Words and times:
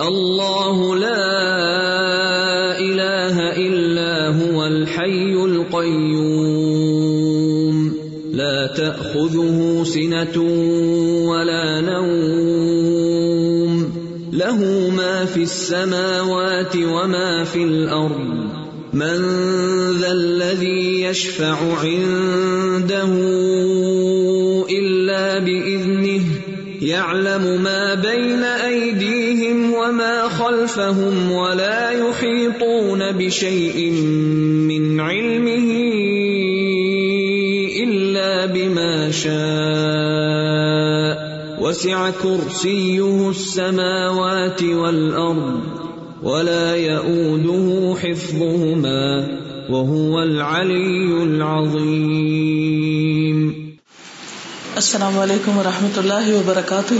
الله 0.00 0.96
لا 0.96 1.24
اله 2.78 3.56
الا 3.56 4.28
هو 4.28 4.66
الحي 4.66 5.32
القيوم 5.32 6.76
لا 8.32 8.66
تاخذه 8.66 9.84
سنه 9.84 10.40
ولا 11.28 11.80
نوم 11.80 12.96
له 14.32 14.90
ما 14.96 15.24
في 15.24 15.42
السماوات 15.42 16.76
وما 16.76 17.44
في 17.44 17.62
الارض 17.62 18.46
من 18.92 19.18
ذا 20.00 20.12
الذي 20.12 21.02
يشفع 21.02 21.56
عنده 21.84 23.08
الا 24.70 25.38
باذنه 25.38 26.24
يعلم 26.82 27.62
ما 27.62 27.94
بين 27.94 28.44
خلفهم 30.66 31.32
ولا 31.32 31.90
يحيطون 31.90 33.12
بشيء 33.12 33.90
من 34.70 35.00
علمه 35.00 35.70
الا 37.82 38.46
بما 38.46 39.10
شاء 39.10 39.36
وسع 41.60 42.10
كرسيه 42.22 43.28
السماوات 43.28 44.62
والارض 44.62 45.60
ولا 46.22 46.76
يئوده 46.76 47.94
حفظهما 48.02 49.28
وهو 49.70 50.22
العلي 50.22 51.22
العظيم 51.22 52.58
السلام 54.74 55.18
علیکم 55.18 55.58
ورحمۃ 55.58 55.98
اللہ 55.98 56.26
وبرکاتہ۔ 56.34 56.94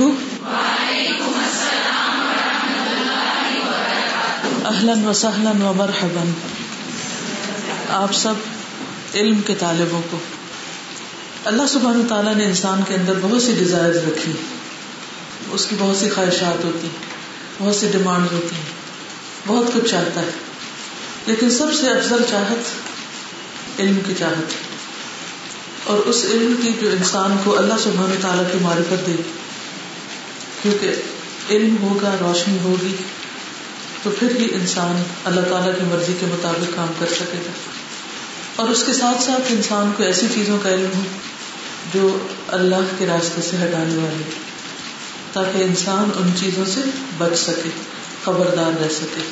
اہلاً 4.67 5.05
و 5.05 5.13
سہلاً 5.13 5.63
و 5.63 5.73
مرحبا 5.73 6.25
آپ 7.89 8.13
سب 8.13 8.35
علم 9.15 9.41
کے 9.47 9.55
طالبوں 9.59 10.03
کو۔ 10.11 10.19
اللہ 11.45 11.63
سبحانہ 11.69 12.09
تعالیٰ 12.09 12.35
نے 12.35 12.45
انسان 12.45 12.81
کے 12.89 12.95
اندر 12.95 13.13
بہت 13.23 13.43
سی 13.43 13.55
ڈیزائر 13.59 13.95
رکھی۔ 13.95 14.33
اس 15.53 15.67
کی 15.67 15.77
بہت 15.79 15.97
سی 15.97 16.09
خواہشات 16.09 16.65
ہوتی 16.65 16.89
بہت 17.59 17.77
سی 17.77 17.89
ڈیمانڈ 17.93 18.33
ہوتی 18.33 18.57
ہیں۔ 18.57 18.73
بہت 19.47 19.67
کچھ 19.75 19.91
چاہتا 19.91 20.21
ہے۔ 20.21 20.31
لیکن 21.27 21.51
سب 21.51 21.75
سے 21.81 21.87
افضل 21.87 22.23
چاہت 22.31 22.59
علم 23.81 23.99
کی 24.07 24.15
چاہت۔ 24.19 24.53
اور 25.85 25.99
اس 25.99 26.25
علم 26.25 26.55
کی 26.63 26.73
جو 26.81 26.91
انسان 26.91 27.37
کو 27.45 27.59
اللہ 27.59 27.75
سبحانہ 27.83 28.15
تعالیٰ 28.21 28.53
کی 28.53 28.59
معرفت 28.63 29.07
دے۔ 29.07 29.13
کیونکہ 30.63 30.95
علم 31.51 31.77
ہوگا، 31.83 32.17
روشنی 32.21 32.59
ہوگی۔ 32.59 32.97
تو 34.07 34.11
پھر 34.19 34.35
ہی 34.37 34.47
انسان 34.53 35.03
اللہ 35.25 35.41
تعالیٰ 35.41 35.71
کی 35.79 35.85
مرضی 35.85 36.13
کے 36.21 36.27
مطابق 36.27 36.75
کام 36.75 36.93
کر 36.99 37.07
سکے 37.07 37.39
گا۔ 37.47 37.53
اور 38.57 38.69
اس 38.69 38.83
کے 38.87 38.93
ساتھ 38.93 39.23
ساتھ 39.23 39.53
انسان 39.53 39.91
کو 39.97 40.03
ایسی 40.03 40.27
چیزوں 40.35 40.59
کا 40.63 40.69
علم 40.69 40.93
ہو 40.95 41.03
جو 41.95 42.19
اللہ 42.49 42.93
کے 42.99 43.07
راستے 43.07 43.43
سے 43.43 43.57
ہٹانے 43.57 43.97
والی 43.97 44.23
تاکہ 45.33 45.63
انسان 45.63 46.11
ان 46.17 46.31
چیزوں 46.41 46.65
سے 46.65 46.81
بچ 47.19 47.37
سکے، 47.39 47.71
خبردار 48.25 48.81
رہ 48.83 48.89
سکے۔ 48.89 49.25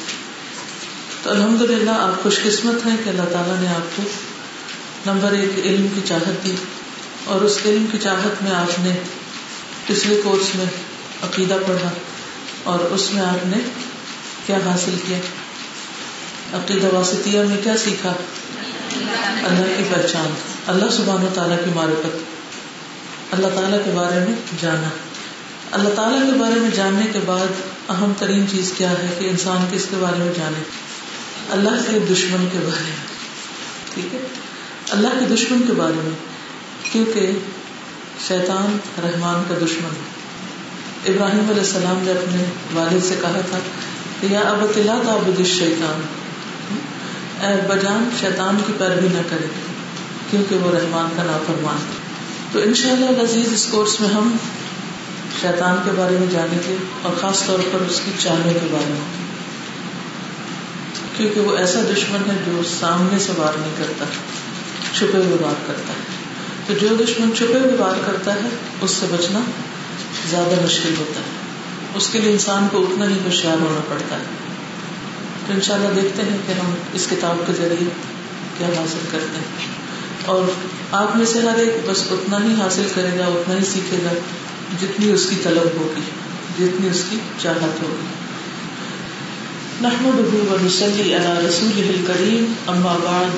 تو 1.23 1.31
الحمد 1.31 1.63
للہ 1.63 1.97
آپ 1.99 2.23
خوش 2.23 2.43
قسمت 2.43 2.87
ہیں 2.87 2.97
کہ 3.05 3.09
اللہ 3.09 3.31
تعالیٰ 3.33 3.61
نے 3.61 3.69
آپ 3.69 3.97
کو 3.97 4.03
نمبر 5.07 5.33
ایک 5.33 5.65
علم 5.65 5.87
کی 5.95 6.01
چاہت 6.05 6.45
دی، 6.45 6.57
اور 7.25 7.41
اس 7.41 7.59
علم 7.65 7.87
کی 7.93 7.99
چاہت 7.99 8.43
میں 8.43 8.53
آپ 8.55 8.79
نے 8.81 8.99
پچھلے 9.87 10.21
کورس 10.25 10.55
میں 10.55 10.67
عقیدہ 11.23 11.57
پڑھا، 11.67 11.91
اور 12.65 12.79
اس 12.79 13.13
میں 13.13 13.23
آپ 13.23 13.47
نے 13.47 13.59
کیا 14.47 14.59
حاصل 14.65 14.97
کیا؟ 15.07 15.19
عقیدہ 16.53 16.95
واسطیہ 16.95 17.41
میں 17.41 17.57
کیا 17.65 17.77
سیکھا؟ 17.77 18.13
اللہ 19.45 19.79
کی 19.79 19.85
پہچان۔ 19.95 20.35
اللہ 20.67 20.91
سبحان 20.91 21.25
و 21.25 21.29
تعالیٰ 21.35 21.57
کی 21.65 21.71
معرفت۔ 21.75 22.17
اللہ 23.33 23.47
تعالیٰ 23.47 23.79
کے 23.85 23.91
بارے 23.91 24.15
میں 24.15 24.35
جانا۔ 24.63 24.89
اللہ 25.73 25.89
تعالیٰ 25.89 26.33
کے 26.33 26.39
بارے 26.39 26.61
میں 26.61 26.71
جاننے 26.71 27.07
کے 27.13 27.19
بعد 27.27 27.47
اہم 27.89 28.13
ترین 28.19 28.49
چیز 28.49 28.73
کیا 28.77 28.91
ہے 28.91 29.17
کہ 29.19 29.25
انسان 29.25 29.67
کس 29.71 29.87
کے 29.91 29.97
بارے 29.97 30.17
میں 30.17 30.35
جانے۔ 30.35 30.63
اللہ 31.51 31.69
کے 31.69 31.99
دشمن 31.99 32.47
کے 32.53 32.59
بارے 32.59 32.83
میں۔ 32.83 32.97
ٹھیک 33.95 34.15
ہے؟ 34.15 34.21
اللہ 34.91 35.09
کے 35.09 35.35
دشمن 35.35 35.63
کے 35.67 35.73
بارے 35.73 35.93
میں۔ 35.97 36.11
کیونکہ 36.93 37.31
شیطان 38.29 38.79
رحمان 39.03 39.43
کا 39.49 39.55
دشمن 39.67 39.97
ہے۔ 39.97 40.15
ابراہیم 41.15 41.51
علیہ 41.51 41.63
السلام 41.63 41.99
نے 42.03 42.11
اپنے 42.11 42.45
والد 42.75 43.05
سے 43.05 43.15
کہا 43.21 43.41
تھا 43.51 43.59
یا 44.23 44.41
اب 44.41 44.67
تلا 44.75 45.01
تعبد 45.07 45.47
شیطان۔ 45.47 46.01
اے 47.47 47.67
بجان 47.69 48.09
شیطان 48.21 48.57
کی 48.67 48.73
پیروی 48.79 49.09
نہ 49.09 49.21
کرے، 49.31 49.47
کیونکہ 50.31 50.57
وہ 50.57 50.75
رحمان 50.75 51.09
کا 51.17 51.23
نافرمان۔ 51.23 51.77
تو 52.53 52.59
ان 52.59 52.75
شاء 52.75 52.91
اللہ 52.91 53.23
عزیز، 53.23 53.53
اس 53.53 53.67
کورس 53.71 54.01
میں 54.01 54.09
ہم 54.09 54.37
شیطان 55.41 55.77
کے 55.85 55.91
بارے 55.97 56.19
میں 56.19 56.27
جانیں 56.31 56.59
گے 56.69 56.77
اور 57.03 57.13
خاص 57.21 57.47
طور 57.47 57.59
پر 57.73 57.79
اس 57.91 58.01
کی 58.05 58.11
چالوں 58.19 58.53
کے 58.53 58.69
بارے 58.71 58.93
میں۔ 58.93 59.25
کیونکہ 61.17 61.41
وہ 61.41 61.57
ایسا 61.57 61.81
دشمن 61.81 62.31
ہے 62.31 62.37
جو 62.47 62.63
سامنے 62.81 63.19
سے 63.19 63.33
وار 63.37 63.59
نہیں 63.59 63.73
کرتا، 63.79 64.05
چھپے 64.95 65.19
ہوئے 65.19 65.37
وار 65.41 65.55
کرتا 65.67 65.93
ہے۔ 65.93 66.15
تو 66.67 66.75
جو 66.75 67.05
دشمن 67.05 67.31
چھپے 67.37 67.59
ہوئے 67.59 67.77
وار 67.79 68.01
کرتا 68.07 68.35
ہے، 68.35 68.49
اس 68.81 68.91
سے 68.91 69.07
بچنا 69.11 69.41
زیادہ 70.31 70.65
مشکل 70.65 70.95
ہوتا 70.99 71.21
ہے۔ 71.21 71.34
اس 71.95 72.09
کے 72.13 72.19
لیے 72.19 72.33
انسان 72.33 72.69
کو 72.73 72.83
اتنا 72.83 73.09
ہی 73.09 73.19
ہوشیار 73.25 73.63
ہونا 73.63 73.81
پڑتا 73.89 74.17
ہے۔ 74.17 74.23
تو 75.47 75.53
ان 75.53 75.61
شاء 75.61 75.75
اللہ 75.75 76.01
دیکھتے 76.03 76.23
ہیں 76.23 76.39
کہ 76.47 76.53
ہم 76.53 76.75
اس 76.93 77.07
کتاب 77.11 77.47
کے 77.47 77.53
ذریعے 77.53 77.89
کیا 78.59 78.67
حاصل 78.67 78.99
کرتے 79.11 79.39
ہیں۔ 79.39 79.67
اور 80.25 80.51
آپ 80.91 81.17
میں 81.17 81.27
سے 81.27 81.39
ہر 81.39 81.57
ایک 81.57 81.91
بس 81.91 82.03
اتنا 82.11 82.39
ہی 82.45 82.55
حاصل 82.61 82.89
کرے 82.95 83.19
گا، 83.19 83.27
اتنا 83.27 83.55
ہی 83.55 83.65
سیکھے 83.65 83.97
گا 84.05 84.13
جتنی 84.81 85.11
اس 85.11 85.27
کی 85.31 85.37
طلب 85.43 85.81
ہوگی، 85.81 86.01
جتنی 86.59 86.89
اس 86.89 87.03
کی 87.11 87.17
چاہت 87.43 87.83
ہوگی۔ 87.83 88.07
نحمده 89.81 90.55
ونصلي 90.55 91.13
على 91.15 91.47
رسوله 91.47 91.91
الكريم، 91.91 92.53
اما 92.67 92.97
بعد، 93.05 93.31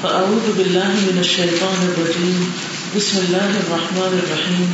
فاعوذ 0.00 0.56
بالله 0.56 0.94
من 1.02 1.18
الشيطان 1.18 1.92
الرجيم 1.96 2.50
بسم 2.94 3.18
الله 3.18 3.56
الرحمن 3.56 4.20
الرحيم 4.22 4.70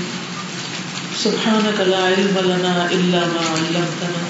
سبحانك 1.23 1.81
لا 1.81 2.09
علم 2.09 2.39
لنا 2.45 2.87
الا 2.91 3.19
ما 3.19 3.55
علمتنا. 3.55 4.29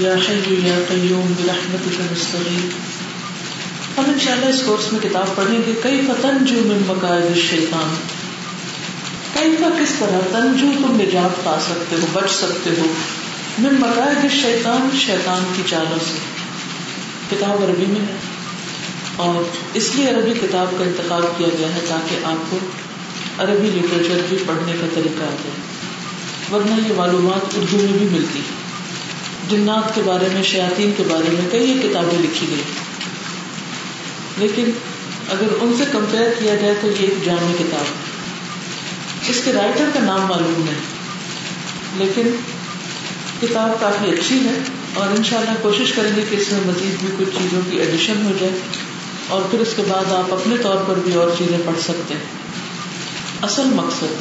يا 0.00 0.14
حي 0.14 0.68
يا 0.68 0.78
قيوم، 0.88 1.32
برحمتك 1.38 2.00
نستغيث. 2.12 2.72
ہم 3.98 4.04
انشاءاللہ 4.06 4.46
اس 4.46 4.62
کورس 4.66 4.92
میں 4.92 5.00
کتاب 5.00 5.36
پڑھیں 5.36 5.58
گے 5.66 5.72
کئی 5.82 6.00
فتن 6.06 6.44
جو 6.44 6.56
من 6.56 6.82
مقاعد 6.86 7.20
الشیطان 7.20 7.94
کئی 9.34 9.56
کا 9.60 9.68
کس 9.80 9.88
طرح 9.98 10.18
تنجو 10.32 10.66
تم 10.76 11.00
نجات 11.00 11.44
پا 11.44 11.58
سکتے 11.60 11.96
ہو، 11.96 12.06
بچ 12.12 12.30
سکتے 12.30 12.70
ہو؟ 12.78 12.86
من 13.58 13.74
مقاعد 13.74 14.26
شیطان 14.42 14.88
شیطان 15.06 15.52
کی 15.56 15.62
چالوں 15.70 15.98
سے۔ 15.98 16.18
کتاب 17.30 17.62
عربی 17.62 17.86
میں 17.86 18.00
ہے۔ 18.00 18.16
اور 19.16 19.42
اس 19.74 19.90
لیے 19.94 20.10
عربی 20.10 20.32
کتاب 20.42 20.78
کا 20.78 20.84
انتخاب 20.84 21.38
کیا 21.38 21.48
گیا 21.58 21.68
ہے 21.68 21.80
تاکہ 21.88 22.16
آپ 22.24 22.50
کو 22.50 22.58
عربی 23.38 23.70
لٹریچر 23.74 24.20
بھی 24.28 24.36
پڑھنے 24.46 24.72
کا 24.80 24.86
طریقہ 24.94 25.22
آ 25.22 25.36
جائے۔ 25.44 25.71
ورنہ 26.50 26.88
یہ 26.88 26.94
معلومات 26.96 27.54
اردو 27.56 27.76
میں 27.76 27.98
بھی 27.98 28.08
ملتی 28.10 28.40
جنات 29.50 29.94
کے 29.94 30.02
بارے 30.04 30.28
میں، 30.32 30.42
شیاطین 30.42 30.92
کے 30.96 31.02
بارے 31.10 31.30
میں 31.32 31.50
کئی 31.50 31.78
کتابیں 31.82 32.18
لکھی 32.18 32.46
گئی۔ 32.50 32.62
لیکن 34.36 34.70
اگر 35.28 35.46
ان 35.60 35.74
سے 35.78 35.84
کمپیئر 35.92 36.30
کیا 36.38 36.54
جائے 36.54 36.74
تو 36.80 36.86
یہ 36.86 36.94
ایک 36.98 37.24
جامع 37.24 37.52
کتاب 37.58 37.84
اس 39.28 39.40
کے 39.44 39.52
رائٹر 39.52 39.90
کا 39.94 40.00
نام 40.00 40.20
معلوم 40.20 40.64
ہے 40.68 40.80
لیکن 41.96 42.30
کتاب 43.40 43.80
کافی 43.80 44.10
اچھی 44.10 44.38
ہے 44.44 44.62
اور 44.94 45.06
ان 45.06 45.24
شاء 45.24 45.38
اللہ 45.38 45.52
کوشش 45.62 45.92
کریں 45.92 46.16
گے 46.16 46.22
کہ 46.30 46.36
اس 46.36 46.52
میں 46.52 46.60
مزید 46.66 47.00
بھی 47.00 47.24
کچھ 47.24 47.34
چیزوں 47.38 47.60
کی 47.70 47.76
ایڈیشن 47.76 48.22
ہو 48.24 48.32
جائے۔ 48.40 48.52
اور 49.28 49.42
پھر 49.50 49.60
اس 49.60 49.68
کے 49.76 49.82
بعد 49.88 50.12
آپ 50.12 50.34
اپنے 50.34 50.56
طور 50.56 50.76
پر 50.86 50.94
بھی 51.04 51.14
اور 51.14 51.30
چیزیں 51.38 51.58
پڑھ 51.66 51.82
سکتے 51.82 52.14
ہیں۔ 52.14 52.24
اصل 53.42 53.64
مقصد 53.64 54.14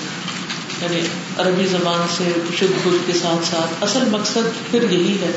یعنی 0.81 1.01
عربی 1.37 1.65
زبان 1.65 2.07
سے 2.17 2.23
شدھ 2.59 2.87
بدھ 2.87 3.07
کے 3.07 3.13
ساتھ 3.13 3.47
ساتھ۔ 3.47 3.83
اصل 3.83 4.09
مقصد 4.09 4.71
پھر 4.71 4.91
یہی 4.91 5.17
ہے 5.21 5.31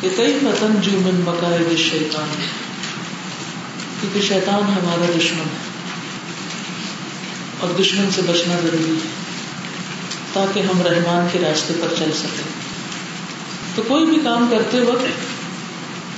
کہ 0.00 0.08
کئی 0.16 0.38
فتن 0.42 0.80
جو 0.80 0.90
من 0.92 1.20
بقائے 1.24 1.76
شیطان 1.76 2.28
کیونکہ 4.00 4.20
شیطان 4.20 4.62
ہمارا 4.62 5.18
دشمن 5.18 5.40
ہے۔ 5.40 5.70
اور 7.60 7.70
دشمن 7.80 8.10
سے 8.10 8.22
بچنا 8.26 8.54
ضروری 8.62 8.92
ہے۔ 8.92 9.08
تاکہ 10.32 10.60
ہم 10.60 10.82
رحمان 10.82 11.26
کے 11.32 11.38
راستے 11.38 11.74
پر 11.80 11.94
چل 11.98 12.10
سکیں۔ 12.14 12.44
تو 13.74 13.82
کوئی 13.88 14.06
بھی 14.06 14.18
کام 14.24 14.48
کرتے 14.50 14.80
وقت 14.80 15.06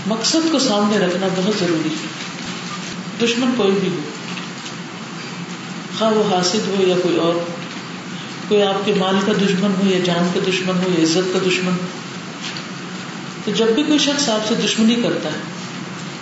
مقصد 0.06 0.52
کو 0.52 0.58
سامنے 0.58 0.99
رکھنا 0.99 1.26
بہت 1.37 1.55
ضروری 1.61 1.88
ہے۔ 1.88 2.06
دشمن 3.26 3.50
کوئی 3.56 3.73
بھی 3.73 3.88
ہو۔ 3.88 4.00
خواہ 5.99 6.11
وہ 6.11 6.37
حاصل 6.37 6.61
ہو 6.67 6.87
یا 6.87 6.96
کوئی 7.02 7.17
اور۔ 7.17 7.62
کوئی 8.52 8.64
آپ 8.64 8.87
کے 8.87 8.94
مال 8.94 9.16
کا 9.26 9.32
دشمن 9.32 9.70
ہو 9.70 9.90
یا 9.90 9.99
جان 10.04 10.31
کا 10.34 10.40
دشمن 10.50 10.76
ہو 10.76 10.90
یا 10.99 11.04
عزت 11.04 11.32
کا 11.32 11.38
دشمن 11.49 11.72
ہو 11.72 11.87
تو 13.44 13.50
جب 13.50 13.66
بھی 13.66 13.82
کوئی 13.82 13.99
شخص 13.99 14.28
آپ 14.28 14.49
سے 14.49 14.54
دشمنی 14.54 14.94
کرتا 14.94 15.28
ہے، 15.28 15.38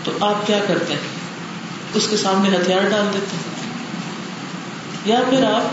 تو 0.04 0.12
آپ 0.20 0.46
کیا 0.46 0.58
کرتے 0.68 0.92
ہیں؟ 0.92 1.00
اس 1.94 2.06
کے 2.10 2.16
سامنے 2.16 2.56
ہتھیار 2.56 2.80
ڈال 2.88 3.06
دیتے 3.14 3.36
ہیں۔ 3.36 3.72
یا 5.04 5.20
پھر 5.30 5.44
آپ 5.44 5.64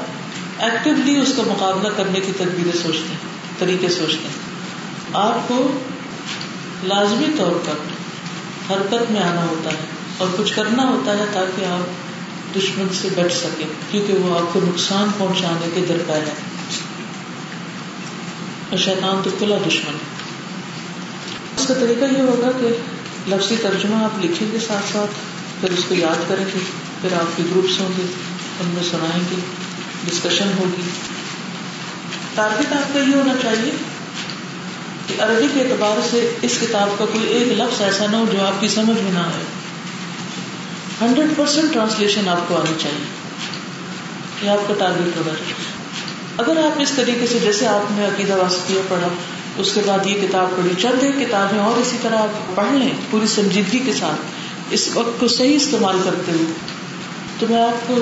ایکٹیولی 0.63 1.19
اس 1.19 1.33
کا 1.38 1.44
مقابلہ 1.48 1.88
کرنے 1.98 2.19
کی 2.19 2.31
تدبیریں 2.38 2.77
سوچتے 2.83 3.09
ہیں، 3.09 3.59
طریقے 3.59 3.89
سوچتے 3.89 4.27
ہیں۔ 4.27 4.54
آپ 5.13 5.48
کو 5.48 5.80
لازمی 6.83 7.27
طور 7.38 7.51
پر 7.51 7.74
حرکت 8.74 9.12
میں 9.12 9.21
آنا 9.21 9.44
ہوتا 9.44 9.69
ہے 9.71 9.86
اور 10.18 10.27
کچھ 10.38 10.56
کرنا 10.56 10.83
ہوتا 10.83 11.18
ہے 11.18 11.25
تاکہ 11.33 11.65
آپ 11.65 12.07
دشمن 12.56 12.88
سے 12.94 13.07
بچ 13.15 13.33
سکے 13.33 13.63
کیونکہ 13.92 14.13
وہ 14.13 14.39
آپ 14.39 14.54
کو 14.54 14.59
نقصان 14.63 15.09
پہنچانے 15.18 15.69
کے 15.74 15.81
درکار 15.89 16.18
ہے 16.18 16.46
اور 18.69 18.78
شیطان 18.78 19.22
تو 19.24 19.30
کلا 19.40 19.56
دشمن 19.68 19.98
اس 21.58 21.68
کا 21.68 21.74
طریقہ 21.74 22.06
یہ 22.06 22.22
ہوگا 22.22 22.52
کہ 22.52 22.68
لفظی 23.28 23.56
ترجمہ 23.62 23.96
آپ 23.96 24.25
لکھیں 24.25 24.52
گے 24.52 24.60
ساتھ 24.60 24.94
ساتھ، 24.94 25.12
پھر 25.62 25.69
اس 25.72 25.84
کو 25.88 25.96
یاد 25.96 26.30
کریں 26.30 26.46
گے، 26.46 26.60
پھر 27.02 27.14
آپ 27.14 27.38
کے 27.38 27.44
گروپس 27.52 27.80
ہوں 27.80 27.90
گے، 27.98 28.04
ان 28.60 28.68
میں 28.74 28.84
سنائیں 28.84 29.24
گے 29.31 29.36
ڈسکشن 30.06 30.50
ہوگی۔ 30.58 30.81
ٹارگیٹ 32.36 32.74
آپ 32.74 32.94
کا 32.94 33.00
یہ 33.00 33.16
ہونا 33.16 33.34
چاہیے 33.42 33.72
کہ 35.08 35.22
عربی 35.22 35.48
کے 35.54 35.62
اعتبار 35.62 36.08
سے 36.12 36.36
اس 36.42 36.58
کتاب 36.62 37.00
کا 37.00 37.06
کوئی 37.06 37.28
ایک 37.28 37.48
لفظ 37.48 37.81
ایسا 37.81 38.06
نہ 38.12 38.16
ہو 38.16 38.25
جو 38.34 38.46
آپ 38.46 38.62
کی 38.62 38.68
سمجھ 38.68 39.02
میں 39.02 39.12
نہ 39.12 39.19
آئے۔ 39.19 39.44
ہنڈریڈ 41.02 41.30
پرسینٹ 41.38 41.74
ٹرانسلیشن 41.74 42.30
آپ 42.30 42.48
کو 42.48 42.56
آنی 42.56 42.74
چاہیے۔ 42.80 43.06
یہ 44.42 44.50
آپ 44.50 44.68
کا 44.68 44.74
ٹارگیٹ 44.80 45.18
ہوگا۔ 45.18 45.31
اگر 46.38 46.57
آپ 46.57 46.81
اس 46.81 46.92
طریقے 46.95 47.28
سے 47.28 47.38
جیسے 47.39 47.68
آپ 47.68 47.92
نے 47.92 48.06
عقیدہ 48.06 48.36
واسطیہ 48.36 48.80
پڑھا، 48.88 49.07
اس 49.57 49.74
کے 49.74 49.81
بعد 49.86 50.06
یہ 50.06 50.28
کتاب 50.28 50.56
پڑھی، 50.57 50.69
چند 50.78 51.04
ایک 51.04 51.28
کتابیں 51.28 51.60
اور 51.60 51.80
اسی 51.80 51.98
طرح 52.01 52.18
آپ 52.18 52.56
پڑھ 52.56 52.74
لیں 52.74 52.89
پوری 53.10 53.28
سنجیدگی 53.28 53.80
کے 53.80 53.94
ساتھ، 53.94 54.74
اس 54.74 54.89
وقت 54.94 55.19
کو 55.19 55.28
صحیح 55.28 55.56
استعمال 55.56 55.98
کرتے 56.04 56.31
ہوئے، 56.31 56.45
تو 57.39 57.45
میں 57.50 57.62
آپ 57.62 57.88
کو 57.88 57.95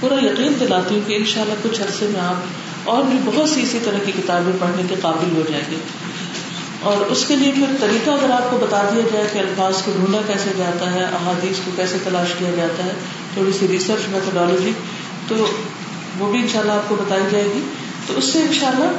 پورا 0.00 0.14
یقین 0.24 0.52
دلاتی 0.60 0.94
ہوں 0.94 1.02
کہ 1.06 1.14
ان 1.14 1.24
شاء 1.24 1.40
اللہ 1.40 1.54
کچھ 1.62 1.80
عرصے 1.80 2.06
میں 2.10 2.20
آپ 2.20 2.88
اور 2.88 3.02
بھی 3.02 3.18
بہت 3.24 3.48
سی 3.48 3.62
اسی 3.62 3.78
طرح 3.84 3.98
کی 4.06 4.12
کتابیں 4.12 4.52
پڑھنے 4.60 4.82
کے 4.88 4.94
قابل 5.00 5.36
ہو 5.36 5.42
جائیں 5.50 5.64
گے۔ 5.70 5.76
اور 6.82 6.96
اس 6.96 7.24
کے 7.28 7.36
لیے 7.36 7.52
پھر 7.52 7.76
طریقہ 7.80 8.10
اگر 8.10 8.30
آپ 8.30 8.50
کو 8.50 8.56
بتا 8.56 8.82
دیا 8.92 9.02
جائے 9.12 9.26
کہ 9.32 9.38
الفاظ 9.38 9.82
کو 9.82 9.92
ڈھونڈا 9.96 10.18
کیسے 10.26 10.50
جاتا 10.56 10.92
ہے، 10.92 11.04
احادیث 11.04 11.56
کو 11.64 11.70
کیسے 11.76 11.98
تلاش 12.04 12.28
کیا 12.38 12.50
جاتا 12.56 12.84
ہے، 12.84 12.92
تھوڑی 13.34 13.52
سی 13.52 13.68
ریسرچ 13.68 14.08
میتھڈالوجی 14.08 14.72
تو 15.28 15.46
وہ 16.18 16.30
بھی 16.30 16.40
انشاءاللہ 16.40 16.72
آپ 16.72 16.88
کو 16.88 16.94
بتائی 16.94 17.22
جائے 17.30 17.44
گی۔ 17.44 17.60
تو 18.06 18.14
اس 18.16 18.24
سے 18.24 18.38
ان 18.38 18.52
شاء 18.52 18.68
اللہ 18.68 18.90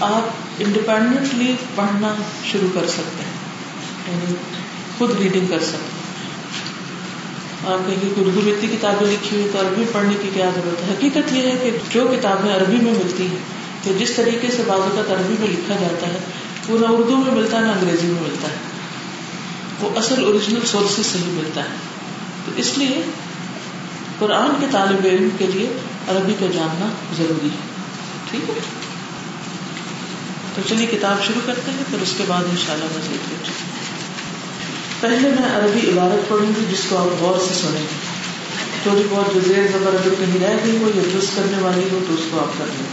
آپ 0.00 0.30
انڈیپینڈنٹلی 0.58 1.56
پڑھنا 1.74 2.14
شروع 2.44 2.68
کر 2.74 2.86
سکتے 2.86 3.24
ہیں۔ 3.24 3.46
یعنی 4.08 4.34
خود 4.98 5.10
ریڈنگ 5.20 5.46
کر 5.46 5.60
سکتے 5.60 5.76
ہیں۔ 5.76 5.96
آپ 7.72 7.86
کہیں 7.86 8.00
کہ 8.00 8.20
اردو 8.20 8.40
میں 8.44 8.52
اتنی 8.52 8.76
کتابیں 8.76 9.06
لکھی 9.06 9.36
ہوئی 9.36 9.48
تو 9.52 9.60
عربی 9.60 9.84
پڑھنے 9.92 10.14
کی 10.22 10.30
کیا 10.34 10.50
ضرورت 10.54 10.82
ہے؟ 10.82 10.94
حقیقت 10.94 11.32
یہ 11.32 11.42
ہے 11.42 11.56
کہ 11.62 11.70
جو 11.90 12.12
کتابیں 12.16 12.54
عربی 12.54 12.76
میں 12.76 12.92
ملتی 12.92 13.26
ہیں، 13.26 13.38
تو 13.82 13.92
جس 13.98 14.10
طریقے 14.10 14.50
سے 14.50 14.62
بعض 14.66 14.78
اوقات 14.78 15.10
عربی 15.10 15.34
میں 15.38 15.48
لکھا 15.48 15.74
جاتا 15.80 16.06
ہے، 16.06 16.18
وہ 16.68 16.78
نہ 16.78 16.86
اردو 16.88 17.16
میں 17.16 17.34
ملتا 17.34 17.56
ہے، 17.56 17.62
نہ 17.62 17.68
انگریزی 17.68 18.06
میں 18.06 18.22
ملتا 18.22 18.48
ہے۔ 18.48 18.56
وہ 19.80 19.98
اصل 19.98 20.24
اوریجنل 20.24 20.60
سورسز 20.66 21.06
سے 21.06 21.18
ہی 21.18 21.30
ملتا 21.30 21.60
ہے۔ 21.60 21.68
تو 22.44 22.52
اس 22.56 22.78
لیے 22.78 23.02
قرآن 24.18 24.50
کے 24.60 24.66
طالب 24.72 25.04
علم 25.04 25.28
کے 25.38 25.46
لیے 25.46 25.70
عربی 26.08 26.34
کا 26.40 26.46
جاننا 26.54 26.86
ضروری 27.16 27.46
ہے۔ 27.46 27.56
ٹھیک 28.30 28.50
ہے؟ 28.50 28.54
تو 30.54 30.62
چلیے 30.68 30.86
کتاب 30.86 31.24
شروع 31.26 31.40
کرتے 31.46 31.70
ہیں، 31.70 31.82
پھر 31.90 31.98
اس 32.02 32.14
کے 32.16 32.24
بعد 32.26 32.44
ان 32.50 32.56
شاء 32.66 32.72
اللہ 32.72 32.84
مزید 32.84 33.30
کچھ۔ 33.30 33.50
پہلے 35.00 35.28
میں 35.28 35.56
عربی 35.56 35.90
عبارت 35.90 36.28
پڑھوں 36.28 36.46
گی، 36.46 36.64
جس 36.70 36.80
کو 36.88 36.96
آپ 36.98 37.22
غور 37.22 37.38
سے 37.48 37.54
سنیں۔ 37.54 37.86
تھوڑی 38.82 39.02
بہت 39.10 39.34
جو 39.34 39.40
زیر 39.46 39.66
زبر 39.72 39.94
اگر 39.94 40.14
کہیں 40.18 40.40
رہ 40.40 40.56
گئی 40.64 40.76
ہو 40.76 40.90
یا 40.94 41.02
درست 41.14 41.36
کرنے 41.36 41.62
والی 41.62 41.88
ہو، 41.92 41.98
تو 42.08 42.14
اس 42.14 42.20
کو 42.30 42.40
آپ 42.40 42.58
کر 42.58 42.64
لیں۔ 42.66 42.86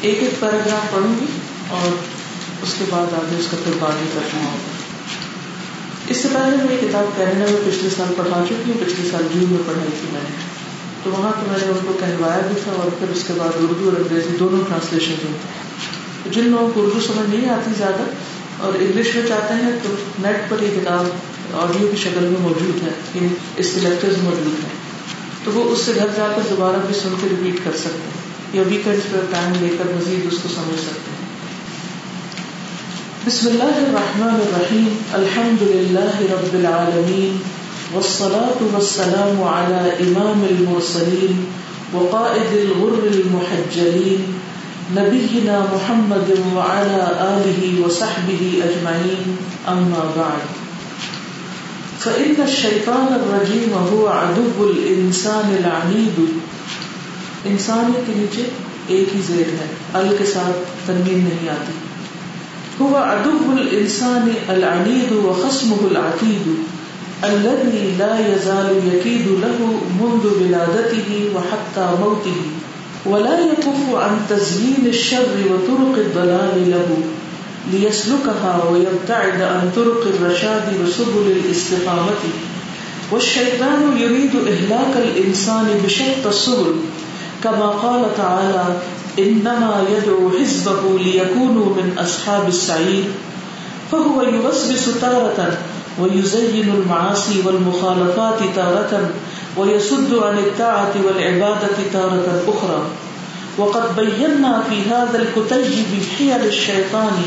ایک 0.00 0.22
ایک 0.22 0.40
پیراگراف 0.40 0.92
پڑھوں 0.92 1.20
گی 1.20 1.26
اور 1.68 1.96
اس 2.62 2.74
کے 2.78 2.84
بعد 2.90 3.14
آگے 3.14 3.36
اس 3.38 3.46
کا 3.50 3.56
پھر 3.64 3.72
باقی 3.80 4.04
کرنا 4.14 4.44
ہوگا۔ 4.44 4.72
اس 6.08 6.16
سے 6.16 6.28
پہلے 6.32 6.56
میں 6.56 6.74
یہ 6.74 6.88
کتاب 6.88 7.16
کینیڈا 7.16 7.50
میں 7.50 7.70
پچھلے 7.70 7.90
سال 7.90 8.14
پڑھا 8.16 8.44
چکی 8.46 8.72
ہوں، 8.72 8.74
پچھلے 8.74 9.10
سال 9.10 9.22
جون 9.34 9.44
میں 9.50 9.62
پڑھائی 9.66 9.90
تھی 10.00 10.08
میں 10.12 10.20
نے۔ 10.22 10.59
تو 11.02 11.10
وہاں 11.10 11.32
تو 11.32 11.50
میں 11.50 11.58
نے 11.58 11.66
ان 11.66 11.86
کو 11.86 11.92
کہلوایا 12.00 12.40
بھی 12.48 12.60
تھا 12.64 12.72
اور 12.72 12.90
پھر 12.98 13.08
اس 13.08 13.24
کے 13.26 13.32
بعد 13.36 13.48
اردو 13.56 13.88
اور 13.88 14.00
انگریزی 14.00 14.36
دونوں 14.38 14.60
ٹرانسلیشن 14.68 15.14
ہوئی 15.24 16.30
جن 16.30 16.48
لوگوں 16.48 16.70
کو 16.74 16.82
اردو 16.82 17.00
سمجھ 17.00 17.34
نہیں 17.34 17.50
آتی 17.50 17.70
زیادہ 17.78 18.02
اور 18.58 18.72
انگلش 18.74 19.14
میں 19.14 19.26
چاہتے 19.28 19.54
ہیں 19.54 19.70
تو 19.82 19.94
نیٹ 20.18 20.50
پر 20.50 20.62
یہ 20.62 20.80
کتاب 20.80 21.06
آڈیو 21.54 21.88
کی 21.90 21.96
شکل 21.96 22.24
میں 22.24 22.40
موجود 22.40 22.82
ہے 22.82 23.28
اس 23.56 23.70
کے 23.74 23.80
لیکچر 23.80 24.08
موجود 24.22 24.64
ہیں 24.64 24.70
تو 25.44 25.50
وہ 25.52 25.70
اس 25.70 25.78
سے 25.78 25.92
گھر 25.94 26.06
جا 26.16 26.26
کر 26.36 26.42
دوبارہ 26.50 26.76
بھی 26.86 26.94
سن 26.94 27.14
کے 27.20 27.26
ریپیٹ 27.30 27.64
کر 27.64 27.76
سکتے 27.76 27.98
ہیں۔ 27.98 28.20
یا 28.52 28.62
ویکینڈ 28.62 29.12
پہ 29.12 29.16
ٹائم 29.30 29.52
لے 29.60 29.76
کر 29.78 29.92
مزید 29.96 30.32
اس 30.32 30.38
کو 30.42 30.48
سمجھ 30.48 30.80
سکتے 30.80 31.10
ہیں۔ 31.10 31.20
بسم 33.26 33.48
اللہ 33.48 33.76
الرحمن 33.76 34.34
الرحیم 34.34 34.96
الحمد 35.12 35.62
للہ 35.62 36.32
رب 36.32 36.54
العالمین 36.54 37.36
والصلاة 37.94 38.74
والسلام 38.74 39.42
على 39.42 39.90
امام 40.00 40.46
المرسلین 40.50 41.44
وقائد 41.92 42.52
الغر 42.52 43.06
المحجلین 43.06 44.38
نبينا 44.96 45.64
محمد 45.72 46.30
وعلى 46.54 47.02
آله 47.20 47.86
وصحبه 47.86 48.42
أجمعين، 48.42 49.34
أما 49.68 50.12
بعد. 50.16 50.38
فإن 52.04 52.34
الشيطان 52.38 53.06
الرجيم 53.12 53.94
هو 53.94 54.06
عدو 54.06 54.72
الإنسان 54.74 55.56
العنيد. 55.58 56.38
انسان 57.44 57.92
کے 58.06 58.12
نیچے 58.16 58.42
ایک 58.86 59.16
ہی 59.16 59.20
زیر 59.26 59.48
ہے، 59.48 59.66
ال 59.94 60.16
کے 60.18 60.24
ساتھ 60.24 60.86
تنوین 60.86 61.18
نہیں 61.18 61.48
آتی۔ 61.48 61.72
هو 62.84 62.96
عدو 62.96 63.52
الانسان 63.60 64.30
العنيد 64.48 65.12
وخصمه 65.12 65.90
العتيد. 65.90 66.69
الذي 67.24 67.96
لا 67.98 68.34
يزال 68.34 68.80
يكيد 68.92 69.26
له 69.28 69.58
منذ 70.00 70.24
ولادته 70.40 71.30
وحتى 71.34 71.86
موته، 72.00 72.40
ولا 73.06 73.40
يكف 73.40 73.94
عن 73.94 74.18
تزيين 74.28 74.86
الشر 74.86 75.36
وطرق 75.50 75.94
الضلال 75.96 76.70
له، 76.70 76.88
ليسلكها 77.72 78.64
ويبتعد 78.70 79.40
عن 79.42 79.70
طرق 79.76 80.06
الرشاد 80.06 80.66
وسبل 80.84 81.26
الاستقامة. 81.26 82.22
والشيطان 83.12 83.96
يريد 83.98 84.30
إهلاك 84.36 84.96
الإنسان 84.96 85.66
بشتى 85.84 86.28
السبل، 86.28 86.74
كما 87.44 87.66
قال 87.66 88.16
تعالى 88.16 88.64
إنما 89.18 89.84
يدعو 89.96 90.30
حزبه 90.30 90.98
ليكونوا 90.98 91.66
من 91.66 91.96
أصحاب 91.98 92.48
السعير، 92.48 93.04
فهو 93.92 94.22
يوسوس 94.22 95.00
تارة 95.00 95.58
ويزين 96.00 96.70
المعاصي 96.74 97.40
والمخالفات 97.44 98.38
تارة 98.54 99.10
ويسد 99.56 100.14
عن 100.14 100.38
الطاعة 100.38 100.92
والعبادة 101.04 101.76
تارة 101.92 102.42
أخرى. 102.48 102.82
وقد 103.58 103.96
بينا 103.96 104.62
في 104.68 104.82
هذا 104.90 105.18
الكتيب 105.18 106.02
حيل 106.18 106.48
الشيطان. 106.48 107.22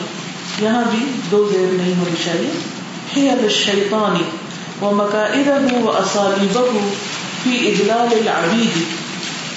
یہاں 0.61 0.83
بھی 0.91 0.99
دو 1.31 1.49
زیر 1.51 1.67
نہیں 1.71 1.93
ہونی 1.99 2.15
چاہیے. 2.25 2.49
حیل 3.15 3.45
الشیطان 3.45 4.17
ومكائده 4.81 5.65
وأساليبه 5.83 6.79
في 7.43 7.67
إدلال 7.69 8.07
العبيد. 8.21 8.83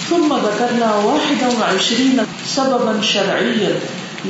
ثم 0.09 0.37
ذكرنا 0.45 0.95
واحدا 0.95 1.49
وعشرين 1.61 2.21
سببا 2.57 3.03
شرعيا 3.03 3.71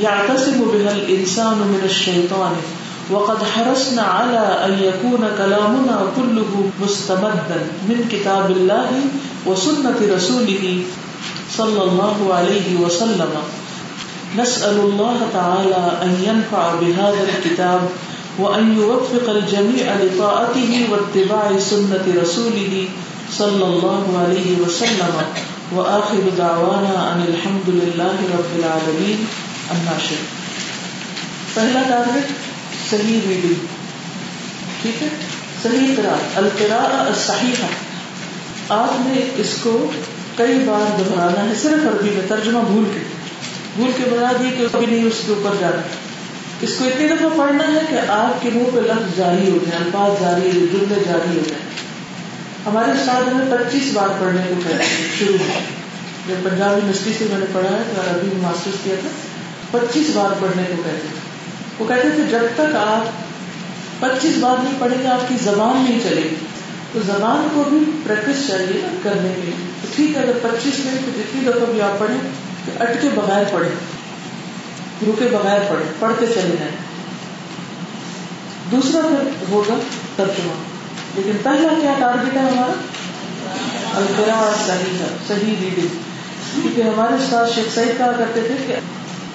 يعتصم 0.01 0.63
بها 0.73 0.91
الإنسان 0.91 1.57
من 1.57 1.81
الشيطان. 1.83 2.55
وقد 3.11 3.43
حرصنا 3.43 4.01
على 4.01 4.43
أن 4.65 4.73
يكون 4.83 5.23
كلامنا 5.37 5.97
كله 6.15 6.51
مستمدا 6.81 7.59
من 7.89 7.99
كتاب 8.11 8.51
الله 8.51 8.89
وسنة 9.45 9.99
رسوله 10.15 10.81
صلى 11.57 11.81
الله 11.83 12.33
عليه 12.33 12.75
وسلم. 12.83 13.31
نسأل 14.37 14.77
الله 14.79 15.17
تعالى 15.33 15.83
أن 16.03 16.11
ينفع 16.27 16.75
بهذا 16.75 17.21
الكتاب 17.29 17.81
وأن 18.39 18.77
يوفق 18.77 19.29
الجميع 19.29 19.95
لطاعته 19.95 20.71
واتباع 20.91 21.59
سنة 21.59 22.05
رسوله 22.21 22.87
صلى 23.31 23.65
الله 23.65 24.03
عليه 24.23 24.49
وسلم. 24.65 25.15
وآخر 25.75 26.23
دعوانا 26.37 27.13
أن 27.13 27.21
الحمد 27.27 27.67
لله 27.67 28.17
رب 28.37 28.51
العالمين. 28.59 29.19
الناشر 29.71 30.19
پہلا 31.53 31.81
ٹارگیٹ 31.87 32.56
صحیح 32.89 33.19
ریڈنگ 33.27 33.65
ٹھیک 34.81 35.01
ہے؟ 35.03 35.07
صحیح 35.63 35.95
قرآن 35.97 36.25
القراء 36.35 37.03
الصحیح 37.05 37.63
آپ 38.69 39.07
نے 39.07 39.21
اس 39.37 39.55
کو 39.63 39.91
کئی 40.35 40.59
بار 40.65 40.97
دہرانا 40.97 41.49
ہے، 41.49 41.53
صرف 41.61 41.85
عربی 41.87 42.09
میں، 42.09 42.27
ترجمہ 42.27 42.59
بھول 42.67 42.83
کے. 42.93 42.99
بھول 43.75 43.91
کے 43.97 44.03
بنا 44.11 44.31
دی 44.39 44.49
کہ 44.57 44.67
کبھی 44.71 44.85
نہیں 44.85 45.05
اس 45.05 45.21
کے 45.25 45.33
اوپر 45.33 45.55
جانا. 45.59 45.81
اس 46.61 46.75
کو 46.79 46.85
اتنی 46.85 47.07
دفعہ 47.07 47.29
پڑھنا 47.37 47.67
ہے 47.73 47.79
کہ 47.89 48.11
آپ 48.11 48.41
کے 48.41 48.49
منہ 48.53 48.69
پہ 48.73 48.79
لفظ 48.79 49.17
جاری 49.17 49.49
ہو 49.51 49.57
جائے، 49.65 49.83
الفاظ 49.83 50.21
جاری 50.21 50.49
ہو 50.49 50.65
جملے 50.71 51.03
جاری 51.07 51.37
ہو 51.37 51.43
جائیں 51.47 51.65
ہمارے 52.65 52.91
استاد 52.91 53.27
ہمیں 53.27 53.51
پچیس 53.51 53.91
بار 53.93 54.07
پڑھنے 54.19 54.41
کو 54.49 54.55
کہتے 54.63 54.83
ہیں، 54.83 55.07
شروع 55.19 55.35
میں. 55.39 55.59
جب 56.27 56.49
پنجاب 56.49 56.77
یونیورسٹی 56.77 57.11
سے 57.17 57.25
میں 57.29 57.39
نے 57.39 57.45
پڑھا 57.51 57.69
ہے 57.69 57.83
تو 57.95 58.01
ابھی 58.09 58.29
ماسٹر 58.41 58.71
کیا 58.83 58.95
تھا، 59.01 59.09
پچیس 59.71 60.09
بار 60.13 60.33
پڑھنے 60.39 60.63
کو 60.69 60.81
کہتے 60.83 61.07
تھے 61.11 61.26
وہ 61.79 61.87
کہتے 61.87 62.09
تھے، 62.15 62.23
جب 62.29 62.39
تک 62.55 62.75
آپ 62.75 63.27
پچیس 63.99 64.37
بار 64.39 64.63
نہیں 64.63 64.73
پڑھیں 64.79 65.03
گے، 65.03 65.07
آپ 65.07 65.29
کی 65.29 65.35
زبان 65.41 65.85
نہیں 65.89 65.99
چلے 66.03 66.21
گی. 66.21 66.35
تو 66.93 66.99
زبان 66.99 67.47
کو 67.53 67.63
بھی 67.69 67.77
پریکٹس 68.03 68.47
چاہیے 68.47 68.81
نا 68.81 68.97
کرنے 69.03 69.33
کے 69.35 69.41
لیے۔ 69.41 69.53
تو 69.81 69.87
ٹھیک 69.95 70.17
ہے، 70.17 70.21
اگر 70.21 70.31
پچیس 70.41 70.85
منٹ 70.85 71.05
تو 71.05 71.11
جتنی 71.15 71.41
دفعہ 71.41 71.71
بھی 71.71 71.81
آپ 71.81 71.99
پڑھیں، 71.99 72.17
تو 72.65 72.71
اٹکے 72.79 73.09
بغیر 73.15 73.43
پڑھیں، 73.51 73.69
رکے 75.07 75.27
بغیر 75.31 75.59
پڑھے 75.69 75.85
پڑھتے 75.99 76.25
چلے 76.25 76.55
جائیں۔ 76.59 76.75
دوسرا 78.71 79.01
پھر 79.01 79.29
ہوگا 79.49 79.75
ترجمہ۔ 80.15 80.53
لیکن 81.15 81.31
پہلا 81.43 81.67
کیا 81.81 81.93
ٹارگیٹ 81.99 82.33
ہے 82.33 82.41
ہمارا؟ 82.41 82.73
القرا 83.93 84.53
صحیح 84.67 84.99
ہے 84.99 85.17
صحیح 85.27 85.55
ریڈنگ 85.61 85.87
کیونکہ 86.55 86.81
ہمارے 86.81 87.23
استاد 87.23 87.45
شیخ 87.55 87.75
سعید 87.75 87.97
کہا 87.97 88.11
کرتے 88.17 88.41
تھے 88.41 88.55
کہ 88.67 88.75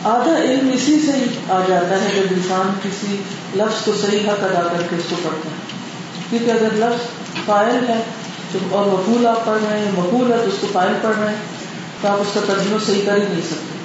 آدھا 0.05 0.37
علم 0.37 0.71
اسی 0.75 0.97
سے 1.07 1.13
ہی 1.13 1.25
آ 1.49 1.61
جاتا 1.69 2.01
ہے 2.03 2.11
جب 2.15 2.23
انسان 2.31 2.71
کسی 2.83 3.17
لفظ 3.55 3.85
کو 3.85 3.93
صحیح 4.01 4.29
حق 4.29 4.45
ادا 4.45 4.63
کر 4.73 4.83
کے 4.91 4.97
اس 4.97 5.05
کو 5.11 5.17
پڑھتا 5.23 5.51
ہے۔ 5.51 5.57
کیونکہ 6.31 6.51
اگر 6.51 6.75
لفظ 6.75 7.03
فائل 7.47 7.89
ہے 7.89 8.01
اور 8.71 8.87
مقول 8.87 9.27
آپ 9.27 9.45
پڑھ 9.45 9.63
رہے 9.71 9.79
ہیں 9.79 9.91
مقول 9.97 10.33
ہے 10.33 10.37
تو 10.37 10.45
اس 10.45 10.55
کو 10.61 10.67
فائل 10.73 10.93
پڑھ 11.03 11.19
رہے 11.19 11.29
ہیں، 11.29 11.43
تو 12.01 12.09
آپ 12.09 12.21
اس 12.21 12.27
کا 12.35 12.41
ترجمہ 12.47 12.79
صحیح 12.87 13.01
کر 13.07 13.15
ہی 13.15 13.23
نہیں 13.23 13.41
سکتے۔ 13.41 13.79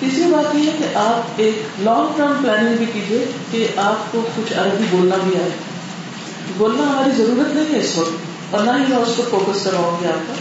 تیسری 0.00 0.30
بات 0.32 0.54
یہ 0.54 0.70
ہے 0.70 0.76
کہ 0.78 0.98
آپ 0.98 1.32
ایک 1.36 1.62
لانگ 1.78 2.16
ٹرم 2.16 2.32
پلاننگ 2.42 2.76
بھی 2.76 2.86
کیجیے 2.92 3.24
کہ 3.50 3.66
آپ 3.76 4.12
کو 4.12 4.22
کچھ 4.36 4.52
عربی 4.52 4.84
بولنا 4.90 5.16
بھی 5.24 5.36
آئے۔ 5.40 5.50
بولنا 6.56 6.82
ہماری 6.82 7.10
ضرورت 7.16 7.54
نہیں 7.54 7.74
ہے 7.74 7.80
اس 7.80 7.98
وقت، 7.98 8.54
اور 8.54 8.64
نہ 8.64 8.70
ہی 8.70 8.84
میں 8.88 8.96
اس 8.96 9.16
پر 9.16 9.24
فوکس 9.30 9.64
کراؤں 9.64 10.02
گی 10.02 10.06
آپ 10.06 10.28
کا۔ 10.28 10.34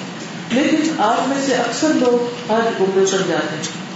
لیکن 0.51 1.01
آپ 1.01 1.29
میں 1.29 1.37
سے 1.45 1.55
اکثر 1.55 1.87
لوگ 1.87 2.51
حج 2.51 2.81
عمرے 2.81 3.05
پر 3.11 3.17
جاتے 3.27 3.55
ہیں۔ 3.55 3.90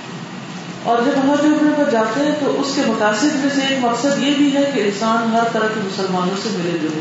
اور 0.86 0.98
جب 1.06 1.32
حج 1.32 1.46
عمرے 1.46 1.84
پر 1.84 1.90
جاتے 1.92 2.20
ہیں 2.20 2.32
تو 2.40 2.62
اس 2.62 2.72
کے 2.76 2.82
مقاصد 2.88 3.36
میں 3.36 3.50
سے 3.56 3.62
ایک 3.70 3.80
مقصد 3.82 4.24
یہ 4.24 4.34
بھی 4.38 4.54
ہے 4.54 4.72
کہ 4.76 4.80
انسان 4.80 5.32
ہر 5.32 5.44
طرح 5.54 5.68
کے 5.68 5.80
مسلمانوں 5.84 6.36
سے 6.44 6.50
ملے 6.52 6.78
جلے، 6.78 7.00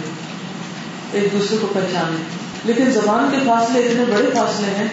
ایک 1.12 1.32
دوسرے 1.32 1.56
کو 1.60 1.66
پہچانے۔ 1.72 2.22
لیکن 2.64 2.90
زبان 2.90 3.28
کے 3.30 3.36
فاصلے 3.46 3.80
اتنے 3.80 4.04
بڑے 4.04 4.30
فاصلے 4.34 4.70
ہیں 4.70 4.88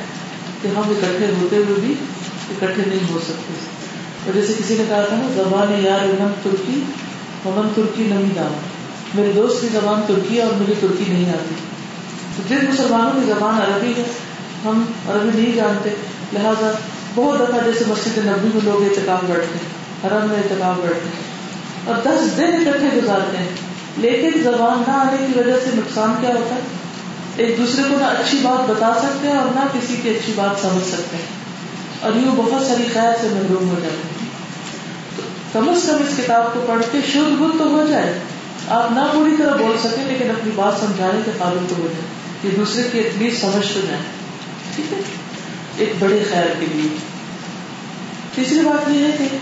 کہ 0.61 0.67
ہم 0.67 0.77
اکٹھے 0.77 1.33
ہوتے 1.41 1.55
ہوئے 1.55 1.79
بھی 1.79 1.93
اکٹھے 2.49 2.83
نہیں 2.87 3.11
ہو 3.11 3.19
سکتے۔ 3.19 3.53
اور 4.25 4.33
جیسے 4.33 4.53
کسی 4.53 4.75
نے 4.77 4.83
کہا 4.89 5.01
تھا 5.01 5.15
نا، 5.15 5.43
زبان 5.43 5.85
یار 5.85 5.99
امن 5.99 6.31
ترکی 6.43 6.83
امن 7.45 7.69
ترکی 7.75 8.03
نہیں 8.03 8.35
دام 8.35 8.53
میرے 9.15 9.31
دوست 9.31 9.61
کی 9.61 9.67
زبان 9.67 10.01
ترکی 10.07 10.37
ہے 10.37 10.43
اور 10.43 10.53
مجھے 10.53 10.73
ترکی 10.79 11.03
نہیں 11.07 11.29
آتی۔ 11.29 11.55
تو 12.35 12.43
جن 12.49 12.71
مسلمانوں 12.73 13.11
کی 13.11 13.27
زبان 13.27 13.55
عربی 13.55 13.93
ہے، 13.97 14.03
ہم 14.65 14.83
عربی 15.07 15.41
نہیں 15.41 15.55
جانتے۔ 15.55 15.89
لہٰذا 16.33 16.71
بہت 17.15 17.39
دفعہ 17.39 17.59
جیسے 17.65 17.85
مسجد 17.87 18.17
نبی 18.17 18.47
میں 18.53 18.61
لوگ 18.63 18.83
احتکاب 18.83 19.25
بیٹھتے 19.27 19.57
ہیں، 19.57 19.81
حرم 20.05 20.27
میں 20.29 20.37
احتکاب 20.37 20.75
بیٹھتے 20.81 21.07
ہیں۔ 21.07 21.31
اور 21.85 21.95
دس 22.03 22.37
دن 22.37 22.67
اکٹھے 22.67 23.01
گزارتے 23.01 23.37
ہیں۔ 23.37 23.49
لیکن 23.97 24.43
زبان 24.43 24.83
نہ 24.87 24.91
آنے 24.91 25.25
کی 25.25 25.39
وجہ 25.39 25.53
سے 25.63 25.69
نقصان 25.73 26.13
کیا 26.21 26.29
ہوتا 26.29 26.55
ہے؟ 26.55 26.59
ایک 27.35 27.57
دوسرے 27.57 27.83
کو 27.89 27.95
نہ 27.99 28.05
اچھی 28.05 28.37
بات 28.41 28.69
بتا 28.69 28.93
سکتے 29.01 29.27
ہیں 29.27 29.37
اور 29.37 29.49
نہ 29.55 29.59
کسی 29.73 29.95
کی 30.03 30.09
اچھی 30.09 30.33
بات 30.35 30.61
سمجھ 30.61 30.87
سکتے 30.87 31.17
ہیں۔ 31.17 31.25
اور 31.99 32.11
یوں 32.13 32.35
بہت 32.35 32.65
ساری 32.67 32.83
خیر 32.93 33.11
سے 33.21 33.27
محروم 33.31 33.69
ہو 33.69 33.75
جاتے 33.81 33.95
ہیں۔ 33.95 34.31
کم 35.53 35.69
از 35.69 35.83
کم 35.87 35.95
اس 35.95 36.17
کتاب 36.17 36.53
کو 36.53 36.65
پڑھ 36.67 36.81
کے 36.91 36.97
شدھ 37.11 37.41
بدھ 37.41 37.57
تو 37.57 37.63
ہو 37.63 37.85
جائے۔ 37.89 38.19
آپ 38.67 38.91
نہ 38.91 38.99
پوری 39.13 39.31
طرح 39.37 39.55
بول 39.55 39.77
سکیں، 39.79 40.05
لیکن 40.05 40.29
اپنی 40.29 40.51
بات 40.55 40.79
سمجھانے 40.79 41.19
کے 41.25 41.31
قابل 41.37 41.65
تو 41.69 41.75
ہو 41.77 41.87
جائے۔ 41.91 42.05
کہ 42.41 42.57
دوسرے 42.57 42.83
کی 42.91 42.99
اتنی 42.99 43.31
سمجھ 43.31 43.73
تو 43.73 43.79
جائے۔ 43.87 44.01
ٹھیک 44.75 44.93
ہے؟ 44.93 44.97
ایک 45.81 45.93
بڑے 45.99 46.23
خیر 46.29 46.59
کے 46.59 46.65
لیے۔ 46.73 46.89
تیسری 48.35 48.59
بات 48.59 48.89
یہ 48.89 48.99
ہے 48.99 49.11
کہ 49.17 49.37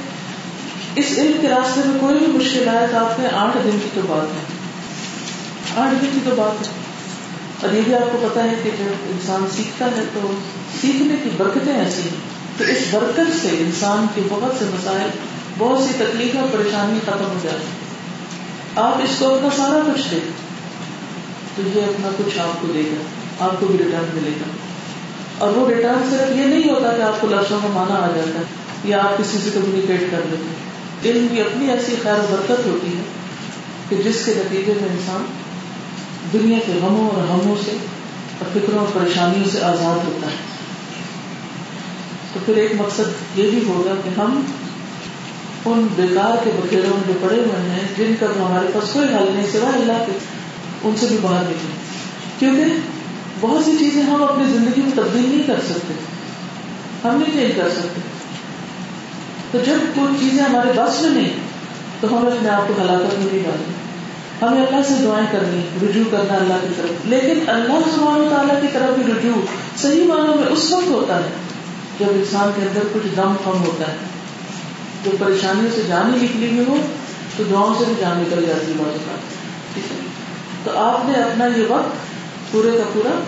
اس 0.95 1.05
علم 1.17 1.41
کے 1.41 1.49
راستے 1.49 1.81
میں 1.85 1.99
کوئی 1.99 2.17
بھی 2.17 2.27
مشکل 2.27 2.69
آئے 2.69 2.87
تو 2.87 2.97
آپ 2.97 3.19
نے 3.19 3.27
آٹھ 3.33 3.57
دن 3.63 3.77
کی 3.83 3.89
تو 3.93 4.01
بات 4.07 4.35
ہے۔ 4.35 4.43
آٹھ 5.81 5.95
دن 6.01 6.07
کی 6.13 6.19
تو 6.25 6.35
بات 6.35 6.67
ہے۔ 6.67 6.71
اور 7.61 7.73
یہ 7.73 7.81
بھی 7.81 7.95
آپ 7.95 8.11
کو 8.11 8.27
پتا 8.29 8.43
ہے 8.43 8.55
کہ 8.63 8.69
جب 8.79 8.93
انسان 9.09 9.45
سیکھتا 9.55 9.85
ہے 9.85 10.03
تو 10.13 10.31
سیکھنے 10.81 11.15
کی 11.23 11.29
برکتیں 11.37 11.73
ایسی 11.73 12.01
ہیں۔ 12.01 12.39
تو 12.57 12.63
اس 12.63 12.77
برکت 12.91 13.41
سے 13.41 13.47
انسان 13.51 14.05
کے 14.15 14.21
بہت 14.29 14.59
سے 14.59 14.65
مسائل، 14.65 15.09
بہت 15.57 15.83
سی 15.83 15.93
تکلیف 15.97 16.35
اور 16.35 16.57
پریشانی 16.57 16.99
ختم 17.05 17.25
ہو 17.25 17.39
جاتی 17.43 17.65
آپ 18.75 18.97
اس 19.03 19.09
کو 19.19 19.35
اپنا 19.35 19.49
سارا 19.57 19.91
کچھ 19.93 20.07
دے 20.11 20.19
تو 21.55 21.79
یہ 21.79 21.81
اپنا 21.83 22.09
کچھ 22.17 22.39
آپ 22.39 22.61
کو 22.61 22.67
دے 22.67 22.83
گا۔ 22.83 23.03
آپ 23.45 23.59
کو 23.59 23.65
بھی 23.65 23.77
ریٹرن 23.77 24.09
ملے 24.13 24.31
گا۔ 24.31 24.58
اور 25.39 25.51
وہ 25.51 25.69
ریٹرن 25.69 26.09
صرف 26.09 26.37
یہ 26.37 26.45
نہیں 26.45 26.69
ہوتا 26.69 26.93
کہ 26.97 27.01
آپ 27.01 27.21
کو 27.21 27.27
لفظوں 27.27 27.59
کا 27.61 27.67
مانا 27.67 27.95
آ 27.95 28.07
جاتا 28.15 28.39
ہے 28.39 28.43
یا 28.83 28.97
آپ 28.99 29.17
کسی 29.17 29.37
سے 29.43 29.49
کمیونیکیٹ 29.53 30.11
کر 30.11 30.19
لیتے 30.29 30.43
ہیں۔ 30.43 30.69
علم 31.05 31.27
کی 31.31 31.41
اپنی 31.41 31.71
ایسی 31.71 31.95
خیر 32.03 32.13
برکت 32.31 32.67
ہوتی 32.67 32.87
ہے 32.87 33.01
کہ 33.89 33.95
جس 33.95 34.25
کے 34.25 34.33
نتیجے 34.37 34.73
میں 34.81 34.89
انسان 34.89 35.25
دنیا 36.33 36.57
کے 36.65 36.71
غموں 36.81 37.09
اور 37.09 37.23
ہموں 37.29 37.55
سے 37.65 37.71
اور 38.39 38.59
فکروں 38.59 38.79
اور 38.79 38.87
پریشانیوں 38.93 39.49
سے 39.51 39.63
آزاد 39.63 40.07
ہوتا 40.07 40.27
ہے۔ 40.27 40.35
تو 42.33 42.39
پھر 42.45 42.57
ایک 42.57 42.71
مقصد 42.77 43.39
یہ 43.39 43.49
بھی 43.49 43.63
ہوگا 43.67 43.93
کہ 44.03 44.19
ہم 44.19 44.41
ان 45.65 45.87
بیکار 45.95 46.43
کے 46.43 46.51
بکیروں 46.55 46.89
میں 46.89 47.03
جو 47.07 47.13
پڑے 47.21 47.35
ہوئے 47.35 47.69
ہیں، 47.69 47.87
جن 47.97 48.13
کا 48.19 48.25
ہمارے 48.25 48.67
پاس 48.73 48.93
کوئی 48.93 49.07
حل 49.07 49.31
نہیں 49.33 49.47
سوائے 49.51 49.81
اللہ 49.81 50.03
کے، 50.05 50.17
ان 50.83 50.95
سے 50.97 51.05
بھی 51.05 51.17
باہر 51.21 51.43
نکلے 51.43 51.75
کیونکہ 52.39 52.98
بہت 53.39 53.65
سی 53.65 53.71
چیزیں 53.79 54.03
ہم 54.03 54.23
اپنی 54.23 54.43
زندگی 54.43 54.81
میں 54.81 54.91
تبدیل 54.95 55.29
نہیں 55.29 55.47
کر 55.47 55.59
سکتے۔ 55.69 55.93
ہم 57.03 57.23
نہیں 57.27 57.39
چینج 57.39 57.55
کر 57.55 57.69
سکتے۔ 57.69 58.01
تو 59.51 59.57
جب 59.65 59.77
کوئی 59.95 60.29
چیزیں 60.29 60.43
ہمارے 60.43 60.71
بس 60.75 61.01
میں 61.01 61.09
نہیں، 61.09 61.33
تو 61.99 62.17
ہم 62.17 62.27
اپنے 62.27 62.49
آپ 62.49 62.67
کو 62.67 62.73
ہلاکت 62.81 63.19
میں 63.19 63.27
نہیں 63.33 63.43
ڈالیں۔ 63.43 63.89
ہمیں 64.41 64.65
اللہ 64.65 64.87
سے 64.87 64.93
دعائیں 65.03 65.27
کرنی، 65.31 65.87
رجوع 65.87 66.03
کرنا 66.11 66.33
اللہ 66.33 66.53
کی 66.61 66.67
طرف۔ 66.77 66.89
لیکن 67.05 67.49
اللہ 67.49 67.95
سبحانہ 67.95 68.29
تعالیٰ 68.29 68.61
کی 68.61 68.67
طرف 68.73 68.99
بھی 68.99 69.13
رجوع 69.13 69.41
صحیح 69.77 70.03
معنوں 70.03 70.35
میں 70.35 70.47
اس 70.47 70.71
وقت 70.71 70.87
ہوتا 70.87 71.15
ہے 71.15 71.29
جب 71.99 72.05
انسان 72.09 72.49
کے 72.55 72.61
اندر 72.61 72.79
کچھ 72.93 73.15
دم 73.15 73.35
کم 73.43 73.63
ہوتا 73.63 73.91
ہے۔ 73.91 73.97
جو 75.05 75.11
پریشانیوں 75.19 75.67
سے 75.75 75.81
جان 75.87 76.11
نکلی 76.23 76.47
ہوئی 76.47 76.63
ہو، 76.67 76.77
تو 77.37 77.43
دعاؤں 77.43 77.73
سے 77.79 77.85
بھی 77.85 77.93
جان 77.99 78.19
نکل 78.19 78.45
جاتی 78.47 78.71
ہے 78.71 78.97
ٹھیک 79.73 79.91
ہے۔ 79.91 79.97
تو 80.63 80.71
آپ 80.79 81.05
نے 81.05 81.13
اپنا 81.13 81.45
یہ 81.45 81.63
وقت 81.69 82.08
پورے 82.51 82.77
کا 82.77 82.83
پورا 82.93 83.19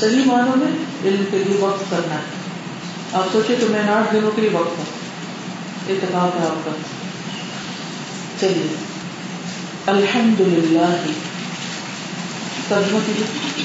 صحیح 0.00 0.24
معنوں 0.26 0.56
میں 0.56 0.72
علم 1.04 1.24
کے 1.30 1.38
لیے 1.38 1.56
وقت 1.60 1.84
کرنا 1.90 2.14
ہے۔ 2.14 2.40
آپ 3.12 3.24
سوچے 3.32 3.56
تو 3.60 3.66
میں 3.70 3.88
آٹھ 3.88 4.12
دنوں 4.12 4.30
کے 4.30 4.40
لیے 4.40 4.50
وقت 4.52 4.78
ہوں۔ 4.78 4.84
اتفاق 5.88 6.40
ہے 6.40 6.46
آپ 6.46 6.64
کا۔ 6.64 6.70
چلیے۔ 8.40 8.76
الحمد 9.86 10.40
للہ 10.40 10.94
ترجمہ 12.68 12.98
کیجیے۔ 13.06 13.62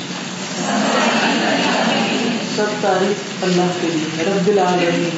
سب 2.56 2.66
تعریف 2.82 3.44
اللہ 3.44 3.62
کے 3.82 3.88
لیے 3.88 4.24
رب 4.24 4.48
العالمین۔ 4.48 5.10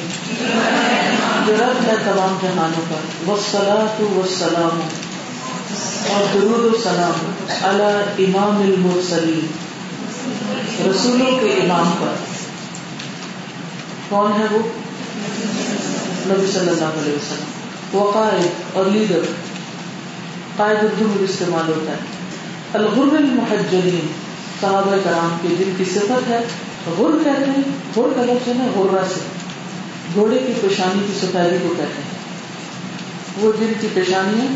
جو 1.46 1.52
رب 1.52 1.88
ہے 1.88 1.94
تمام 2.04 2.38
جہانوں 2.42 2.82
کا 2.88 3.32
وسلاۃ 3.32 4.02
وسلام 4.02 4.80
اور 6.08 6.24
درود 6.34 6.74
و 6.74 6.78
سلام۔ 6.84 7.32
اللہ 7.62 8.02
امام 8.18 8.62
المرسلین۔ 8.62 9.67
رسولوں 10.86 11.38
کے 11.38 11.46
امام 11.46 11.90
پر۔ 12.00 12.14
کون 14.08 14.32
ہے 14.32 14.46
وہ؟ 14.50 14.58
نبی 16.26 16.46
صلی 16.52 16.60
اللہ 16.60 16.84
علیہ 16.84 17.12
وسلم۔ 17.12 17.44
وہ 17.92 18.12
قائد 18.12 18.46
اور 18.72 18.84
لیڈر۔ 18.86 19.20
قائد 20.56 20.76
اردو 20.82 21.16
استعمال 21.20 21.68
ہوتا 21.68 21.92
ہے۔ 21.92 21.96
الغر 22.74 23.16
المحجلین 23.16 24.06
صحابہ 24.60 24.96
کرام 25.04 25.36
کے 25.42 25.48
جن 25.48 25.70
کی 25.76 25.84
صفت 25.84 26.28
ہے۔ 26.28 26.38
غر 26.98 27.24
کہتے 27.24 27.50
ہیں 27.50 27.62
غر 27.96 28.12
کا 28.16 28.22
لفظ 28.24 28.48
ہے 28.48 28.66
غرہ 28.74 29.04
سے۔ 29.14 29.20
گھوڑے 30.14 30.38
کی 30.38 30.52
پیشانی 30.60 31.06
کی 31.06 31.12
سفیدی 31.18 31.58
کو 31.62 31.74
کہتے 31.76 32.02
ہیں۔ 32.02 32.18
وہ 33.40 33.52
جن 33.60 33.72
کی 33.80 33.88
پیشانی 33.94 34.40
ہے 34.40 34.46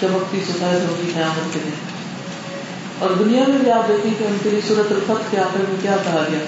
چمکتی 0.00 0.40
سفید 0.48 0.90
ہوگی 0.90 1.10
قیامت 1.14 1.54
کے 1.54 1.60
دن۔ 1.64 1.87
اور 2.98 3.10
دنیا 3.10 3.44
میں 3.48 3.58
بھی 3.58 3.70
آپ 3.70 3.88
دیکھیں 3.88 4.14
کہ 4.18 4.24
ان 4.24 4.36
کے 4.42 4.50
لیے 4.50 4.60
صورت 4.68 4.92
الفت 4.92 5.30
کے 5.30 5.38
آخر 5.38 5.58
میں 5.68 5.76
کیا 5.82 5.96
کہا 6.04 6.24
گیا؟ 6.30 6.38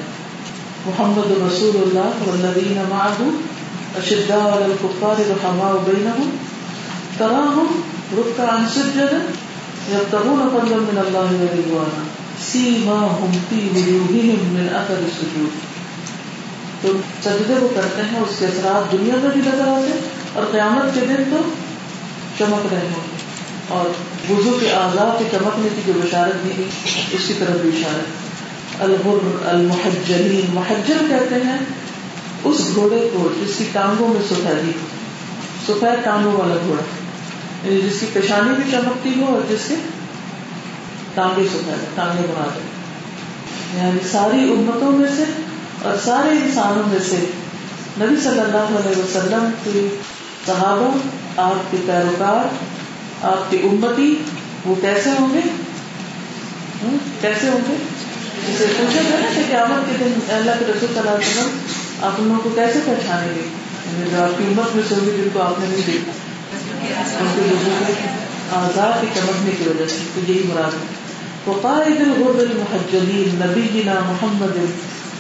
محمد 0.86 1.30
رسول 1.30 1.82
اللہ 1.82 2.28
والذین 2.28 2.82
معه 2.90 3.30
اشداء 3.96 4.56
علی 4.56 4.64
الکفار 4.64 5.20
رحماء 5.28 5.72
بینہم، 5.84 6.30
تراہم 7.18 7.80
رکعا 8.12 8.56
سجدا 8.74 9.16
یبتغون 9.92 10.48
فضلا 10.52 10.76
من 10.76 10.98
اللہ 10.98 11.32
ورضوانا 11.42 12.02
سجدے 17.22 17.54
وہ 17.62 17.68
کرتے 17.74 18.02
ہیں 18.12 18.20
اس 18.20 18.38
کے 18.38 18.46
اثرات 18.46 18.92
دنیا 18.92 19.14
میں 19.22 19.30
بھی 19.30 19.40
نظر 19.40 19.68
آتے 19.68 19.98
اور 20.32 20.44
قیامت 20.52 20.94
کے 20.94 21.00
دن 21.00 21.22
تو 21.30 21.36
چمک 22.38 22.72
رہے 22.72 22.88
ہوں۔ 22.96 23.09
گے 23.09 23.09
اور 23.70 23.88
وضو 24.32 24.58
کے 24.60 24.72
آزاد 24.72 25.18
کے 25.18 25.24
چمکنے 25.32 25.68
کی 25.74 25.80
جو 25.86 25.92
بشارت 25.96 26.44
دی 26.44 26.50
گئی، 26.58 26.68
اس 27.10 27.20
کی 27.28 27.34
طرف 27.38 27.60
بھی 27.60 27.70
اشارت 27.70 28.82
البر 28.82 29.48
المحجلین، 29.48 30.46
محجل 30.54 31.06
کہتے 31.08 31.34
ہیں، 31.34 31.58
اس 32.44 32.60
گھوڑے 32.74 33.10
کو 33.12 33.28
جس 33.40 33.52
کی 33.58 33.64
ٹانگوں 33.72 34.08
میں 34.08 34.22
سفیدی 34.30 34.72
سفید 35.66 36.04
ٹانگوں 36.04 36.32
والا 36.32 36.54
گھوڑا۔ 36.66 36.82
یعنی 37.64 37.80
جس 37.80 38.00
کی 38.00 38.06
پیشانی 38.12 38.62
بھی 38.62 38.70
چمکتی 38.70 39.20
ہو 39.20 39.34
اور 39.34 39.42
جس 39.48 39.68
کے 39.68 39.74
ٹانگے 41.14 41.48
سفید 41.48 41.96
ٹانگے 41.96 42.22
بنا 42.22 42.46
دے 42.54 42.60
یعنی 43.78 44.08
ساری 44.12 44.52
امتوں 44.52 44.92
میں 44.92 45.08
سے 45.16 45.24
اور 45.82 45.94
سارے 46.04 46.28
انسانوں 46.28 46.82
میں 46.86 46.98
سے 47.10 47.16
نبی 48.00 48.16
صلی 48.16 48.40
اللہ 48.40 48.78
علیہ 48.78 48.98
وسلم 48.98 49.50
کے 49.64 49.96
صحابہ، 50.46 50.96
آپ 51.36 51.70
کے 51.70 51.76
پیروکار 51.86 52.54
آپ 53.22 53.50
کی 53.50 53.56
امتی، 53.56 54.14
وہ 54.64 54.74
کیسے 54.74 55.10
ہوں 55.20 55.34
گے؟ 55.34 55.40
کیسے 57.20 57.48
ہوں 57.48 57.60
گے؟ 57.68 57.74
جسے 58.48 58.64
پوچھا 58.78 59.00
گیا 59.10 59.18
نا 59.20 59.26
کہ 59.34 59.42
قیامت 59.48 59.90
کے 59.90 60.04
دن 60.04 60.32
اللہ 60.34 60.50
کے 60.58 60.64
رسول 60.64 60.88
صلی 60.88 60.98
اللہ 60.98 61.10
علیہ 61.10 61.28
وسلم 61.28 61.58
آپ 62.02 62.12
ان 62.18 62.28
لوگوں 62.28 62.40
کو 62.40 62.50
کیسے 62.50 62.78
پہچانیں 62.84 63.28
گے؟ 63.28 63.48
جو 64.10 64.22
آپ 64.22 64.38
کی، 64.38 64.44
امت 64.44 64.74
میں 64.74 64.82
سے 64.88 64.94
ہوگی 64.94 65.10
جن 65.10 65.28
کو 65.32 65.42
آپ 65.42 65.60
نے 65.60 65.66
نہیں 65.66 65.82
دیکھا۔ 65.86 66.12
ان 67.20 67.26
کے 67.34 67.40
لوگوں 67.48 67.82
کے 67.86 67.92
آزاد 68.52 69.00
کی 69.00 69.06
چمکنے 69.14 69.50
کی 69.58 69.68
وجہ 69.68 69.86
سے، 69.88 69.96
تو 70.14 70.32
یہی 70.32 70.42
مراد 70.48 70.74
ہے۔ 70.74 70.86
وقائد 71.46 72.00
الغر 72.00 72.40
المحجلین، 72.40 73.40
نبینا 73.46 73.94
محمد 73.94 74.56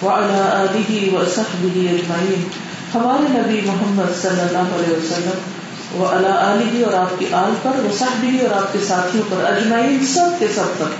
وعلى 0.04 0.38
آلہ 0.38 1.14
وصحبہ 1.14 1.78
اجمعین۔ 1.78 2.48
ہمارے 2.94 3.26
نبی 3.30 3.60
محمد 3.64 4.22
صلی 4.22 4.40
اللہ 4.40 4.58
علیہ 4.58 4.96
وسلم 4.96 5.59
وہ 5.92 6.06
اللہ 6.06 6.28
علی 6.28 6.82
اور 6.82 6.92
آپ 6.92 7.18
کی 7.18 7.26
آل 7.32 7.54
پر، 7.62 7.70
وہ 7.76 7.98
سب 7.98 8.20
بھی 8.20 8.46
اور 8.46 8.56
آپ 8.56 8.72
کے 8.72 8.78
ساتھیوں 8.88 9.24
پر 9.30 9.44
اجمعین، 9.44 10.06
سب 10.06 10.38
کے 10.38 10.46
سب 10.54 10.78
پر۔ 10.78 10.90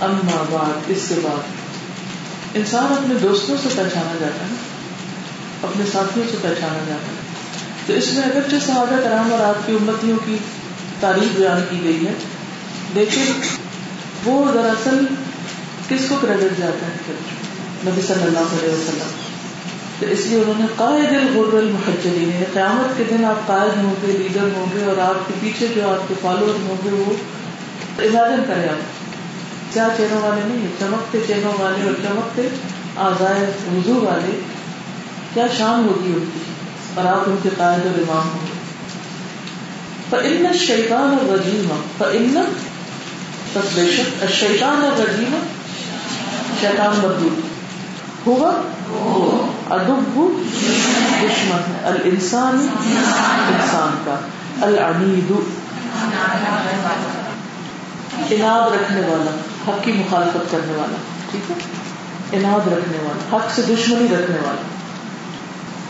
اما 0.00 0.44
بعد، 0.50 0.78
اس 0.86 1.02
کے 1.08 1.14
بعد۔ 1.22 1.40
انسان 2.54 2.84
اپنے 2.84 3.14
دوستوں 3.14 3.56
سے 3.62 3.68
پہچانا 3.76 4.16
جاتا 4.20 4.44
ہے، 4.44 4.54
اپنے 5.62 5.84
ساتھیوں 5.92 6.26
سے 6.30 6.36
پہچانا 6.42 6.78
جاتا 6.88 7.06
ہے۔ 7.06 7.28
تو 7.86 7.92
اس 7.92 8.12
میں 8.12 8.22
اگرچہ 8.22 8.56
صحابہ 8.66 8.96
کرام 9.04 9.32
اور 9.32 9.40
آپ 9.40 9.66
کی 9.66 9.72
امتیوں 9.72 10.18
کی 10.24 10.36
تعریف 11.00 11.36
بیان 11.36 11.64
کی 11.70 11.84
گئی 11.84 12.06
ہے، 12.06 12.12
لیکن 12.94 13.24
وہ 14.24 14.52
دراصل 14.52 15.06
کس 15.88 16.00
کو 16.08 16.14
کریڈٹ 16.22 16.58
جاتا 16.58 16.86
ہے؟ 16.86 17.12
نبی 17.86 18.02
صلی 18.02 18.22
اللہ 18.22 18.38
علیہ 18.38 18.68
وسلم۔ 18.68 19.17
تو 20.00 20.06
اس 20.06 20.26
لیے 20.26 20.38
انہوں 20.38 20.54
نے 20.58 20.66
قائد 20.76 21.12
الغر 21.12 21.58
المحجلین 21.58 22.30
یعنی 22.34 22.44
قیامت 22.52 22.98
کے 22.98 23.04
دن 23.10 23.24
آپ 23.24 23.46
قائد 23.46 23.84
ہوں 23.84 23.94
گے، 24.02 24.12
لیڈر 24.12 24.48
ہوں 24.56 24.66
گے 24.74 24.84
اور 24.84 24.98
آپ 24.98 25.28
کے 25.28 25.34
پیچھے 25.40 25.66
جو 25.74 25.90
آپ 25.90 26.08
کے 26.08 26.14
فالوور 26.22 26.54
ہوں 26.62 26.76
گے، 26.84 26.90
وہ 26.90 27.04
امیجن 27.98 28.42
کرے 28.46 28.68
آپ۔ 28.68 28.98
کیا 29.74 29.88
چہروں 29.96 30.22
والے 30.22 30.40
نہیں 30.44 30.66
چمکتے 30.78 31.18
چہروں 31.28 31.62
والے 31.62 31.86
اور 31.86 31.92
چمکتے 32.02 32.48
آزائے 32.96 33.50
وضو 33.72 33.94
والے۔ 33.94 34.40
کیا 35.34 35.46
شان 35.58 35.88
ہوگی 35.88 36.12
ان 36.12 36.24
کی؟ 36.34 36.40
اور 36.94 37.04
آپ 37.04 37.22
ان 37.26 37.36
کے 37.42 37.48
قائد 37.56 37.86
اور 37.86 37.98
امام 37.98 38.28
ہوں 38.28 38.46
گے۔ 38.46 38.58
فإن 40.10 40.46
الشیطان 40.46 41.16
الرجیم 41.20 41.80
فإن 41.98 42.40
پس 43.52 43.74
بے 43.74 43.90
شک 43.90 44.22
الشیطان 44.22 44.84
الرجیم 44.84 45.38
شیطان 46.60 47.00
مردود 47.02 47.40
ہوا۔ 48.26 48.52
ادب 49.70 50.32
دشمن 51.18 51.72
ہے 51.72 51.80
الانسان 51.82 52.68
انسان 53.48 54.02
کا 54.04 54.14
العنید 54.60 55.32
اناد 58.30 58.72
رکھنے 58.72 59.00
والا، 59.00 59.30
حق 59.68 59.84
کی 59.84 59.92
مخالفت 59.92 60.52
کرنے 60.52 60.72
والا، 60.72 60.96
ٹھیک 61.30 61.50
ہے؟ 61.50 61.56
اناد 62.32 62.66
رکھنے 62.66 62.98
والا، 63.02 63.36
حق 63.36 63.50
سے 63.54 63.62
دشمنی 63.62 64.04
رکھنے 64.04 64.36
والا۔ 64.44 64.62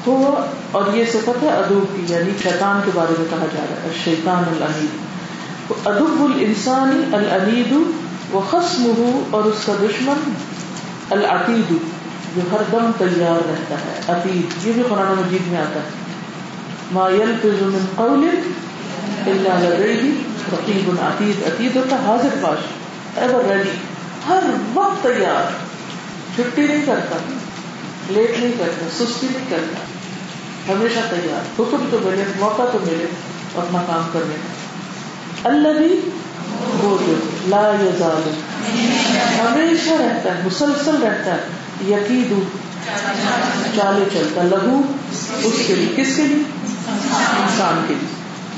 ہوا 0.07 0.51
اور 0.73 0.95
یہ 0.95 1.05
صفت 1.13 1.43
ہے 1.43 1.49
ادب 1.49 1.97
کی 1.97 2.15
یعنی 2.15 2.31
شیطان 2.43 2.81
کے 2.85 2.91
بارے 2.95 3.15
میں 3.19 3.27
کہا 3.31 3.47
جا 3.53 3.65
رہا 3.71 3.83
ہے 3.83 3.91
شیطان 4.05 4.45
العنید 4.47 4.91
ادب 5.87 6.25
الانسانی 6.25 7.17
العنید 7.17 7.73
و 8.35 8.41
خسم 8.51 9.21
اور 9.31 9.45
اس 9.45 9.67
کا 9.67 9.73
دشمن 9.83 10.33
العقید۔ 11.11 11.75
جو 12.39 12.51
ہر 12.53 12.63
دم 12.73 12.91
تیار 12.99 13.49
رہتا 13.51 13.75
ہے 13.75 14.01
عتیب 14.09 14.67
یہ 14.67 14.73
بھی 14.73 14.83
قرآن 14.89 15.15
مجید 15.19 15.47
میں 15.47 15.59
آتا 15.59 15.81
ہے۔ 15.81 15.89
ما 16.93 17.11
يلفظ 17.11 17.63
من 17.63 17.85
قول 17.95 18.29
الا 19.27 19.59
لديه 19.59 20.11
رقیب 20.53 20.91
عتید 21.01 21.47
عتید 21.47 21.77
ہوتا 21.77 21.97
حاضر 21.97 22.37
باش 22.41 22.59
ایور 23.19 23.53
ریڈی 23.53 23.71
ہر 24.29 24.43
وقت 24.75 25.03
تیار۔ 25.03 25.69
چھٹی 26.37 26.67
نہیں 26.67 26.83
کرتا 26.87 27.17
لیٹ 28.09 28.39
نہیں 28.39 28.53
کرتا، 28.59 29.05
سستی 29.05 29.27
نہیں 29.31 29.47
کرتا، 29.51 30.73
ہمیشہ 30.73 30.99
تیار۔ 31.11 31.61
حکم 31.61 31.87
تو 31.91 31.99
ملے، 32.05 32.25
موقع 32.39 32.63
تو 32.73 32.79
ملے، 32.83 33.07
اپنا 33.57 33.83
کام 33.87 34.09
کرنے 34.13 34.35
کا 34.35 35.49
اللہ 35.49 35.79
بھی 35.79 36.01
وہ 36.83 36.99
جو 37.07 37.15
لا 37.47 37.73
یزال 37.81 38.31
ہمیشہ 39.41 39.91
رہتا 39.91 40.35
ہے، 40.35 40.43
مسلسل 40.45 40.97
رہتا 41.03 41.35
ہے۔ 41.35 41.68
یقید 41.87 42.33
چالے 43.77 44.05
چلتا، 44.13 44.43
لہو 44.43 44.81
اس 45.45 45.55
کے 45.67 45.75
لیے 45.75 45.93
کس 45.97 46.17
کے 46.17 46.23
لیے؟ 46.23 46.43
انسان 46.87 47.85
کے 47.89 47.95
لیے۔ 47.95 48.09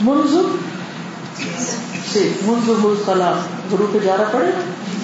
منظر 0.00 0.56
سے 2.12 2.32
منظر 2.42 2.72
ملخلا 2.78 3.32
گرو 3.72 3.86
پہ 3.92 3.98
جارا 3.98 4.24
پڑے۔ 4.32 4.46
نا 4.46 4.60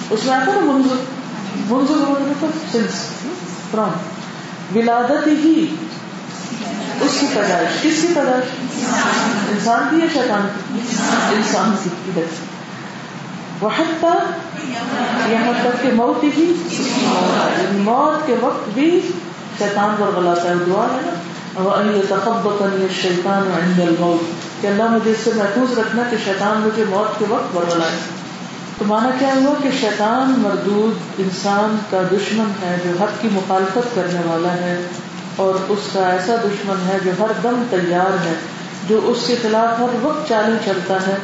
اس 0.09 0.19
میں 0.25 0.33
آتا 0.33 0.51
نا 0.55 0.61
منظر 0.61 0.95
منظر 1.55 1.95
مطلب 1.95 2.49
سنس 2.71 2.93
فرام 3.71 3.89
ولادت 4.75 5.27
ہی 5.27 5.75
اس 7.01 7.11
کی 7.19 7.27
پیدائش، 7.33 7.81
کس 7.81 8.01
کی 8.01 8.07
پیدائش؟ 8.15 8.43
انسان 9.51 9.87
کی 9.91 9.97
یا 9.97 10.07
شیطان 10.13 10.47
کی؟ 10.53 10.79
انسان 11.35 11.75
کی۔ 11.83 11.89
پیدائش 12.05 12.46
وحتہ 13.61 14.13
یہاں 15.29 15.53
تک 15.63 15.83
کہ 15.83 15.89
موت 15.93 16.23
ہی 16.23 16.53
موت 17.71 18.27
کے 18.27 18.35
وقت 18.41 18.69
بھی 18.69 19.01
شیطان 19.57 19.95
پر 19.99 20.05
غلاتا 20.15 20.49
ہے 20.49 20.53
دعا 20.67 20.83
ہے۔ 20.83 21.01
نا 21.05 21.13
وہ 21.63 21.71
عند 23.35 23.79
الموت۔ 23.79 24.61
کہ 24.61 24.67
اللہ 24.67 24.83
مجھے 24.83 25.11
اس 25.11 25.17
سے 25.23 25.31
محفوظ 25.35 25.79
رکھنا 25.79 26.03
کہ 26.11 26.17
شیطان 26.25 26.61
مجھے 26.61 26.83
موت 26.89 27.19
کے 27.19 27.25
وقت 27.29 27.55
برغلائے 27.55 27.97
تو 28.77 28.85
مانا 28.85 29.09
کیا 29.19 29.33
ہوا 29.35 29.53
کہ 29.63 29.69
شیطان 29.81 30.33
مردود 30.37 31.19
انسان 31.19 31.77
کا 31.89 32.01
دشمن 32.11 32.51
ہے 32.61 32.77
جو 32.83 33.03
حق 33.03 33.21
کی 33.21 33.29
مخالفت 33.31 33.95
کرنے 33.95 34.21
والا 34.25 34.53
ہے، 34.53 34.81
اور 35.35 35.53
اس 35.69 35.89
کا 35.93 36.09
ایسا 36.09 36.35
دشمن 36.35 36.75
ہے 36.87 36.97
جو 37.03 37.11
ہر 37.19 37.31
دم 37.43 37.63
تیار 37.69 38.25
ہے، 38.25 38.33
جو 38.89 38.99
اس 39.03 39.23
کے 39.27 39.35
خلاف 39.41 39.79
ہر 39.79 40.05
وقت 40.05 40.29
چالیں 40.29 40.57
چلتا 40.65 41.07
ہے۔ 41.07 41.17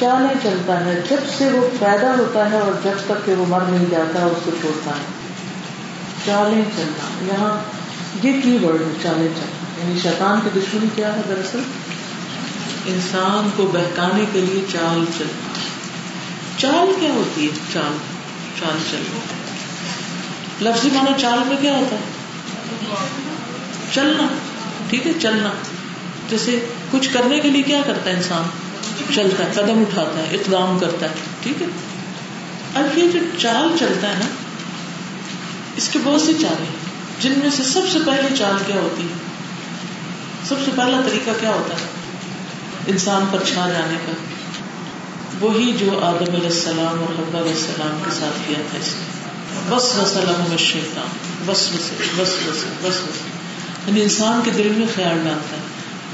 چالیں 0.00 0.34
چلتا 0.42 0.84
ہے؟ 0.84 1.02
جب 1.10 1.16
سے 1.38 1.48
وہ 1.48 1.68
پیدا 1.80 2.14
ہوتا 2.18 2.50
ہے 2.50 2.58
اور 2.58 2.72
جب 2.84 2.92
تک 3.06 3.26
کہ 3.26 3.34
وہ 3.34 3.44
مر 3.48 3.60
نہیں 3.60 3.84
جاتا، 3.90 4.24
اس 4.24 4.38
کو 4.44 4.50
چھوڑتا 4.60 4.90
ہے۔ 4.90 5.04
چالیں 6.26 6.62
چلنا، 6.76 7.32
یہاں 7.32 7.54
یہ 8.26 8.32
کی 8.42 8.66
ورڈ 8.66 8.80
ہے، 8.80 8.92
چالیں 9.02 9.28
چلنا۔ 9.28 9.82
یعنی 9.82 10.00
شیطان 10.00 10.40
کی 10.44 10.60
دشمنی 10.60 10.86
کیا 10.94 11.16
ہے 11.16 11.20
دراصل؟ 11.28 11.60
انسان 12.86 13.50
کو 13.56 13.66
بہکانے 13.66 14.24
کے 14.32 14.40
لیے 14.40 14.64
چال 14.72 15.04
چلنا۔ 15.18 15.58
چال 16.58 16.92
کیا 17.00 17.12
ہوتی 17.12 17.44
ہے؟ 17.44 17.58
چال 17.72 17.96
چال 18.60 18.78
چلنا۔ 18.90 19.18
لفظی 20.60 20.88
مانا 20.92 21.18
چال 21.18 21.38
میں 21.46 21.56
کیا 21.60 21.76
ہوتا 21.76 21.96
ہے؟ 21.96 22.04
چلنا، 23.92 24.26
ٹھیک 24.88 25.06
ہے، 25.06 25.12
چلنا۔ 25.22 25.50
جیسے 26.30 26.66
کچھ 26.90 27.08
کرنے 27.12 27.40
کے 27.40 27.50
لیے 27.50 27.62
کیا 27.62 27.80
کرتا 27.86 28.10
ہے 28.10 28.16
انسان؟ 28.16 28.61
چلتا 29.14 29.44
ہے، 29.44 29.50
قدم 29.54 29.80
اٹھاتا 29.80 30.18
ہے، 30.18 30.34
اقدام 30.34 30.78
کرتا 30.78 31.06
ہے، 31.06 31.14
ٹھیک 31.42 31.62
ہے؟ 31.62 31.66
اب 32.74 32.98
یہ 32.98 33.08
جو 33.12 33.18
چال 33.38 33.76
چلتا 33.78 34.08
ہے 34.08 34.14
نا، 34.14 34.26
اس 35.76 35.88
کے 35.88 35.98
بہت 36.04 36.20
سی 36.20 36.32
چالیں 36.40 36.66
جن 37.20 37.32
میں 37.36 37.50
سے 37.50 37.62
سب 37.62 37.80
سے 37.92 37.98
پہلے 38.06 38.36
چال 38.38 38.54
کیا 38.66 38.76
ہوتی 38.76 39.02
ہے؟ 39.02 39.12
سب 40.48 40.54
سے 40.64 40.70
پہلا 40.76 41.00
طریقہ 41.06 41.30
کیا 41.40 41.50
ہوتا 41.50 41.74
ہے؟ 41.74 41.86
انسان 42.86 43.24
پر 43.30 43.38
چھا 43.52 43.68
جانے 43.68 43.96
کا۔ 44.06 44.12
وہی 45.40 45.72
جو 45.78 46.00
آدم 46.02 46.34
علیہ 46.34 46.46
السلام 46.46 47.00
اور 47.00 47.18
حبا 47.18 47.40
علیہ 47.40 47.52
السلام 47.52 47.98
کے 48.04 48.10
ساتھ 48.10 48.48
کیا 48.48 48.62
تھا 48.70 48.78
اس 48.78 48.94
نے۔ 48.94 49.22
بس 49.68 49.84
وسلم 49.98 50.56
شیطان 50.58 51.06
بس 51.46 51.68
بس 51.72 51.90
بس 52.18 52.18
بس 52.18 52.64
بس 52.82 52.84
بس 52.84 52.96
یعنی 53.86 54.02
انسان 54.02 54.40
کے 54.44 54.50
دل 54.50 54.72
میں 54.76 54.86
خیال 54.94 55.16
ڈالتا 55.24 55.56
ہے۔ 55.56 55.61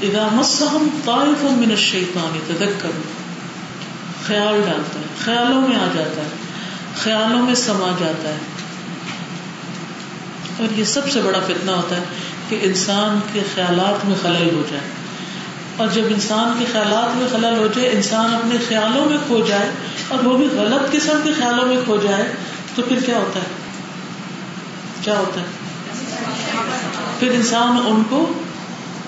اذا 0.01 0.27
مسهم 0.31 0.87
طائف 1.05 1.43
من 1.43 1.69
الشیطان 1.69 2.39
تذکر، 2.47 2.89
خیال 4.27 4.61
ڈالتا 4.65 4.99
ہے، 4.99 5.05
خیالوں 5.25 5.61
میں 5.61 5.75
آ 5.75 5.87
جاتا 5.93 6.21
ہے، 6.21 6.29
خیالوں 6.97 7.45
میں 7.45 7.55
سما 7.55 7.91
جاتا 7.99 8.29
ہے۔ 8.29 8.37
اور 10.59 10.79
یہ 10.79 10.83
سب 10.83 11.11
سے 11.11 11.21
بڑا 11.21 11.39
فتنہ 11.39 11.71
ہوتا 11.71 11.95
ہے 11.95 12.01
کہ 12.49 12.59
انسان 12.61 13.19
کے 13.33 13.41
خیالات 13.55 14.05
میں 14.05 14.15
خلل 14.21 14.55
ہو 14.55 14.63
جائے۔ 14.71 14.83
اور 15.77 15.87
جب 15.87 16.01
انسان 16.09 16.53
کے 16.59 16.65
خیالات 16.71 17.17
میں 17.17 17.27
خلل 17.31 17.57
ہو 17.57 17.67
جائے، 17.67 17.89
انسان 17.89 18.35
اپنے 18.35 18.55
خیالوں 18.67 19.05
میں 19.05 19.17
کھو 19.27 19.45
جائے 19.47 19.71
اور 20.07 20.25
وہ 20.25 20.37
بھی 20.37 20.45
غلط 20.45 20.91
قسم 20.91 21.19
کے 21.23 21.29
خیالوں 21.33 21.65
میں 21.65 21.77
کھو 21.85 21.97
جائے، 21.97 22.31
تو 22.75 22.81
پھر 22.81 22.99
کیا 23.05 23.17
ہوتا 23.17 23.39
ہے؟ 23.39 23.45
کیا 25.01 25.17
ہوتا 25.17 25.41
ہے؟ 25.41 25.45
پھر 27.19 27.31
انسان 27.31 27.77
ان 27.85 28.03
کو 28.09 28.33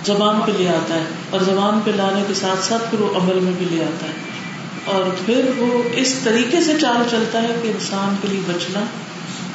زبان 0.05 0.39
پہ 0.45 0.51
لے 0.57 0.69
آتا 0.69 0.95
ہے 0.95 1.03
اور 1.29 1.39
زبان 1.39 1.79
پہ 1.85 1.91
لانے 1.91 2.23
کے 2.27 2.33
ساتھ 2.33 2.65
ساتھ 2.65 2.83
پھر 2.89 2.99
وہ 2.99 3.15
عمل 3.15 3.39
میں 3.39 3.51
بھی 3.57 3.65
لے 3.71 3.83
آتا 3.83 4.05
ہے۔ 4.05 4.13
اور 4.85 5.03
پھر 5.25 5.41
وہ 5.57 5.83
اس 5.93 6.13
طریقے 6.23 6.61
سے 6.61 6.73
چال 6.81 7.07
چلتا 7.11 7.41
ہے 7.41 7.59
کہ 7.61 7.67
انسان 7.67 8.15
کے 8.21 8.27
لیے 8.27 8.41
بچنا 8.47 8.79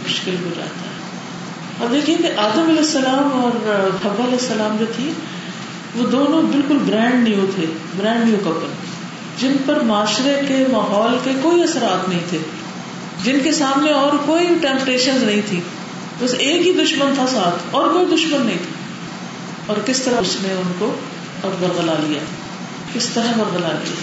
مشکل 0.04 0.34
ہو 0.44 0.50
جاتا 0.56 0.80
ہے۔ 0.80 0.96
اب 1.84 1.92
دیکھیے 1.92 2.16
کہ 2.16 2.40
آدم 2.40 2.62
علیہ 2.62 2.78
السلام 2.78 3.40
اور 3.42 3.80
حبا 4.04 4.24
علیہ 4.24 4.38
السلام 4.40 4.76
جو 4.80 4.86
تھی، 4.96 5.12
وہ 5.94 6.06
دونوں 6.06 6.42
بالکل 6.42 6.78
برانڈ 6.78 7.28
نیو 7.28 7.46
تھے، 7.54 7.66
برانڈ 7.96 8.24
نیو 8.24 8.36
کپل، 8.44 8.66
جن 9.38 9.56
پر 9.66 9.80
معاشرے 9.80 10.40
کے، 10.48 10.64
ماحول 10.72 11.18
کے 11.24 11.30
کوئی 11.42 11.62
اثرات 11.62 12.08
نہیں 12.08 12.20
تھے۔ 12.28 12.38
جن 13.24 13.38
کے 13.44 13.52
سامنے 13.52 13.90
اور 13.90 14.12
کوئی 14.26 14.46
ٹیمپٹیشن 14.60 15.16
نہیں 15.22 15.40
تھی۔ 15.46 15.60
بس 16.20 16.34
ایک 16.38 16.66
ہی 16.66 16.72
دشمن 16.72 17.14
تھا 17.14 17.26
ساتھ، 17.26 17.62
اور 17.70 17.90
کوئی 17.90 18.06
دشمن 18.06 18.46
نہیں 18.46 18.58
تھا۔ 18.58 18.85
اور 19.66 19.76
کس 19.86 20.00
طرح 20.00 20.16
اس 20.20 20.36
نے 20.42 20.52
ان 20.52 20.72
کو 20.78 20.94
اور 21.40 21.52
برگلا 21.60 21.94
لیا؟ 22.00 22.20
کس 22.92 23.08
طرح 23.08 23.32
برگلا 23.36 23.68
لیا؟ 23.68 23.94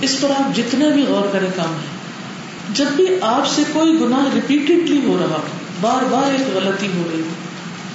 اس 0.00 0.16
پر 0.20 0.30
آپ 0.30 0.56
جتنا 0.56 0.88
بھی 0.88 1.02
غور 1.02 1.28
کریں 1.32 1.50
کام 1.56 1.74
ہے۔ 1.74 1.98
جب 2.74 2.84
بھی 2.96 3.06
آپ 3.22 3.46
سے 3.46 3.62
کوئی 3.72 3.92
گناہ 4.00 4.34
ریپیٹڈلی 4.34 5.00
ہو 5.06 5.16
رہا 5.20 5.36
ہو 5.36 5.42
بار 5.80 6.04
بار 6.04 6.30
ایک 6.30 6.56
غلطی 6.56 6.86
ہو 6.86 7.02
رہی 7.12 7.20
ہے 7.20 7.34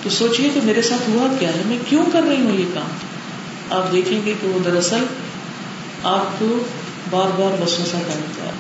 تو 0.04 0.10
سوچیے 0.10 0.50
کہ 0.54 0.60
میرے 0.64 0.82
ساتھ 0.82 1.10
ہوا 1.10 1.36
کیا 1.40 1.50
ہے؟ 1.50 1.62
میں 1.66 1.78
کیوں 1.90 2.06
کر 2.14 2.22
رہی 2.22 2.42
ہوں 2.42 2.60
یہ 2.60 2.66
کام؟ 2.74 2.88
آپ 3.70 3.92
دیکھیں 3.92 4.26
گے 4.26 4.34
کہ 4.42 4.48
وہ 4.48 4.60
دراصل 4.66 5.06
آپ 6.04 6.40
کو 6.40 6.64
بار 7.10 7.28
بار 7.28 7.62
وسوسہ 7.62 7.98
کرتا 8.08 8.44
ہے 8.46 8.52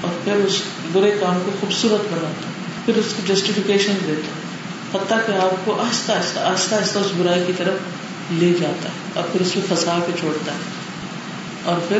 اور 0.00 0.10
پھر 0.24 0.32
اس 0.32 0.62
برے 0.92 1.10
کام 1.20 1.38
کو 1.44 1.50
خوبصورت 1.60 2.12
بناتا 2.12 2.48
پھر 2.84 2.96
اس 2.96 3.14
کی 3.16 3.34
جسٹیفیکیشن 3.34 3.92
دیتا 4.06 4.43
حتیٰ 4.94 5.18
کہ 5.26 5.32
آپ 5.32 5.50
کو 5.64 5.80
آہستہ 5.80 6.12
آہستہ 6.12 6.38
آہستہ 6.38 6.74
آہستہ 6.74 6.98
اس 6.98 7.06
برائی 7.16 7.44
کی 7.46 7.52
طرف 7.56 7.74
لے 8.30 8.52
جاتا 8.60 8.88
ہے 8.88 8.94
اور 9.14 9.24
پھر 9.32 9.40
اس 9.40 9.56
میں 9.56 9.64
پھنسا 9.68 9.98
کے 10.06 10.12
چھوڑتا 10.20 10.52
ہے 10.52 10.58
اور 11.64 11.76
پھر 11.88 11.98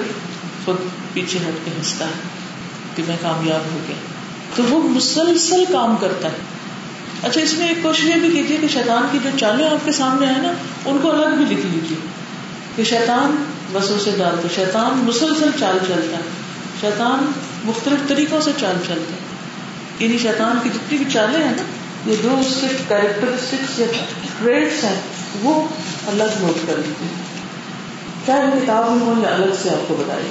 خود 0.64 0.76
پیچھے 1.12 1.38
ہٹ 1.38 1.64
کے 1.64 1.70
ہنستا 1.78 2.04
ہے 2.04 2.28
کہ 2.96 3.02
میں 3.08 3.16
کامیاب 3.20 3.60
ہو 3.72 3.78
گیا۔ 3.88 3.96
تو 4.54 4.62
وہ 4.62 4.82
مسلسل 4.82 5.64
کام 5.72 5.96
کرتا 5.96 6.28
ہے۔ 6.28 6.36
اچھا 7.22 7.40
اس 7.40 7.54
میں 7.54 7.68
ایک 7.68 7.78
کوشش 7.82 8.04
یہ 8.04 8.14
بھی 8.14 8.30
کیجیے 8.30 8.56
کہ 8.60 8.68
شیطان 8.68 9.06
کی 9.12 9.18
جو 9.24 9.30
چالیں 9.40 9.66
آپ 9.66 9.84
کے 9.84 9.92
سامنے 9.92 10.26
آئے 10.26 10.38
نا، 10.38 10.52
ان 10.84 10.98
کو 11.02 11.10
الگ 11.10 11.26
بھی 11.26 11.56
لکھ 11.56 11.66
لیجیے۔ 11.66 11.96
کہ 12.76 12.84
شیطان 12.84 13.44
بسوں 13.72 13.98
سے 13.98 14.10
ڈالتے 14.18 14.48
شیطان 14.54 14.98
مسلسل 14.98 15.50
چال 15.60 15.78
چلتا 15.88 16.16
ہے، 16.16 16.22
شیطان 16.80 17.32
مختلف 17.64 18.08
طریقوں 18.08 18.40
سے 18.40 18.50
چال 18.60 18.74
چلتا 18.86 19.12
ہے۔ 19.12 19.18
یعنی 19.98 20.18
شیطان 20.18 20.58
کی 20.62 20.68
جتنی 20.68 20.98
بھی 20.98 21.06
چالیں 21.12 21.44
ہیں 21.44 21.56
نا 21.56 21.62
یہ 22.06 22.16
جو 22.22 22.38
اس 22.40 22.58
کے 22.60 22.66
کیریکٹرسٹکس 22.88 23.78
یا 23.78 23.86
ٹریٹس 24.38 24.84
ہیں، 24.84 25.00
وہ 25.42 25.68
الگ 26.06 26.22
نوٹ 26.40 26.66
کر 26.66 26.76
لیجیے 26.76 27.08
چاہے 28.26 28.46
وہ 28.46 28.60
کتاب 28.64 28.90
میں 28.90 29.06
ہو 29.06 29.14
یا 29.22 29.34
الگ 29.34 29.54
سے 29.62 29.70
آپ 29.70 29.88
کو 29.88 29.94
بتائیے 29.94 30.30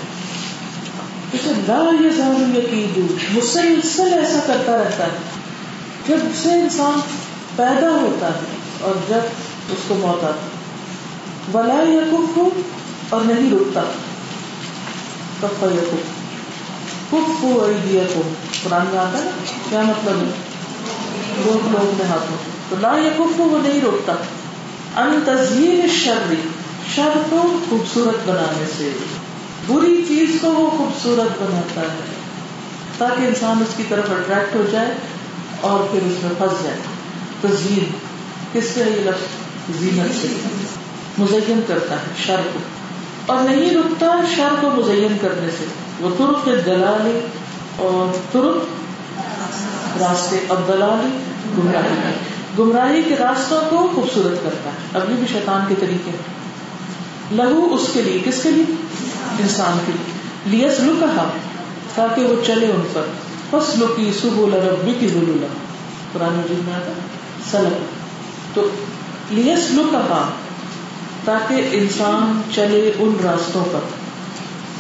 لا 1.68 1.90
یہ 2.02 2.58
یقین 2.58 3.08
مسلسل 3.32 4.14
ایسا 4.14 4.40
کرتا 4.46 4.78
رہتا 4.78 5.04
ہے۔ 5.04 5.18
جب 6.08 6.18
سے 6.44 6.50
انسان 6.50 7.00
پیدا 7.56 7.90
ہوتا 7.90 8.28
ہے 8.28 8.58
اور 8.82 8.94
جب 9.10 9.20
اس 9.70 9.80
کو 9.88 9.96
موت 9.96 10.24
آتی 10.24 10.50
ولا 11.58 11.84
یقف 11.90 12.36
کو 12.36 12.50
اور 13.10 13.22
نہیں 13.22 13.52
رکتا۔ 13.52 13.82
کفا 15.42 15.66
یقف 15.66 16.06
کف 17.12 17.42
کو 17.42 17.72
دیا 17.84 18.04
کو 18.14 18.22
قرآن 18.64 18.86
میں 18.92 19.00
آتا 19.00 19.18
ہے 19.18 19.30
کیا 19.70 19.82
مطلب 19.82 20.18
ہے؟ 20.18 20.53
روک 21.46 21.68
لوگ 21.68 21.96
میں 21.98 22.06
ہاتھوں 22.06 22.38
تو 22.70 22.76
لا 22.80 22.98
یقف 22.98 23.38
کو 23.38 23.44
وہ 23.44 23.68
نہیں 23.68 23.82
روکتا۔ 23.82 24.14
ان 25.02 25.20
تزہیر 25.26 25.88
شر 25.88 26.34
شر 26.96 27.22
کو 27.30 27.60
خوبصورت 27.70 28.30
بنانے 28.30 28.66
سے۔ 28.78 28.92
بری 29.68 30.06
چیز 30.08 30.38
کو 30.42 30.52
وہ 30.52 30.70
خوبصورت 30.70 31.42
بناتا 31.42 31.82
ہے۔ 31.82 32.14
تاکہ 32.98 33.26
انسان 33.26 33.58
اس 33.58 33.74
کی 33.78 33.84
طرف 33.90 34.04
اٹریکٹ 34.10 34.56
ہو 34.56 34.64
جائے 34.72 34.92
اور 35.62 35.88
پھر 35.92 36.00
اس 36.06 36.24
میں 36.24 36.32
پھنس 36.38 36.64
جائے۔ 36.64 36.78
تزئین 37.42 37.84
کس 38.54 38.64
سے 38.66 38.80
یہ 38.80 39.10
لفظ؟ 39.10 39.44
زینت 39.80 40.22
سے۔ 40.22 40.28
مزین 41.18 41.62
کرتا 41.68 41.96
ہے 41.96 42.06
شر 42.28 42.42
کو۔ 42.54 42.60
اور 43.26 43.44
نہیں 43.44 43.72
رکتا 43.72 44.22
شر 44.36 44.56
کو 44.62 44.70
مزین 44.70 45.18
کرنے 45.22 45.48
سے۔ 45.58 45.66
وہ 46.00 46.10
ترک 46.18 46.66
دلالی 46.66 47.20
اور 47.76 48.18
ترک 48.32 48.83
راستے 50.00 50.40
اب 50.50 50.68
دلالی 50.68 51.18
گمراہی 51.58 52.14
گمراہی 52.60 53.02
کے 53.02 53.16
راستوں 53.16 53.62
کو 53.70 53.92
خوبصورت 53.96 54.44
کرتا 54.44 54.70
ہے۔ 54.70 55.02
ابھی 55.02 55.16
بھی 55.16 55.28
شیطان 55.32 55.62
کے 55.68 55.76
طریقے 55.80 56.12
لہو 57.32 57.76
اس 57.76 57.88
کے 57.94 58.02
لیے 58.02 58.22
کس 58.26 58.44
کے 58.44 58.52
لیے؟ 58.52 58.76
انسان 59.40 59.78
کے 59.86 59.92
لیے۔ 59.92 60.14
لیس 60.46 60.80
لو 60.80 60.94
کہا 61.00 61.30
تاکہ 61.96 62.22
وہ 62.22 62.46
چلے 62.46 62.66
ان 62.66 62.82
پر۔ 62.94 63.02
فصل 63.50 63.86
کی 63.96 64.12
سبول 64.22 64.54
ربی 64.54 64.94
کی 65.00 65.08
ذلولہ 65.08 65.46
قرآن 66.14 66.34
مجید 66.34 66.66
میں 66.66 66.74
آتا 66.74 66.92
سلم 67.52 67.86
تو 68.54 68.70
لیس 69.30 69.72
لو 69.72 69.84
کہا 69.92 70.30
تاکہ 71.26 71.70
انسان 71.72 72.42
چلے 72.56 72.92
ان 73.00 73.16
راستوں 73.24 73.66
پر۔ 73.72 73.80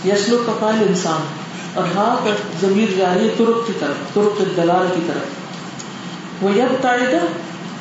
یسلو 0.08 0.38
کفال 0.47 0.86
انسان۔ 0.88 1.43
اور 1.74 1.84
ہاں 1.96 2.26
پر 2.26 2.32
ضمیر 2.62 2.88
جاری 2.98 3.30
ترک 3.38 3.68
کی 3.68 3.74
طرف، 3.80 4.14
ترک 4.14 4.58
دلال 4.58 4.88
کی 4.96 5.02
طرف۔ 5.08 5.44
وہ 6.44 6.52
یب 6.52 6.76
تائدہ 6.82 7.18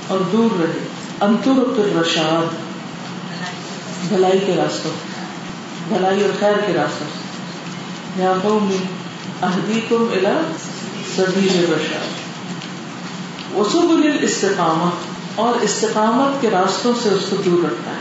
اور 0.08 0.18
دور 0.32 0.60
رہے۔ 0.60 0.86
انترک 1.20 1.80
رشاد 2.00 2.54
بھلائی 4.08 4.38
کے 4.46 4.54
راستوں۔ 4.56 4.90
بھلائی 5.88 6.22
اور 6.22 6.30
خیر 6.40 6.54
کے 6.66 6.72
راستوں۔ 6.72 7.06
یا 8.22 8.32
قوم 8.42 8.76
اہدی 9.42 9.80
کم 9.88 10.06
الا 10.12 10.40
سبیل 11.16 11.72
رشاد 11.72 12.08
وسبل 13.58 14.10
الاستقامت 14.18 14.92
اور 15.34 15.54
استقامت 15.60 16.42
کے 16.42 16.50
راستوں 16.50 16.92
سے 17.02 17.08
اس 17.08 17.24
کو 17.30 17.36
دور 17.36 17.64
رکھتا 17.64 17.90
ہے۔ 17.90 18.00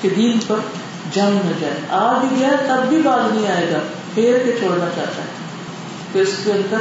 کہ 0.00 0.10
دین 0.10 0.38
پر 0.46 0.56
جنگ 1.12 1.38
نہ 1.44 1.50
جائے۔ 1.60 1.80
آ 1.90 2.20
بھی 2.20 2.36
گیا 2.40 2.50
تب 2.66 2.88
بھی 2.88 3.02
باز 3.04 3.36
نہیں 3.36 3.52
آئے 3.52 3.70
گا۔ 3.70 3.78
پھیر 4.16 4.38
کے 4.44 4.52
چھوڑنا 4.58 4.86
چاہتا 4.96 5.22
ہے۔ 5.22 5.28
تو 6.12 6.18
اس 6.18 6.28
کے 6.44 6.52
اندر 6.52 6.76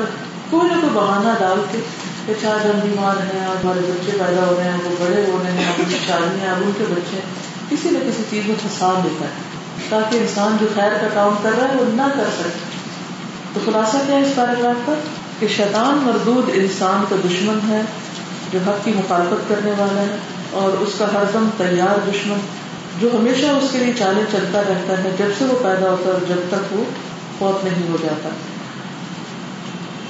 کوئی 0.49 0.67
نہ 0.67 0.81
کوئی 0.81 0.91
بہانا 0.93 1.33
ڈال 1.39 1.61
کے 1.71 1.77
کہ 2.25 2.33
چار 2.41 2.65
ہم 2.65 2.79
بیمار 2.83 3.15
ہیں 3.23 3.45
آج 3.45 3.65
ہمارے 3.65 3.79
بچے 3.79 4.11
پیدا 4.11 4.45
ہو 4.47 4.55
رہے 4.57 4.63
ہیں، 4.63 4.77
وہ 4.83 4.95
بڑے 4.99 5.31
ہو 5.31 5.39
رہے 5.43 5.51
ہیں 5.51 5.67
اب 5.67 5.73
ان 5.77 5.85
کی 5.89 5.97
شادی 6.07 6.39
ہیں 6.39 6.49
اب 6.49 6.57
ان 6.65 6.71
کے 6.77 6.83
بچے 6.89 7.19
کسی 7.69 7.89
نہ 7.89 7.97
کسی 7.97 8.23
چیز 8.29 8.47
میں 8.47 8.55
پھنسا 8.61 9.01
دیتا 9.03 9.25
ہے۔ 9.25 9.31
تاکہ 9.89 10.17
انسان 10.17 10.57
جو 10.61 10.67
خیر 10.75 10.91
کا 11.01 11.07
کام 11.13 11.35
کر 11.43 11.49
رہا 11.57 11.67
ہے، 11.67 11.75
وہ 11.75 11.85
نہ 11.93 12.07
کر 12.17 12.23
سکے۔ 12.39 12.59
تو 13.53 13.59
خلاصہ 13.65 13.97
کیا 14.07 14.15
ہے 14.15 14.21
اس 14.21 14.35
پیراگراف 14.35 14.87
کا 14.87 14.93
کہ 15.39 15.47
شیطان 15.47 15.97
مردود 15.97 16.49
انسان 16.53 17.03
کا 17.09 17.15
دشمن 17.25 17.59
ہے، 17.69 17.81
جو 18.51 18.59
حق 18.67 18.85
کی 18.85 18.91
مخالفت 18.95 19.49
کرنے 19.49 19.71
والا 19.77 20.01
ہے، 20.01 20.17
اور 20.51 20.81
اس 20.81 20.89
کا 20.97 21.05
ہر 21.13 21.23
دم 21.33 21.49
تیار 21.57 22.09
دشمن، 22.09 22.37
جو 22.99 23.09
ہمیشہ 23.19 23.45
اس 23.45 23.69
کے 23.71 23.77
لیے 23.77 23.93
چالے 23.99 24.21
چلتا 24.31 24.61
رہتا 24.69 25.03
ہے۔ 25.03 25.09
جب 25.17 25.27
سے 25.39 25.45
وہ 25.45 25.63
پیدا 25.63 25.89
ہوتا 25.89 26.05
ہے 26.05 26.13
اور 26.13 26.27
جب 26.27 26.41
تک 26.49 26.73
وہ 26.73 26.83
فوت 27.39 27.63
نہیں 27.63 27.89
ہو 27.89 27.97
جاتا۔ 28.01 28.29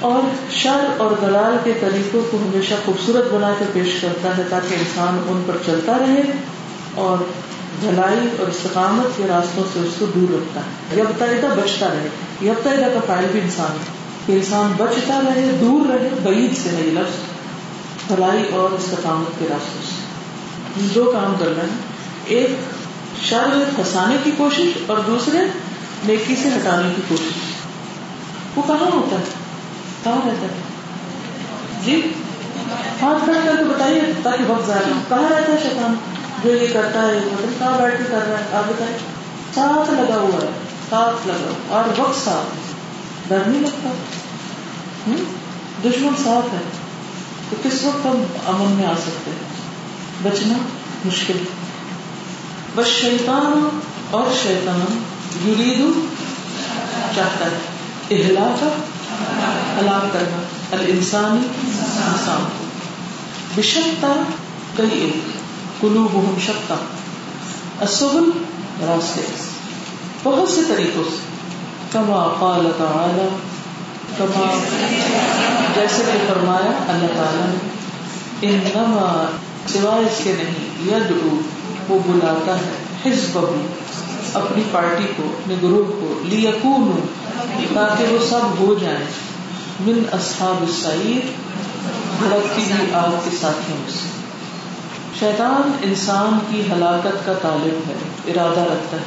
اور 0.00 0.52
شر 0.52 0.86
اور 0.98 1.10
دلال 1.10 1.56
کے 1.64 1.72
طریقوں 1.80 2.20
کو 2.30 2.36
ہمیشہ 2.36 2.74
خوبصورت 2.84 3.32
بنا 3.32 3.54
کے 3.58 3.64
پیش 3.72 3.98
کرتا 4.02 4.36
ہے 4.36 4.42
تاکہ 4.50 4.74
انسان 4.74 5.22
ان 5.28 5.42
پر 5.46 5.56
چلتا 5.66 5.98
رہے 5.98 6.22
اور 6.94 7.18
بھلائی 7.80 8.28
اور 8.38 8.46
استقامت 8.46 9.16
کے 9.16 9.24
راستوں 9.28 9.64
سے 9.72 9.78
اس 9.80 9.94
کو 9.98 10.06
دور 10.06 10.34
رکھتا 10.34 10.60
ہے۔ 10.60 11.00
یب 11.00 11.10
تعدہ 11.18 11.54
بچتا 11.60 11.86
رہے۔ 11.88 12.08
یب 12.42 12.54
تعدہ 12.62 12.88
کا 12.94 13.00
فائل 13.06 13.26
بھی 13.32 13.40
انسان 13.40 13.70
ہے۔ 13.70 13.96
کہ 14.26 14.32
انسان 14.32 14.72
بچتا 14.76 15.20
رہے، 15.26 15.58
دور 15.60 15.86
رہے، 15.86 16.08
بعید 16.22 16.56
سے 16.56 16.70
نہیں 16.72 16.92
لفظ۔ 16.92 17.16
بھلائی 18.06 18.42
اور 18.52 18.70
استقامت 18.70 19.40
کے 19.40 19.46
راستوں 19.50 19.82
سے۔ 19.82 20.06
دو 20.94 21.04
کام 21.04 21.34
کر 21.38 21.46
رہے 21.46 21.62
ہیں 21.62 21.78
ایک، 22.24 22.50
شر 23.24 23.64
پھنسانے 23.76 24.16
کی 24.24 24.30
کوشش 24.36 24.70
اور 24.86 24.96
دوسرے 25.06 25.38
نیکی 26.04 26.36
سے 26.36 26.48
ہٹانے 26.48 26.92
کی 26.96 27.02
کوشش۔ 27.08 27.32
وہ 28.56 28.62
کہاں 28.66 28.90
ہوتا 28.92 29.18
ہے؟ 29.18 29.24
کہاں 30.04 30.16
رہتا 30.16 30.42
ہے؟ 30.42 30.62
جی؟ 31.84 32.12
ہاتھ 33.02 33.24
کھڑا 33.24 33.40
کر 33.44 33.56
کے 33.56 33.64
بتائیے 33.64 34.00
تاکہ 34.22 34.50
وقت 34.50 34.66
ضائع 34.66 34.92
کہاں 35.08 35.22
رہتا 35.22 35.52
ہے 35.52 35.58
شیطان؟ 35.62 35.94
جو 36.44 36.54
یہ 36.54 36.66
کرتا 36.72 37.02
ہے 37.02 37.20
مطلب 37.32 37.58
کہاں 37.58 37.78
بیٹھ 37.78 37.98
کے 37.98 38.04
کر 38.10 38.26
رہا 38.28 38.38
ہے؟ 38.38 38.56
آپ 38.56 38.68
بتائیں 38.68 38.98
ساتھ 39.54 39.90
لگا 39.90 40.16
ہوا 40.16 40.44
ہے۔ 40.44 40.50
ساتھ 40.90 41.26
لگا۔ 41.26 41.52
ہوا 41.70 41.80
اور 41.80 42.00
وقت 42.00 42.24
ساتھ 42.24 42.56
ڈر 43.28 43.38
نہیں 43.46 43.60
لگتا؟ 43.60 43.90
دشمن 45.84 46.24
ساتھ 46.24 46.54
ہے۔ 46.54 46.60
تو 47.50 47.56
کس 47.62 47.84
وقت 47.84 48.06
ہم 48.06 48.22
امن 48.46 48.72
میں 48.72 48.86
آ 48.86 48.94
سکتے 49.02 49.30
ہیں؟ 49.30 49.38
بچنا 50.22 50.58
مشکل۔ 51.04 51.38
بس 52.74 52.86
شیطان 52.86 53.80
اور 54.10 54.34
شیطان 54.42 55.02
یرید 55.44 55.80
چاہتا 57.16 57.46
ہے 57.46 57.58
اہلا 58.10 58.54
کا 58.60 58.68
ہلاک 59.80 60.12
کرنا۔ 60.12 60.42
الانسانی 60.72 61.46
انسان۔ 61.66 62.48
کو 62.58 62.64
بشکتا 63.54 64.22
کئی 64.76 65.00
ایک 65.00 65.12
کلو 65.80 66.08
بہم 66.12 66.34
شکتا 66.46 66.74
السبل 67.80 68.30
راستے۔ 68.86 69.20
بہت 70.22 70.48
سے 70.48 70.60
طریقوں 70.68 71.04
سے۔ 71.04 71.16
کما 71.92 72.36
قال 72.40 72.70
تعالی۔ 72.78 73.28
کما 74.18 74.60
جیسے 75.74 76.02
کہ 76.12 76.18
فرمایا 76.28 76.92
اللہ 76.92 77.06
تعالیٰ 77.06 77.46
نے۔ 77.46 77.68
انما 78.42 79.30
سوائے 79.72 80.04
اس 80.04 80.20
کے 80.24 80.32
نہیں، 80.36 80.96
یدعو، 80.96 81.40
وہ 81.88 81.98
بلاتا 82.06 82.58
ہے۔ 82.58 82.84
حزب 83.06 83.38
اپنی 84.36 84.62
پارٹی 84.72 85.06
کو، 85.16 85.22
اپنے 85.22 85.54
گروہ 85.62 86.00
کو 86.00 86.20
لیکون 86.24 87.06
تاکہ 87.74 88.04
وہ 88.10 88.18
سب 88.30 88.60
ہو 88.60 88.74
جائیں۔ 88.80 89.04
من 89.80 90.02
اصحاب 90.12 90.56
السعیر 90.60 91.26
بھڑکتی 92.18 92.62
ہوئی 92.62 92.94
آگ 92.94 93.10
کے 93.24 93.36
ساتھیوں 93.40 93.78
سے۔ 93.88 94.08
شیطان 95.18 95.72
انسان 95.82 96.38
کی 96.50 96.60
ہلاکت 96.60 97.26
کا 97.26 97.32
طالب 97.42 97.90
ہے، 97.90 97.94
ارادہ 98.26 98.60
رکھتا 98.60 98.96
ہے، 98.96 99.02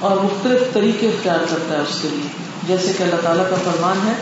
اور 0.00 0.16
مختلف 0.16 0.74
طریقے 0.74 1.08
اختیار 1.08 1.38
کرتا 1.50 1.74
ہے 1.74 1.80
اس 1.80 1.98
کے 2.02 2.08
لیے۔ 2.08 2.28
جیسے 2.66 2.92
کہ 2.98 3.02
اللہ 3.02 3.16
تعالیٰ 3.22 3.50
کا 3.50 3.56
فرمان 3.64 4.08
ہے 4.08 4.12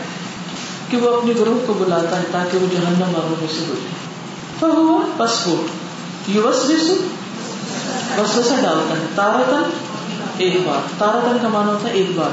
کہ 0.89 0.97
وہ 0.97 1.17
اپنے 1.17 1.33
گروہ 1.39 1.67
کو 1.67 1.73
بلاتا 1.73 2.17
ہے 2.17 2.23
تاکہ 2.31 2.57
وہ 2.57 2.67
جہنم 2.71 3.01
والوں 3.01 3.35
میں 3.41 3.47
سے 3.59 3.65
ہو 3.69 3.73
جائے۔ 3.73 4.13
تو 4.59 4.67
ہوا 4.67 5.25
بس 5.25 5.47
ہو۔ 5.47 5.65
یوس 6.27 6.69
وسوسہ 8.17 8.61
ڈالتا 8.61 8.95
ہے 8.97 9.05
تارتن 9.15 9.82
ایک 10.37 10.57
بار۔ 10.65 10.87
تارتن 10.97 11.37
کا 11.41 11.47
مانا 11.47 11.71
ہوتا 11.71 11.87
ہے 11.87 11.93
ایک 11.93 12.11
بار۔ 12.15 12.29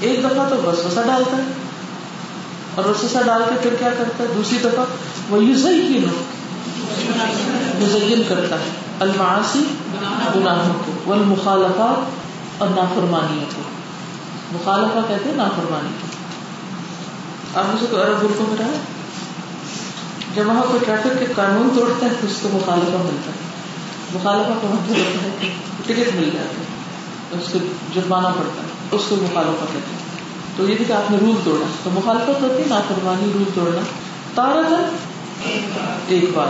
ایک 0.00 0.20
دفعہ 0.20 0.48
تو 0.48 0.56
بس 0.64 0.86
وسا 0.86 1.02
ڈالتا 1.02 1.36
ہے۔ 1.36 1.42
اور 2.74 2.84
وسوسہ 2.84 3.18
ڈال 3.26 3.42
کے 3.48 3.54
پھر 3.62 3.74
کیا 3.78 3.88
کرتا 3.98 4.24
ہے؟ 4.24 4.28
دوسری 4.36 4.58
دفعہ 4.58 4.84
وہ 5.28 5.44
یوزئی 5.44 5.86
کی 5.88 5.98
نو 5.98 6.22
مزین 7.80 8.22
کرتا 8.28 8.56
ہے۔ 8.56 8.70
المعاصی 9.00 9.64
گناہوں 10.36 10.74
کو۔ 10.84 11.10
والمخالفات 11.10 12.10
اور 12.62 12.68
نافرمانیوں 12.68 13.44
کو۔ 13.56 13.62
مخالفہ 14.52 14.98
کہتے 15.08 15.28
ہیں 15.28 15.36
نافرمانی 15.36 15.88
کو۔ 16.00 16.06
آپ 17.58 17.64
مجھے 17.74 17.86
کوئی 17.90 18.02
عرب 18.02 18.22
ملکوں 18.22 18.46
میں 18.48 18.56
رہا 18.58 18.78
جب 20.34 20.46
وہاں 20.46 20.62
کوئی 20.62 20.84
ٹریفک 20.86 21.18
کے 21.18 21.26
قانون 21.36 21.68
توڑتا 21.76 22.06
ہے 22.06 22.10
تو 22.20 22.26
اس 22.26 22.38
کو 22.42 22.48
مخالفہ 22.52 22.96
ملتا 22.96 23.30
ہے۔ 23.30 23.38
مخالفہ 24.14 24.52
کا 24.62 24.74
مطلب 24.74 24.96
ہے؟ 24.96 25.28
کہ 25.40 25.94
ٹکٹ 25.94 26.14
مل 26.14 26.30
جاتا 26.32 26.60
ہے۔ 26.60 26.75
اس 27.32 27.52
کو 27.52 27.58
جرمانہ 27.94 28.26
پڑتا 28.26 28.62
ہے، 28.62 28.68
اس 28.92 29.02
کو 29.08 29.16
مخالفہ 29.16 29.64
کہتے 29.72 29.78
ہیں 29.78 30.06
تو 30.56 30.68
یہ 30.68 30.74
کہ 30.88 30.92
آپ 30.92 31.10
نے 31.10 31.16
رول 31.20 31.34
توڑا 31.44 31.66
تو 31.84 31.90
مخالفت 31.94 32.42
ہوتی 32.42 32.62
ہے، 32.62 32.68
نافرمانی، 32.68 33.32
رول 33.34 33.44
توڑنا 33.54 33.80
تارا 34.34 34.62
تھا 34.68 34.90
ایک 36.08 36.24
بار۔ 36.34 36.46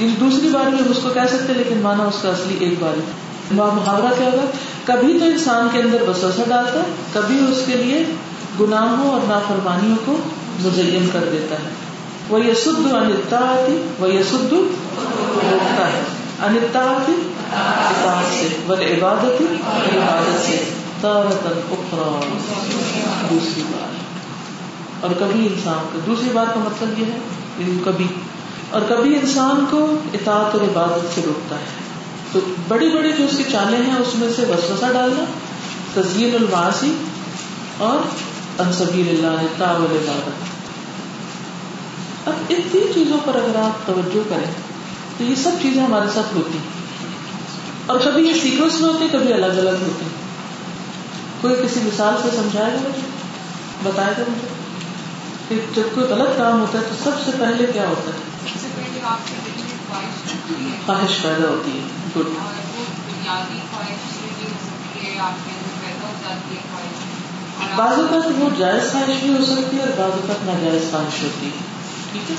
یعنی 0.00 0.14
دوسری 0.20 0.48
بار 0.48 0.70
بھی 0.70 0.90
اس 0.90 0.98
کو 1.02 1.08
کہہ 1.08 1.26
سکتے 1.28 1.52
لیکن 1.54 1.78
مانا 1.78 2.04
اس 2.04 2.16
کا 2.22 2.28
اصلی 2.28 2.56
ایک 2.60 2.74
بار 2.78 3.00
محاورہ 3.52 4.12
کیا 4.18 4.28
ہوگا؟ 4.32 4.44
کبھی 4.84 5.18
تو 5.18 5.24
انسان 5.24 5.68
کے 5.72 5.78
اندر 5.78 5.98
بسوسا 6.08 6.42
ڈالتا 6.48 6.78
ہے، 6.78 6.84
کبھی 7.12 7.38
اس 7.50 7.62
کے 7.66 7.72
لیے 7.72 8.04
گناہوں 8.60 9.10
اور 9.10 9.20
نافرمانیوں 9.28 9.96
کو 10.04 10.16
مزین 10.60 11.08
کر 11.12 11.28
دیتا 11.32 11.54
ہے۔ 11.54 11.70
وہ 12.28 12.44
یہ 12.44 12.54
سدھ 12.54 12.94
انتا 12.94 13.64
وہ 13.98 14.14
یہ 14.14 14.22
سدھ 14.22 14.54
روکتا 14.54 15.86
ہے 15.86 16.17
انتا 16.42 16.80
اطاعت 16.80 18.40
سے 18.40 18.56
بل 18.66 18.82
عبادت 18.82 19.42
عبادت 19.96 20.46
سے 20.46 20.70
تارتن 21.00 21.60
اخرا 21.70 22.20
دوسری 23.30 23.62
بار 23.72 23.94
اور 25.00 25.10
کبھی 25.18 25.46
انسان 25.46 25.88
کو 25.92 25.98
دوسری 26.06 26.30
بار 26.32 26.46
کا 26.54 26.60
مطلب 26.60 26.98
یہ 26.98 27.04
ہے 27.04 27.18
یعنی 27.58 27.78
کبھی۔ 27.84 28.06
اور 28.70 28.82
کبھی 28.88 29.14
انسان 29.14 29.64
کو 29.70 29.96
اطاعت 30.14 30.54
اور 30.54 30.60
عبادت 30.60 31.14
سے 31.14 31.20
روکتا 31.26 31.56
ہے۔ 31.56 31.64
تو 32.32 32.40
بڑی 32.68 32.90
بڑی 32.90 33.12
جو 33.12 33.24
اس 33.24 33.36
کی 33.36 33.44
چالیں 33.52 33.82
ہیں، 33.82 33.96
اس 33.98 34.14
میں 34.14 34.28
سے 34.36 34.42
وسوسہ 34.42 34.92
ڈالنا 34.92 35.24
تزین 35.94 36.34
الماسی 36.34 36.94
اور 37.78 38.08
انصبیل 38.60 39.08
اللہ 39.08 39.26
یعنی 39.26 39.46
تعاول 39.58 39.96
عبادت 39.96 40.48
اب 42.28 42.34
ان 42.48 42.60
تین 42.72 42.94
چیزوں 42.94 43.18
پر 43.24 43.34
اگر 43.34 43.56
آپ 43.56 43.86
توجہ 43.86 44.20
کریں 44.28 44.77
تو 45.18 45.24
یہ 45.24 45.34
سب 45.34 45.50
چیزیں 45.62 45.82
ہمارے 45.82 46.06
ساتھ 46.14 46.36
ہوتی 46.36 46.58
ہیں۔ 46.58 46.64
اور 47.86 48.00
کبھی 48.04 48.28
یہ 48.28 48.34
سیکوینس 48.34 48.80
میں 48.80 48.88
ہوتی 48.88 49.08
کبھی 49.12 49.32
الگ 49.32 49.46
الگ 49.46 49.70
ہوتی 49.70 50.06
کوئی 51.40 51.54
کسی 51.64 51.80
مثال 51.80 52.14
سے 52.22 52.36
سمجھائے 52.36 52.72
گا 52.72 52.78
مجھے؟ 52.78 53.00
بتائے 53.82 54.14
گا 54.18 54.22
مجھے؟ 54.28 54.48
کہ 55.48 55.60
جب 55.74 55.94
کوئی 55.94 56.06
غلط 56.06 56.38
کام 56.38 56.60
ہوتا 56.60 56.78
ہے 56.78 56.84
تو 56.88 57.10
سب 57.10 57.16
سے 57.24 57.30
پہلے 57.38 57.66
کیا 57.72 57.88
ہوتا 57.88 58.10
ہے؟ 58.10 58.28
خواہش 60.86 61.22
پیدا 61.22 61.48
ہوتی 61.48 61.70
ہے۔ 61.70 61.82
گڈ 62.16 62.26
بعض 67.76 67.98
اوقات 67.98 68.26
وہ 68.38 68.48
جائز 68.58 68.92
خواہش 68.92 69.20
بھی 69.20 69.36
ہو 69.38 69.44
سکتی 69.44 69.76
ہے 69.76 69.82
اور 69.82 69.88
بعض 69.88 70.10
اوقات 70.10 70.46
ناجائز 70.46 70.82
خواہش 70.90 71.22
ہوتی 71.22 71.46
ہے۔ 71.46 71.52
ٹھیک 72.12 72.30
ہے؟ 72.30 72.36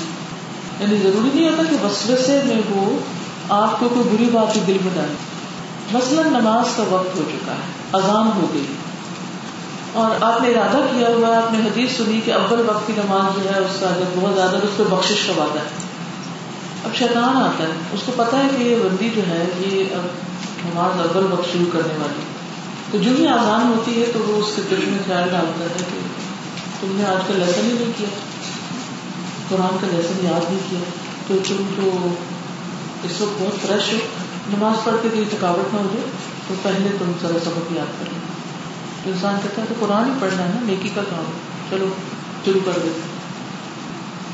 یعنی 0.80 0.96
ضروری 0.96 1.30
نہیں 1.34 1.50
ہوتا 1.50 1.62
کہ 1.70 1.84
وسوسے 1.84 2.40
میں 2.44 2.60
وہ 2.70 2.98
آپ 3.48 3.80
کو 3.80 3.88
کوئی 3.88 4.16
بری 4.16 4.24
بات 4.32 4.66
دل 4.66 4.76
میں 4.84 4.94
ڈالے 4.94 5.14
مثلاً 5.92 6.42
نماز 6.42 6.76
کا 6.76 6.82
وقت 6.82 7.16
ہو 7.16 7.22
چکا 7.32 7.52
ہے، 7.52 7.62
اذان 7.92 8.30
ہو 8.36 8.46
گئی۔ 8.54 8.66
اور 9.92 10.10
آپ 10.20 10.42
نے 10.42 10.48
ارادہ 10.48 10.76
کیا 10.76 11.08
ہوا 11.08 11.28
ہے 11.28 11.36
آپ 11.36 11.52
نے 11.52 11.58
حدیث 11.58 11.96
سنی 11.96 12.20
کہ 12.24 12.32
اول 12.32 12.68
وقت 12.68 12.86
کی 12.86 12.92
نماز 12.96 13.44
جو 13.44 13.54
ہے، 13.54 13.58
اس 13.58 13.80
کا 13.80 13.86
اگر 13.86 14.18
بہت 14.20 14.34
زیادہ 14.34 14.56
اس 14.56 14.76
پہ 14.76 14.82
بخش 14.90 15.24
کا 15.26 15.42
وعدہ 15.42 15.58
ہے۔ 15.58 15.90
اب 16.84 16.96
شیطان 16.96 17.36
آتا 17.36 17.64
ہے۔ 17.64 17.72
اس 17.92 18.00
کو 18.06 18.12
پتا 18.16 18.38
ہے 18.38 18.48
کہ 18.58 18.62
یہ 18.62 18.76
بندی 18.76 19.10
جو 19.14 19.22
ہے، 19.28 19.44
یہ 19.58 19.84
اب 19.94 20.06
نماز 20.64 21.16
اول 21.16 21.32
وقت 21.32 21.52
شروع 21.52 21.66
کرنے 21.72 21.94
والی۔ 21.98 22.22
تو 22.90 22.98
جو 22.98 23.10
بھی 23.16 23.28
آسان 23.28 23.72
ہوتی 23.76 24.00
ہے 24.00 24.06
تو 24.12 24.18
وہ 24.18 24.36
اس 24.36 24.52
کے 24.56 24.62
دل 24.70 24.84
میں 24.86 24.98
خیال 25.06 25.28
ڈالتا 25.28 25.64
ہے 25.64 25.68
کہ 25.78 25.98
تم 26.80 26.88
نے 26.90 27.04
آج 27.04 27.16
کل 27.26 27.34
لیسن 27.34 27.64
ہی 27.64 27.72
نہیں 27.72 27.92
کیا۔ 27.98 28.08
قرآن 29.50 29.76
کا 29.80 29.86
لیسن 29.86 30.24
یاد 30.24 30.50
نہیں 30.50 30.60
کیا۔ 30.70 30.78
تو 31.28 31.34
تم 31.48 32.14
اس 33.02 33.20
وقت 33.20 33.42
بہت 33.42 33.66
فریش 33.66 33.92
ہو۔ 33.92 33.98
نماز 34.56 34.84
پڑھ 34.84 34.96
کے 35.02 35.08
کوئی 35.08 35.24
تھکاوٹ 35.30 35.74
نہ 35.74 35.78
ہو 35.78 35.86
جائے، 35.92 36.06
تو 36.48 36.54
پہلے 36.62 36.88
تم 36.98 37.12
ذرا 37.22 37.38
سبق 37.44 37.72
یاد 37.72 38.00
کر 38.00 38.04
لو 38.12 38.18
انسان 39.12 39.34
کہتا 39.42 39.62
ہے 39.62 39.66
تو 39.68 39.74
قرآن 39.80 40.04
ہی 40.04 40.10
پڑھنا 40.20 40.42
ہے 40.42 40.48
نا، 40.48 40.60
نیکی 40.62 40.88
کا 40.94 41.02
کام۔ 41.10 41.24
چلو، 41.70 41.86
شروع 42.44 42.60
کر 42.64 42.72
دیتے 42.84 43.00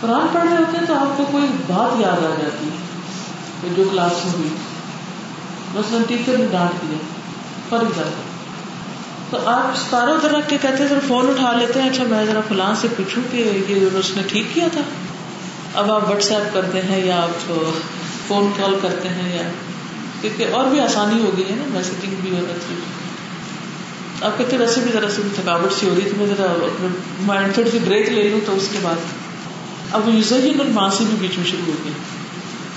قرآن 0.01 0.27
پڑھ 0.33 0.49
رہے 0.49 0.57
ہوتے 0.57 0.79
ہیں 0.79 0.87
تو 0.87 0.95
آپ 0.95 1.17
کو 1.17 1.25
کوئی 1.31 1.45
بات 1.67 2.01
یاد 2.01 2.25
آ 2.25 2.35
جاتی 2.43 2.69
ہے، 2.69 3.75
جو 3.77 3.85
کلاس 3.91 4.25
میں 4.25 4.33
ہوئی۔ 4.33 4.49
مثلاً 5.75 6.03
ٹیچر 6.09 6.39
نے 6.39 6.47
ڈانٹ 6.51 6.83
دیا 6.83 6.99
فرق 7.69 7.95
زیادہ 7.95 8.36
تو 9.31 9.39
آپ 9.45 9.77
ستاروں 9.77 10.19
طرح 10.23 10.41
کے 10.49 10.57
کہتے 10.63 10.83
ہیں 10.83 11.01
فون 11.09 11.29
اٹھا 11.29 11.53
لیتے 11.53 11.83
ہیں۔ 11.83 11.91
اچھا 11.91 12.05
میں 12.05 12.25
ذرا 12.25 12.41
فلاں 12.49 12.75
سے 12.75 12.89
پوچھوں 12.97 13.23
کہ 13.31 13.37
یہ 13.69 13.99
اس 13.99 14.17
نے 14.17 14.23
ٹھیک 14.27 14.55
کیا 14.55 14.69
تھا؟ 14.73 14.81
اب 15.75 15.91
آپ 15.91 16.09
واٹس 16.09 16.31
ایپ 16.33 16.55
کرتے 16.55 16.81
ہیں 16.83 17.05
یا 17.07 17.23
آپ 17.23 17.53
فون 18.29 18.51
کال 18.57 18.79
کرتے 18.83 19.09
ہیں 19.09 19.37
یا 19.37 19.49
کیونکہ 20.21 20.47
اور 20.53 20.65
بھی 20.65 20.81
آسانی 20.81 21.21
ہو 21.21 21.31
گئی 21.37 21.45
ہے 21.51 21.55
نا 21.57 21.65
میسجنگ 21.71 22.15
بھی 22.21 22.31
ہو 22.31 22.47
رہی 22.49 22.59
تھی 22.67 22.75
آپ 24.23 24.39
کہتے 24.39 24.57
ویسے 24.57 24.81
بھی 24.81 24.93
ذرا 24.93 25.11
سی 25.11 25.23
تھکاوٹ 25.35 25.73
سی 25.73 25.89
ہو 25.89 25.95
رہی 25.95 26.01
تھی 26.01 26.19
میں 26.19 26.27
ذرا 26.27 26.45
اپنے 26.45 26.89
مائنڈ 27.21 27.55
تھوڑی 27.55 27.71
سی 27.71 27.79
بریک 27.79 28.09
لے 28.09 28.29
لوں 28.29 28.41
تو 28.47 28.57
اس 28.57 28.69
کے 28.73 28.79
بعد۔ 28.83 28.95
اب 29.93 30.09
یوزین 30.09 30.61
اور 30.61 30.69
ماسی 30.69 31.05
بھی 31.05 31.17
بیچ 31.21 31.39
میں 31.39 31.47
شروع 31.47 31.67
ہو 31.67 31.73
گئی 31.85 31.93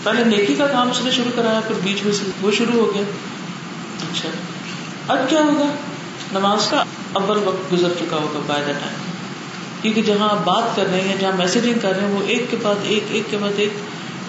پہلے 0.03 0.23
نیکی 0.23 0.55
کا 0.55 0.67
کام 0.67 0.89
اس 0.89 1.01
نے 1.03 1.11
شروع 1.11 1.31
کرایا، 1.35 1.59
پھر 1.59 1.75
بیچ 1.83 2.03
میں 2.03 2.13
سے 2.13 2.23
وہ 2.41 2.51
شروع 2.51 2.85
ہو 2.85 2.93
گیا۔ 2.93 3.03
اچھا 4.01 4.29
اب 5.07 5.29
کیا 5.29 5.39
ہوگا؟ 5.39 5.67
نماز 6.33 6.67
کا 6.67 6.83
اول 7.13 7.37
وقت 7.45 7.73
گزر 7.73 7.89
چکا 7.99 8.17
ہوگا 8.17 8.39
بائی 8.47 8.63
دا 8.65 8.71
ٹائم 8.71 8.97
کیونکہ 9.81 10.01
جہاں 10.01 10.29
آپ 10.29 10.37
بات 10.43 10.75
کر 10.75 10.85
رہے 10.91 11.01
ہیں، 11.01 11.15
جہاں 11.19 11.31
میسجنگ 11.37 11.79
کر 11.79 11.91
رہے 11.91 12.01
ہیں، 12.01 12.13
وہ 12.13 12.21
ایک 12.27 12.51
کے 12.51 12.57
بعد 12.61 12.75
ایک 12.83 13.03
ایک 13.09 13.23
کے 13.31 13.37
بعد 13.37 13.49
ایک 13.57 13.73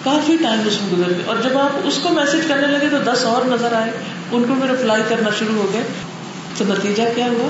کافی 0.03 0.37
ٹائم 0.43 0.61
اس 0.65 0.81
میں 0.81 0.91
گزر 0.91 1.09
گیا. 1.09 1.25
اور 1.25 1.35
جب 1.43 1.57
آپ 1.57 1.79
اس 1.83 1.99
کو 2.03 2.09
میسج 2.09 2.47
کرنے 2.47 2.67
لگے 2.67 2.89
تو 2.89 2.97
دس 3.11 3.25
اور 3.25 3.41
نظر 3.45 3.73
آئے. 3.73 3.91
ان 4.31 4.43
کو 4.47 4.53
بھی 4.53 4.67
رپلائی 4.67 5.03
کرنا 5.09 5.29
شروع 5.39 5.55
ہو 5.55 5.67
گئے. 5.73 5.83
تو 6.57 6.65
نتیجہ 6.67 7.03
کیا 7.15 7.25
ہوا؟ 7.25 7.49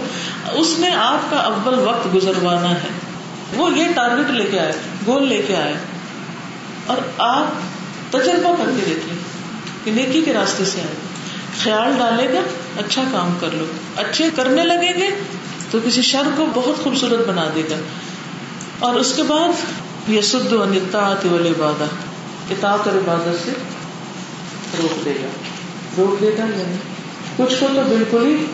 اس 0.52 0.80
نے 0.80 0.90
آپ 0.96 1.32
کا 1.32 1.38
اول 1.38 1.80
وقت 1.80 2.16
گزروانا 2.16 2.72
ہے. 2.72 2.90
وہ 3.56 3.78
یہ 3.78 3.86
ٹارگیٹ 3.96 4.30
لے 4.30 4.44
کے 4.52 4.60
آئے 4.60 4.72
گول 5.08 5.28
لے 5.28 5.42
کے 5.48 5.56
آئے. 5.56 5.74
اور 6.86 6.98
آپ 7.18 7.48
تجربہ 8.12 8.56
کر 8.58 8.72
کے 8.76 8.84
دیکھیں 8.86 9.16
کہ 9.84 9.92
نیکی 9.92 10.22
کے 10.22 10.34
راستے 10.34 10.66
سے 10.66 10.82
آئے. 10.82 10.96
خیال 11.64 11.94
ڈالے 11.98 12.34
گا 12.34 12.40
اچھا 12.78 13.04
کام 13.12 13.38
کر 13.40 13.48
لو 13.54 13.66
اچھے 13.98 14.30
کرنے 14.36 14.64
لگیں 14.64 14.94
گے 14.98 15.10
تو 15.72 15.80
کسی 15.86 16.02
شر 16.02 16.24
کو 16.38 16.46
بہت 16.54 16.84
خوبصورت 16.84 17.28
بنا 17.28 17.46
دے 17.56 17.64
گا۔ 17.70 17.76
اور 18.80 18.96
اس 18.96 19.14
کے 19.16 19.24
بعد 19.24 19.50
یہ 20.08 20.22
سد 20.22 20.54
و 20.54 20.66
نتاط 20.66 21.26
عبادت 21.26 21.94
اطاعت 22.52 22.88
اور 22.88 22.96
عبادت 22.96 23.46
سے 23.46 23.52
روک 24.82 25.06
دے 25.06 25.14
گا۔ 25.24 25.28
روک 25.98 26.22
دے 26.22 26.32
گا 26.38 26.44
یعنی 26.44 26.76
کچھ 27.38 27.56
کو 27.60 27.68
تو 27.76 27.82
بالکل 27.90 28.26
ہی 28.26 28.46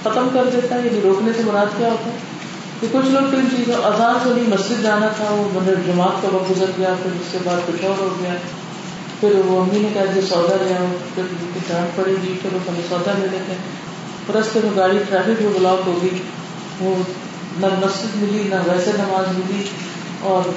ختم 0.00 0.28
کر 0.34 0.44
دیتا 0.52 0.74
ہے 0.74 0.80
یعنی 0.84 1.00
روکنے 1.00 1.32
سے 1.36 1.42
مراد 1.44 1.78
کیا 1.78 1.88
ہوتا 1.88 2.10
ہے؟ 2.10 2.16
کہ 2.80 2.86
کچھ 2.92 3.06
لوگ 3.06 3.22
تو 3.30 3.56
چیزوں 3.56 3.74
اذان 3.74 4.14
سے 4.24 4.30
نہیں 4.34 4.48
مسجد 4.48 4.82
جانا 4.82 5.08
تھا، 5.08 5.24
وہ 5.30 5.60
مطلب 5.60 5.86
جماعت 5.86 6.22
کا 6.22 6.28
وقت 6.28 6.50
گزر 6.50 6.70
گیا، 6.78 6.94
پھر 7.02 7.10
اس 7.10 7.26
کے 7.32 7.38
بعد 7.44 7.56
کچھ 7.66 7.84
اور 7.84 7.98
ہو 7.98 8.16
گیا۔ 8.20 8.34
پھر 9.20 9.30
وہ 9.46 9.60
امی 9.60 9.78
نے 9.78 9.88
کہا، 9.94 10.04
جو 10.04 10.20
سودا 10.20 10.64
لیا 10.64 10.76
پھر 11.14 11.22
ڈانٹ 11.68 11.96
پڑے 11.96 12.12
گی، 12.12 12.32
پھر 12.42 12.52
وہ 12.52 12.58
ہمیں 12.68 12.80
سودا 12.88 13.12
لے 13.18 13.26
لیتے 13.30 13.52
ہیں۔ 13.52 13.87
رستے 14.34 14.60
میں 14.64 14.70
گاڑی 14.76 14.98
ٹریفک 15.08 15.42
میں 15.42 15.52
بلاک 15.58 15.82
ہو 15.86 15.98
گئی 16.02 16.22
وہ 16.80 16.94
نہ 17.60 17.66
مسجد 17.66 18.22
ملی، 18.22 18.42
نہ 18.42 18.54
ویسے 18.54 18.90
نماز 18.98 19.38
ملی، 19.38 19.62
اور 20.20 20.48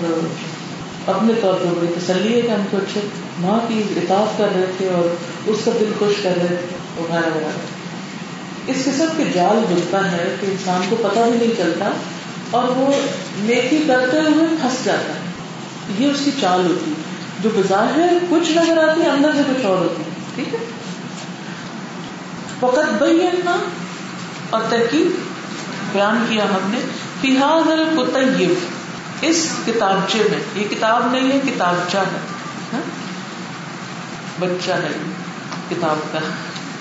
اپنے 1.08 1.34
طور 1.42 1.54
پر 1.54 1.66
بڑی 1.66 1.88
تسلی 2.00 2.36
ہے 2.36 2.42
کہ 2.42 2.48
ہم 2.48 2.62
کچھ 2.72 2.98
ماں 3.40 3.60
کی 3.68 3.84
اطاعت 3.96 4.38
کر 4.38 4.48
رہے 4.56 4.66
تھے 4.78 4.90
اور 4.90 5.16
اس 5.48 5.58
کا 5.66 5.72
دل 5.80 5.92
خوش 6.00 6.14
کر 6.24 6.34
رہے 6.38 6.56
تھے 6.56 6.76
وغیرہ 6.98 7.36
وغیرہ 7.36 7.60
اس 8.68 8.76
قسم 8.86 9.06
کے 9.18 9.24
جال 9.34 9.66
بنتا 9.70 10.12
ہے 10.12 10.36
کہ 10.42 10.46
انسان 10.46 10.82
کو 10.90 10.96
پتہ 10.96 11.20
بھی 11.20 11.38
نہیں 11.38 11.58
چلتا 11.58 11.90
اور 12.52 12.64
وہ 12.64 12.92
نیکی 13.40 13.84
کرتے 13.88 14.18
ہوئے 14.18 14.48
پھنس 14.62 14.86
جاتا 14.86 15.14
ہے۔ 15.14 15.20
یہ 16.00 16.12
اس 16.12 16.22
کی 16.26 16.32
چال 16.42 16.66
ہوتی 16.66 16.92
ہے۔ 16.92 17.02
جو 17.44 17.50
بظاہر 17.56 18.14
کچھ 18.30 18.52
نظر 18.52 18.90
آتی 18.90 19.02
ہے، 19.02 19.10
اندر 19.10 19.30
سے 19.38 19.42
کچھ 19.50 19.66
اور 19.66 19.78
ہوتی 19.78 20.04
ہے۔ 20.04 20.10
ٹھیک 20.36 20.54
ہے؟ 20.54 20.60
فقط 22.62 23.04
بینا 23.04 23.56
اور 24.50 24.62
تحقیق 24.70 25.06
بیان 25.94 26.26
کیا 26.30 26.44
ہم 26.44 26.72
نے 26.72 26.80
فیحاد 27.22 27.72
القطیب 27.72 28.54
اس 29.22 29.50
کتابچے 29.66 30.28
میں، 30.32 30.40
یہ 30.56 30.68
کتاب 30.70 31.12
نہیں 31.12 31.32
ہے، 31.32 31.40
کتابچہ 31.46 31.98
ہے 31.98 32.20
ہاں؟ 32.74 32.82
بچہ 34.40 34.72
ہے، 34.72 34.92
کتاب 35.70 36.14
کا 36.14 36.20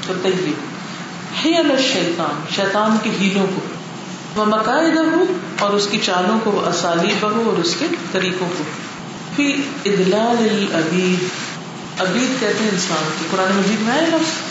قطیب 0.07 0.53
شیطان 1.43 2.40
شیطان 2.57 2.97
کے 3.03 3.11
ہیلوں 3.21 3.47
کو۔ 3.55 3.61
وہ 4.40 4.45
مکائد 4.45 4.97
ہو 4.97 5.25
اور 5.59 5.71
اس 5.71 5.88
کی 5.90 5.99
چالوں 5.99 6.38
کو، 6.45 6.51
وہ 6.51 6.66
اسالی 6.66 7.14
بہو 7.21 7.51
اور 7.51 7.59
اس 7.59 7.77
کے 7.79 7.87
طریقوں 8.12 8.49
کو۔ 8.59 8.64
فی 9.37 9.62
ادلال 9.85 10.49
العبید 10.51 11.25
عبید 12.01 12.40
کہتے 12.40 12.64
ہیں 12.64 12.71
انسان 12.71 13.11
کی 13.19 13.25
قرآن 13.31 13.53
مجید 13.57 13.81
میں 13.81 13.93
آئے 13.93 14.07
لفظ 14.07 14.50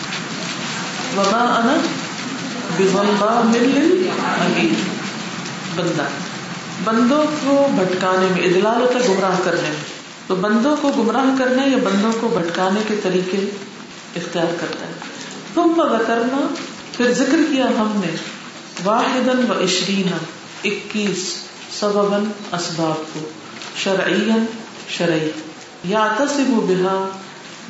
وما 1.20 1.62
انا 1.62 3.42
مل 3.46 4.10
عبید 4.26 4.74
بندہ. 5.80 6.04
بندوں 6.84 7.24
کو 7.24 7.68
بھٹکانے 7.76 8.28
میں 8.32 8.44
ادلال 8.44 8.82
ہوتا 8.82 9.00
ہے 9.00 9.10
گمراہ 9.10 9.36
کرنے 9.44 9.70
میں. 9.70 10.00
تو 10.28 10.36
بندوں 10.36 10.78
کو 10.82 10.90
گمراہ 10.90 11.40
کرنے 11.40 11.70
یا 11.70 11.78
بندوں 11.84 12.12
کو 12.22 12.28
بھٹکانے 12.28 12.80
کے 12.88 12.96
طریقے 13.04 13.38
اختیار 14.16 14.54
کرتا 14.62 14.88
ہے. 14.88 14.92
تم 15.54 15.82
کرنا 16.08 16.54
پھر 16.98 17.14
ذکر 17.14 17.38
کیا 17.52 17.66
ہم 17.66 18.02
نے. 18.06 18.16
واحد 18.84 19.50
و 19.50 19.64
عشرین 19.64 20.14
اکیس 20.64 21.36
سببن 21.80 22.32
اسباب 22.52 23.14
کو. 23.14 23.30
شرعی 23.76 24.30
شرعی. 24.90 25.30
یا 25.84 26.16
تصب 26.18 26.50
بہا 26.50 27.10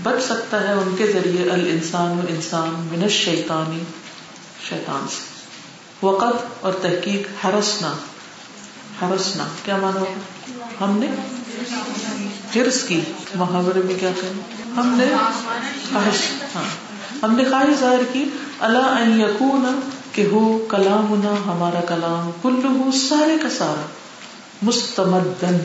بچ 0.03 0.23
سکتا 0.25 0.67
ہے 0.67 0.73
ان 0.73 0.95
کے 0.97 1.07
ذریعے 1.07 1.49
الانسان 1.49 2.12
و 2.12 2.21
انسان 2.29 2.88
من 2.91 3.03
الشیطانی 3.03 3.83
شیطان 4.69 5.07
سے۔ 5.07 5.39
وقت 6.05 6.65
اور 6.65 6.73
تحقیق 6.81 7.45
ہرسنا 7.45 7.93
ہرسنا، 9.01 9.47
کیا 9.65 9.77
مانا 9.77 10.03
ہم 10.83 10.97
نے 10.97 11.07
ہرس 12.55 12.83
کی۔ 12.83 13.01
محاورے 13.35 13.79
میں 13.85 13.95
کیا 13.99 14.09
کہیں 14.21 14.33
ہم 14.75 14.88
نے 14.97 15.05
خواہش 15.93 16.43
ہاں۔ 16.55 16.63
ہم 17.23 17.35
نے 17.35 17.43
خواہش 17.43 17.79
ظاہر 17.79 18.13
کی۔ 18.13 18.25
اللہ 18.59 18.77
ان 18.77 19.21
یقون 19.21 19.89
کہ 20.12 20.25
ہو 20.31 20.65
کلام 20.69 21.27
ہمارا 21.45 21.81
کلام 21.81 22.31
کلو 22.41 22.91
سارے 23.09 23.38
کا 23.43 23.49
سارا، 23.49 23.85
مستمدن۔ 24.62 25.57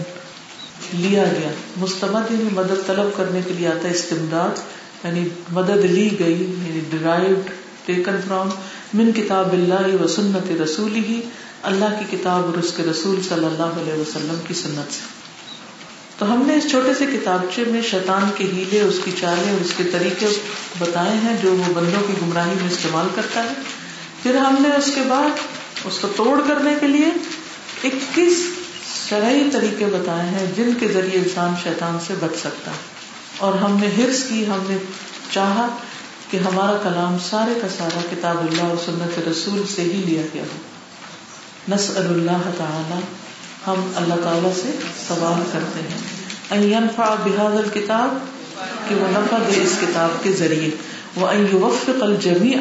لیا 0.93 1.25
گیا۔ 1.25 1.51
مستمد 1.77 2.31
یعنی 2.31 2.49
مدد 2.53 2.87
طلب 2.87 3.17
کرنے 3.17 3.41
کے 3.47 3.55
لیے 3.55 3.69
آتا 3.69 3.89
ہے 3.89 3.95
استمداد 3.95 4.61
یعنی 5.05 5.29
مدد 5.51 5.85
لی 5.85 6.17
گئی 6.19 6.43
یعنی 6.43 6.81
ڈرائیوڈ 6.91 7.51
ٹیکن 7.85 8.17
فرام 8.29 8.49
من 8.95 9.13
کتاب 9.13 9.53
اللہ 9.53 10.03
و 10.03 10.07
سنت 10.07 10.63
رسول 10.63 10.95
ہی 10.95 11.21
اللہ 11.63 11.85
کی 11.99 12.17
کتاب 12.17 12.45
اور 12.45 12.59
اس 12.59 12.73
کے 12.77 12.83
رسول 12.83 13.21
صلی 13.29 13.45
اللہ 13.45 13.81
علیہ 13.81 14.01
وسلم 14.01 14.35
کی 14.47 14.55
سنت 14.55 14.93
سے۔ 14.93 15.01
تو 16.19 16.33
ہم 16.33 16.43
نے 16.47 16.55
اس 16.55 16.71
چھوٹے 16.71 16.95
سے 16.99 17.07
کتابچے 17.07 17.65
میں 17.67 17.83
شیطان 17.83 18.23
کے 18.35 18.45
ہیلے، 18.45 18.81
اس 18.81 18.99
کی 19.05 19.11
چالیں 19.21 19.53
اور 19.53 19.61
اس 19.61 19.73
کے 19.77 19.85
طریقے 19.85 20.27
بتائے 20.79 21.17
ہیں 21.17 21.37
جو 21.43 21.55
وہ 21.55 21.73
بندوں 21.75 22.03
کی 22.07 22.13
گمراہی 22.23 22.55
میں 22.63 22.71
استعمال 22.71 23.07
کرتا 23.15 23.45
ہے۔ 23.45 23.55
پھر 24.23 24.35
ہم 24.35 24.55
نے 24.61 24.69
اس 24.77 24.87
کے 24.95 25.01
بعد 25.09 25.31
اس 25.85 25.99
کو 25.99 26.09
توڑ 26.17 26.41
کرنے 26.49 26.75
کے 26.81 26.87
لیے 26.89 27.07
اکیس 27.85 28.47
شرعی 29.09 29.51
طریقے 29.53 29.85
بتائے 29.85 30.29
ہیں 30.29 30.47
جن 30.57 30.71
کے 30.81 30.89
ذریعے 30.89 31.19
انسان 31.19 31.55
شیطان 31.63 31.99
سے 32.07 32.15
بچ 32.21 32.37
سکتا 32.39 32.71
ہے۔ 32.71 32.77
اور 33.39 33.55
ہم 33.55 33.77
نے 33.81 33.87
ہرس 33.87 34.25
کی، 34.29 34.47
ہم 34.47 34.59
نے 34.69 34.77
چاہا 35.31 35.77
کہ 36.31 36.37
ہمارا 36.37 36.79
کلام 36.83 37.17
سارے 37.31 37.61
کا 37.63 37.69
سارا 37.79 37.99
کتاب 38.11 38.39
اللہ 38.39 38.63
اور 38.63 38.77
سنت 38.85 39.29
رسول 39.29 39.63
سے 39.75 39.83
ہی 39.83 40.03
لیا 40.07 40.23
گیا 40.35 40.43
ہو۔ 40.43 40.57
نس 41.75 41.91
اللہ 41.97 42.51
تعالی 42.59 43.01
ہم 43.67 43.93
اللہ 43.97 44.15
تعالی 44.15 44.49
سے 44.63 44.71
سوال 45.09 45.43
کرتے 45.53 45.81
ہیں۔ 45.81 45.99
بحاد 47.25 47.57
الکتاب 47.57 48.19
کہ 48.89 48.95
وہ 48.95 49.07
نفع 49.11 49.37
دے 49.39 49.63
اس 49.63 49.73
کتاب 49.81 50.25
کے 50.25 50.33
ذریعے۔ 50.33 50.71
وہ 51.17 51.31
وفق 51.53 52.03
الجمیع 52.03 52.59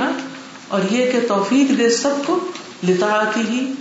اور 0.68 0.82
یہ 0.92 1.12
کہ 1.12 1.20
توفیق 1.28 1.78
دے 1.78 1.90
سب 1.90 2.10
کو 2.26 2.52
لطاعتی 2.88 3.42
ہی 3.50 3.74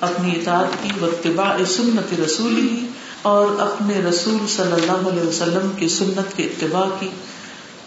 اپنی 0.00 0.30
اطاعت 0.30 0.82
کی 0.82 0.90
واتباع 1.00 1.64
سنت 1.64 2.20
رسول 2.20 2.56
ہی 2.56 2.86
اور 3.22 3.60
اپنے 3.60 3.94
رسول 3.94 4.46
صلی 4.48 4.72
اللہ 4.72 5.08
علیہ 5.08 5.28
وسلم 5.28 5.70
کی 5.76 5.88
سنت 5.88 6.36
کے 6.36 6.42
اتباع 6.42 6.84
کی۔ 7.00 7.08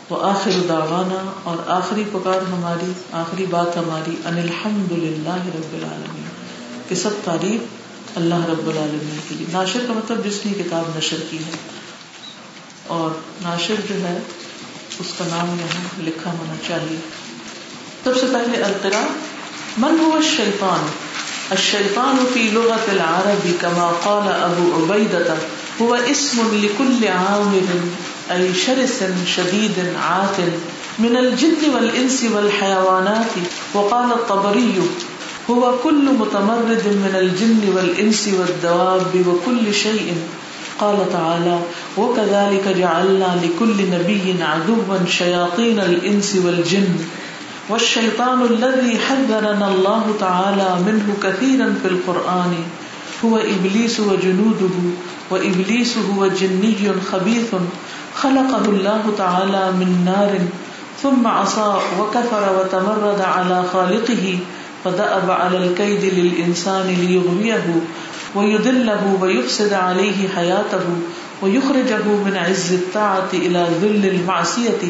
وہ 0.10 0.18
آخر 0.22 0.52
دعوانا 0.70 1.32
اور 1.44 1.58
آخری 1.68 2.04
پکار 2.12 2.42
ہماری، 2.42 2.92
آخری 3.12 3.46
بات 3.46 3.78
ہماری، 3.78 4.16
ان 4.26 4.38
الحمد 4.38 4.92
للہ 4.92 5.34
رب 5.34 5.74
العالمین۔ 5.74 6.24
کہ 6.90 6.96
سب 6.96 7.10
تعریف 7.24 7.62
اللہ 8.18 8.36
رب 8.36 8.68
العالمین 8.68 9.18
کے 9.28 9.36
لیے۔ 9.36 9.48
ناشر 9.52 9.80
کا 9.88 9.94
مطلب 9.94 10.26
جس 10.26 10.46
نے 10.46 10.64
کتاب 10.64 10.98
نشر 10.98 11.18
کی 11.30 11.38
ہے۔ 11.38 11.52
اور 12.88 13.12
ناشر 13.42 13.76
جو 13.90 13.96
ہے، 13.96 14.18
اس 15.00 15.14
کا 15.18 15.26
نام 15.26 15.50
یہاں 15.50 16.04
لکھا 16.04 16.32
ہونا 16.32 16.54
چاہیے۔ 16.68 16.98
سب 18.04 18.14
سے 18.16 18.26
پہلے 18.34 18.64
القرا 18.64 19.06
من 19.78 19.96
هو 20.06 20.16
الشیطان؟ 20.16 21.07
الشیطان 21.52 22.26
فی 22.34 22.50
لغت 22.54 22.90
العرب 22.90 23.48
كما 23.62 23.92
قال 24.04 24.28
ابو 24.44 24.72
عبیدہ 24.76 25.34
هو 25.82 25.94
اسم 25.94 26.42
لكل 26.54 27.08
عامل 27.08 27.68
ای 28.30 28.54
شرس 28.54 29.04
شدید 29.36 29.80
عاتل 30.04 30.50
من 31.00 31.18
الجن 31.18 31.70
والانس 31.74 32.24
والحيوانات، 32.34 33.34
وقال 33.74 34.12
الطبري، 34.12 34.82
هو 35.50 35.74
كل 35.84 36.06
متمرد 36.20 36.84
من 36.86 37.14
الجن 37.20 37.62
والإنس 37.76 38.30
والدواب 38.40 39.28
وكل 39.28 39.74
شيء. 39.74 40.14
قال 40.80 40.98
تعالى، 41.14 41.60
وكذلك 41.98 42.76
جعلنا 42.78 43.42
لكل 43.44 43.78
نبي 43.92 44.44
عدوا 44.44 45.06
شياطين 45.08 45.80
الإنس 45.80 46.36
والجن. 46.46 46.90
والشيطان 47.70 48.42
الذي 48.42 48.98
حذرنا 48.98 49.68
الله 49.68 50.16
تعالى 50.20 50.70
منه 50.88 51.18
كثيرا 51.24 51.76
في 51.82 51.88
القرآن، 51.88 52.54
هو 53.26 53.38
إبليس 53.38 54.00
وجنوده 54.00 54.76
وإبليس 55.30 55.98
هو 55.98 56.28
جني 56.28 56.94
خبيث 57.12 57.56
خلقه 58.16 58.66
الله 58.66 59.04
تعالى 59.18 59.72
من 59.72 60.02
نار، 60.06 60.40
ثم 61.04 61.28
عصى 61.28 61.76
وكفر 62.00 62.44
وتمرد 62.60 63.22
على 63.22 63.64
خالقه 63.74 64.40
فدأب 64.84 65.32
على 65.32 65.58
الكيد 65.58 66.14
للإنسان 66.14 66.88
ليغويه 66.88 67.76
ويدله 68.36 69.18
ويفسد 69.22 69.74
عليه 69.74 70.28
حياته 70.36 70.86
ويخرجه 71.42 72.06
من 72.26 72.38
عز 72.38 72.74
الطاعة 72.74 73.30
إلى 73.34 73.68
ذل 73.82 74.06
المعصية 74.06 74.82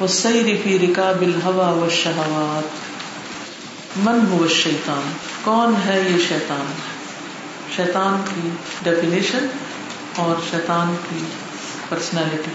والسير 0.00 0.58
في 0.64 0.76
ركاب 0.76 1.22
الهوى 1.22 1.80
والشهوات. 1.80 2.64
من 3.96 4.18
هو 4.30 4.42
الشیطان 4.42 5.12
کون 5.44 5.74
ہے 5.86 6.00
یہ 6.08 6.16
شیطان؟ 6.28 6.72
شیطان 7.76 8.22
کی 8.28 8.48
ڈیفینیشن 8.82 9.46
اور 10.16 10.34
شیطان 10.50 10.94
کی 11.10 11.24
پرسنالٹی 11.88 12.50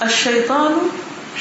الشیطان، 0.00 0.88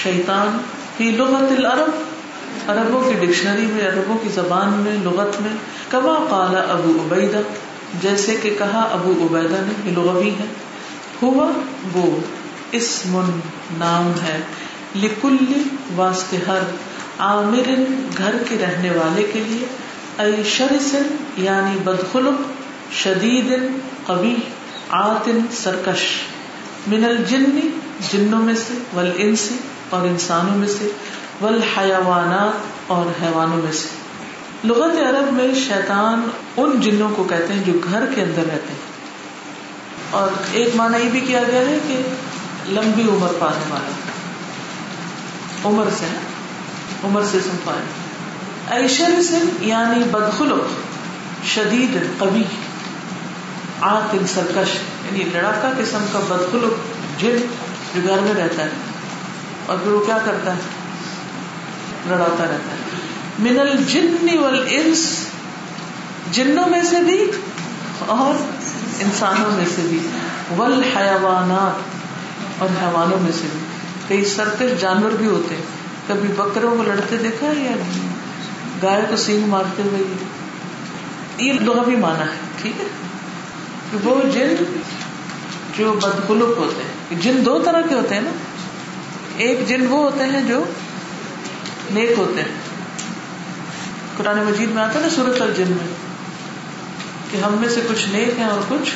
شیطان 0.03 0.57
فی 0.97 1.11
لغت 1.11 1.51
العرب، 1.57 2.69
عربوں 2.69 3.01
کی 3.01 3.25
ڈکشنری 3.25 3.65
میں، 3.65 3.87
عربوں 3.87 4.17
کی 4.23 4.29
زبان 4.29 4.69
میں، 4.69 4.95
لغت 5.03 5.41
میں 5.41 5.53
کبا 5.89 6.15
کالا 6.29 6.59
ابو 6.59 7.05
عبیدہ، 7.05 7.41
جیسے 8.01 8.37
کہ 8.41 8.55
کہا 8.57 8.81
ابو 8.91 9.11
عبیدہ 9.11 9.55
نے، 9.59 9.73
یہ 9.85 9.91
لغوی 9.91 10.29
ہے، 10.29 10.45
ہوا 11.21 11.51
وہ 11.93 12.19
اسم، 12.71 13.39
نام 13.77 14.11
ہے 14.25 14.41
لکل 14.95 15.37
واسطے 15.95 16.37
ہر 16.47 16.59
عامر 17.19 17.69
گھر 18.17 18.35
کے 18.49 18.57
رہنے 18.61 18.89
والے 18.89 19.23
کے 19.33 19.39
لیے 19.39 19.65
اے 20.23 20.43
شرسن 20.43 21.15
یعنی 21.37 21.79
بدخلق، 21.79 22.41
شدید 22.93 23.53
قبی 24.05 24.35
آتن 24.89 25.39
سرکش۔ 25.51 25.99
من 26.87 27.05
الجن، 27.05 27.59
جنوں 28.11 28.41
میں 28.41 28.55
سے 28.55 28.73
ول 28.93 29.11
انسی 29.17 29.55
اور 29.89 30.01
انسانوں 30.01 30.57
میں 30.57 30.67
سے 30.67 30.89
ول 31.41 31.61
اور 32.87 33.05
حیوانوں 33.21 33.57
میں 33.57 33.71
سے۔ 33.71 33.87
لغت 34.63 34.97
عرب 34.97 35.33
میں 35.33 35.55
شیطان 35.55 36.29
ان 36.57 36.81
جنوں 36.81 37.09
کو 37.15 37.23
کہتے 37.23 37.53
ہیں 37.53 37.63
جو 37.65 37.73
گھر 37.91 38.05
کے 38.15 38.21
اندر 38.21 38.41
رہتے 38.41 38.73
ہیں۔ 38.73 38.97
اور 40.09 40.29
ایک 40.51 40.75
معنی 40.75 41.05
یہ 41.05 41.09
بھی 41.09 41.19
کیا 41.19 41.43
گیا 41.51 41.61
ہے 41.61 41.77
کہ 41.87 42.01
لمبی 42.73 43.01
عمر 43.01 43.27
پانے 43.39 43.63
والا 43.69 44.06
عمر 45.67 45.87
سے 45.97 46.05
عمر 47.03 47.21
سے 47.31 47.39
سنفائے 47.39 47.81
ایشر 48.81 49.21
سے 49.21 49.37
یعنی 49.59 50.03
بدخلق، 50.03 50.67
شدید 51.45 52.19
کبھی 52.19 52.43
آن 53.81 54.27
سرکش۔ 54.27 54.75
یعنی 54.75 55.23
لڑاکا 55.33 55.71
قسم 55.77 56.05
کا 56.11 56.19
بدخلق 56.19 56.73
جن 57.21 57.37
جو 57.95 58.01
گھر 58.07 58.19
میں 58.19 58.33
رہتا 58.33 58.63
ہے۔ 58.63 58.69
اور 59.65 59.77
پھر 59.77 59.91
وہ 59.91 60.05
کیا 60.05 60.17
کرتا 60.25 60.53
ہے؟ 60.53 60.59
لڑاتا 62.05 62.43
رہتا 62.43 62.71
ہے۔ 62.71 62.77
من 63.39 63.59
الجن 63.59 64.39
والانس، 64.39 65.25
جنوں 66.31 66.69
میں 66.69 66.83
سے 66.83 66.95
بھی 67.01 67.31
اور 67.99 68.43
انسانوں 68.99 69.51
میں 69.51 69.65
سے 69.75 69.81
بھی۔ 69.89 70.07
والحیوانات 70.57 71.81
اور 72.61 72.69
حیوانوں 72.69 73.19
میں 73.19 73.31
سے 73.31 73.47
بھی۔ 73.51 73.66
کئی 74.07 74.25
سرکش 74.25 74.81
جانور 74.81 75.11
بھی 75.11 75.27
ہوتے 75.27 75.55
ہیں۔ 75.55 75.63
کبھی 76.07 76.29
بکروں 76.37 76.77
کو 76.77 76.83
لڑتے 76.83 77.17
دیکھا 77.17 77.47
یا 77.47 77.71
گائے 78.83 79.01
کو 79.09 79.15
سینگ 79.15 79.47
مارتے 79.47 79.81
ہوئے 79.81 80.03
یہ 81.37 81.53
لوگ 81.53 81.75
بھی 81.75 81.95
مانا 81.95 82.19
ہے، 82.19 82.37
ٹھیک 82.61 82.81
ہے؟ 82.81 82.85
وہ 84.03 84.21
جن 84.33 84.55
جو 85.77 85.93
بدخلق 85.93 86.57
ہوتے 86.57 86.83
ہیں۔ 86.83 87.21
جن 87.21 87.45
دو 87.45 87.59
طرح 87.59 87.81
کے 87.89 87.95
ہوتے 87.95 88.15
ہیں 88.15 88.21
نا۔ 88.21 88.29
ایک 89.37 89.67
جن 89.67 89.87
وہ 89.87 89.99
ہوتے 89.99 90.23
ہیں 90.23 90.41
جو 90.41 90.63
نیک 91.91 92.11
ہوتے 92.17 92.41
ہیں۔ 92.41 92.49
قرآن 94.17 94.37
مجید 94.37 94.71
میں 94.71 94.83
آتا 94.83 94.93
ہے 94.93 94.99
نا 94.99 95.09
سورت 95.09 95.41
الجن 95.41 95.67
میں، 95.67 95.87
کہ 97.31 97.37
ہم 97.37 97.53
میں 97.53 97.69
سے 97.69 97.81
کچھ 97.89 98.09
نیک 98.09 98.39
ہیں 98.39 98.45
اور 98.45 98.59
کچھ۔ 98.67 98.91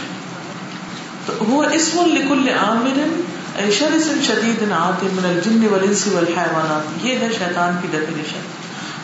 تو 1.25 1.33
ہوا 1.47 1.67
اسم 1.67 1.99
لکل 2.05 2.49
عامر 2.49 3.21
ایشر 3.61 3.99
سن 3.99 4.21
شدید 4.21 4.71
آتے 4.71 5.07
من 5.13 5.25
الجن 5.25 5.67
والانس 5.71 6.07
والحیوانات۔ 6.07 7.05
یہ 7.05 7.15
ہے 7.15 7.27
شیطان 7.37 7.77
کی 7.81 7.87
ڈیفینیشن 7.91 8.39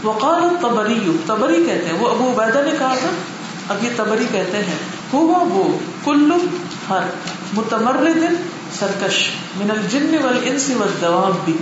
وقال 0.04 0.44
الطبری 0.44 1.18
تبری 1.26 1.64
کہتے 1.64 1.86
ہیں۔ 1.86 1.98
وہ 2.00 2.10
ابو 2.10 2.34
عبیدہ 2.36 2.62
نے 2.66 2.72
کہا 2.80 2.96
تھا۔ 3.00 3.10
اب 3.70 3.84
یہ 3.84 3.90
تبری 3.96 4.26
کہتے 4.32 4.58
ہیں۔ 4.58 4.76
ہوا 5.14 5.38
وہ 5.38 5.78
کل 6.06 6.32
ہر 6.90 7.02
متمرد 7.54 8.24
سرکش 8.80 9.30
من 9.56 9.72
الجن 9.72 10.16
والانس 10.24 10.70
والدواب۔ 10.70 11.46
بھی 11.46 11.58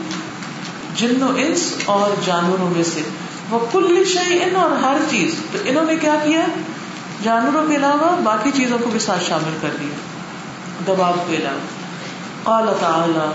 جن 0.95 1.23
و 1.23 1.31
انس 1.35 1.73
اور 1.85 2.09
جانوروں 2.25 2.69
میں 2.69 2.83
سے۔ 2.83 3.01
وہ 3.49 3.59
کل 3.71 4.03
شہی 4.05 4.43
ان 4.43 4.55
اور 4.55 4.71
ہر 4.71 4.97
چیز۔ 5.09 5.35
تو 5.51 5.57
انہوں 5.65 5.85
نے 5.85 5.95
کیا 5.95 6.15
کیا؟ 6.23 6.45
جانوروں 7.23 7.69
کے 7.69 7.75
علاوہ 7.75 8.21
باقی 8.23 8.51
چیزوں 8.51 8.77
کو 8.83 8.89
بھی 8.89 8.99
ساتھ 8.99 9.23
شامل 9.23 9.57
کر 9.61 9.69
دیا۔ 9.79 9.95
دباؤ 10.87 11.13
کے 11.29 11.35
علاوہ۔ 11.35 11.74
اعلی 12.47 12.71
تعالی، 12.79 13.27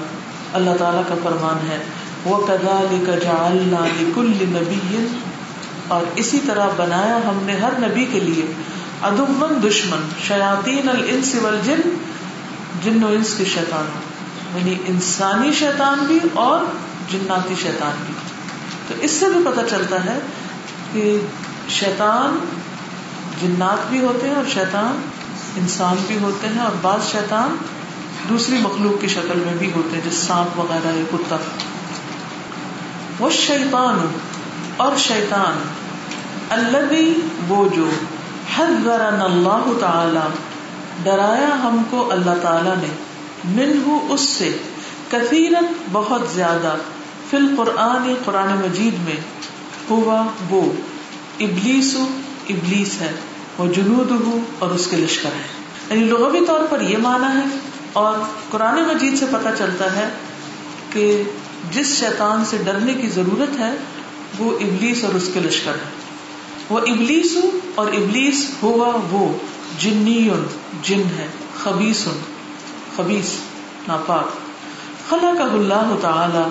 اللہ 0.55 0.77
تعالیٰ 0.79 1.03
کا 1.09 1.15
فرمان 1.23 1.69
ہے 1.71 1.79
وہ 2.25 2.37
کدال 2.47 2.97
کا 3.07 3.15
جالنا 3.21 3.85
کل 4.15 4.33
نبی 4.51 5.07
اور 5.89 6.03
اسی 6.17 6.39
طرح 6.47 6.69
بنایا 6.77 7.17
ہم 7.25 7.39
نے 7.45 7.57
ہر 7.57 7.79
نبی 7.81 8.05
کے 8.13 8.21
لیے 8.21 8.47
ادمن 9.03 9.57
دشمن، 9.63 10.09
شیاطین 10.27 10.89
الانس 10.89 11.35
والجن 11.43 11.81
جن 12.85 13.05
و 13.05 13.09
انس 13.09 13.35
کے 13.37 13.45
شیطان 13.55 13.87
یعنی 14.55 14.75
انسانی 14.87 15.53
شیطان 15.59 16.05
بھی 16.07 16.19
اور 16.43 16.65
جناتی 17.11 17.55
شیطان 17.63 18.03
بھی۔ 18.07 18.15
تو 18.89 18.95
اس 19.01 19.11
سے 19.11 19.27
بھی 19.33 19.43
پتہ 19.47 19.67
چلتا 19.71 20.05
ہے 20.05 20.19
کہ 20.93 21.19
شیطان 21.71 22.39
جنات 23.41 23.89
بھی 23.91 24.01
ہوتے 24.01 24.29
ہیں 24.29 24.35
اور 24.35 24.49
شیطان 24.55 25.01
انسان 25.57 26.03
بھی 26.07 26.19
ہوتے 26.23 26.49
ہیں، 26.49 26.63
اور 26.63 26.77
بعض 26.81 27.11
شیطان 27.13 27.57
دوسری 28.29 28.59
مخلوق 28.59 29.01
کی 29.01 29.09
شکل 29.09 29.39
میں 29.39 29.55
بھی 29.59 29.73
ہوتے 29.77 29.97
ہیں، 29.97 30.11
جس 30.11 30.17
سانپ 30.17 30.59
وغیرہ 30.59 30.97
یا 30.97 31.03
کتا۔ 31.13 31.37
وہ 33.19 33.31
شیطان، 33.31 34.07
اور 34.77 34.97
شیطان۔ 34.97 35.59
اللہ 36.51 36.79
بھی 36.89 37.21
وہ 37.49 37.69
جو 37.77 37.91
حد 38.57 38.87
اللہ 39.21 39.73
تعالی، 39.81 40.29
ڈرایا 41.03 41.63
ہم 41.63 41.83
کو 41.91 42.13
اللہ 42.13 42.35
تعالی 42.43 42.71
نے۔ 42.79 42.89
من 43.45 43.97
اس 44.09 44.21
سے، 44.21 44.57
کثیرت 45.11 45.83
بہت 45.93 46.23
زیادہ۔ 46.35 46.75
فل 47.31 47.55
قرآن 47.57 48.15
قرآن 48.25 48.49
مجید 48.49 48.95
میں 49.05 49.21
ہوا 49.91 50.27
وہ۔ 50.51 50.73
ابلیس 51.41 51.97
ابلیس 52.49 53.01
ہے۔ 53.01 53.13
وہ 53.59 53.67
جنود 53.67 54.11
ہو 54.11 54.39
اور 54.59 54.71
اس 54.71 54.87
کے 54.87 54.97
لشکر 54.97 55.29
ہے 55.29 55.65
یعنی 55.91 56.09
لغوی 56.09 56.47
طور 56.47 56.61
پر 56.71 56.81
یہ 56.81 56.97
مانا 56.97 57.35
ہے 57.35 57.45
اور 57.93 58.15
قرآن 58.51 58.83
مجید 58.83 59.19
سے 59.19 59.27
پتہ 59.31 59.49
چلتا 59.59 59.97
ہے 59.97 60.09
کہ 60.93 61.23
جس 61.71 62.01
شیطان 62.01 62.45
سے 62.45 62.57
ڈرنے 62.65 62.95
کی 62.95 63.09
ضرورت 63.09 63.59
ہے، 63.59 63.73
وہ 64.39 64.57
ابلیس 64.57 65.05
اور 65.05 65.15
اس 65.15 65.31
کے 65.35 65.41
لشکر 65.41 65.73
ہے 65.73 66.01
وہ 66.69 66.79
ابلیس 66.79 67.37
ہوں 67.37 67.51
اور 67.75 67.87
ابلیس 67.87 68.51
ہوا 68.63 68.97
وہ 69.11 69.33
جنی 69.79 70.31
جن 70.83 71.03
ہے 71.19 71.27
خبیس 71.63 72.09
خبیس، 72.97 73.35
ناپاک۔ 73.89 74.29
خلا 75.11 75.33
کا 75.39 75.45
اللہ 75.45 75.95
تعالی، 76.03 76.49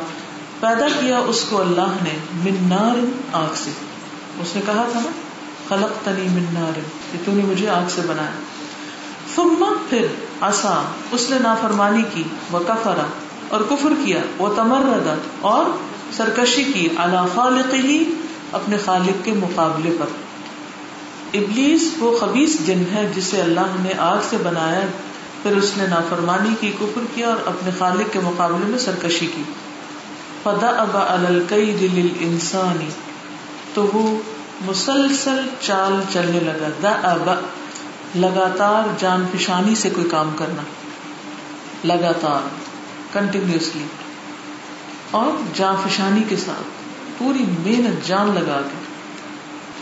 پیدا 0.60 0.88
کیا 1.00 1.20
اس 1.20 1.46
کو 1.50 1.62
اللہ 1.62 1.96
نے 2.04 2.18
منار 2.44 3.06
آگ 3.34 3.54
سے۔ 3.56 3.72
اس 4.40 4.56
نے 4.56 4.62
کہا 4.66 4.88
تھا 4.92 5.00
نا 5.00 5.12
خلق 5.70 6.06
تنی 6.06 6.28
منار 6.30 6.80
کہ 7.12 7.18
تو 7.26 7.32
نے 7.32 7.44
مجھے 7.44 7.70
آگ 7.70 7.90
سے 7.90 8.02
بنایا۔ 8.08 8.40
ثم 9.36 9.64
پھر 9.90 10.08
آسا 10.42 10.82
اس 11.12 11.30
نے 11.30 11.40
نافرمانی 11.40 12.04
کی 12.14 12.24
وہ 12.52 12.60
کفرا 12.60 13.06
اور 13.50 13.62
کفر 13.70 13.90
کیا 14.06 14.20
وہ 14.38 14.54
تمردا 14.56 15.16
اور 15.42 15.66
سرکشی 16.14 16.64
کی 16.64 16.88
اللہ 16.98 17.26
خالق 17.36 17.74
ہی 17.74 18.04
اپنے 18.52 18.78
خالق 18.86 19.26
کے 19.26 19.32
مقابلے 19.32 19.96
پر۔ 20.00 20.06
ابلیس 21.34 21.94
وہ 22.00 22.18
خبیص 22.18 22.60
جن 22.66 22.84
ہے 22.94 23.12
جسے 23.16 23.42
اللہ 23.42 23.76
نے 23.80 23.94
آگ 23.98 24.18
سے 24.30 24.38
بنایا، 24.44 24.82
پھر 25.44 25.58
اس 25.58 25.72
نے 25.78 25.88
نافرمانی 25.88 26.56
کی، 26.60 26.72
کفر 26.80 27.02
کیا، 27.16 27.28
اور 27.28 27.38
اپنے 27.46 27.72
خالق 27.80 28.14
کے 28.14 28.20
مقابلے 28.20 28.66
میں 28.66 28.80
سرکشی 28.80 29.28
کی۔ 29.28 29.44
فدا 30.44 30.68
ابا 30.68 31.00
الکئی 31.00 31.78
دل 31.80 32.08
انسانی 32.20 32.90
تو 33.74 33.88
وہ 33.94 34.20
مسلسل 34.62 35.42
چال 35.62 36.02
چلنے 36.14 36.40
لگا۔ 36.40 36.68
دا 36.84 36.90
ابا 36.90 37.36
لگاتار 38.16 38.88
جان 39.00 39.24
پشانی 39.32 39.76
سے 39.76 39.90
کوئی 39.90 40.10
کام 40.10 40.32
کرنا۔ 40.36 40.62
لگاتار 41.84 42.48
کنٹینیوسلی 43.14 43.84
اور 45.12 45.32
جان 45.54 45.76
فشانی 45.88 46.24
کے 46.30 46.38
ساتھ 46.38 46.64
پوری 47.18 47.44
محنت 47.44 48.08
جان 48.08 48.28
لگا 48.28 48.62
کے، 48.62 48.78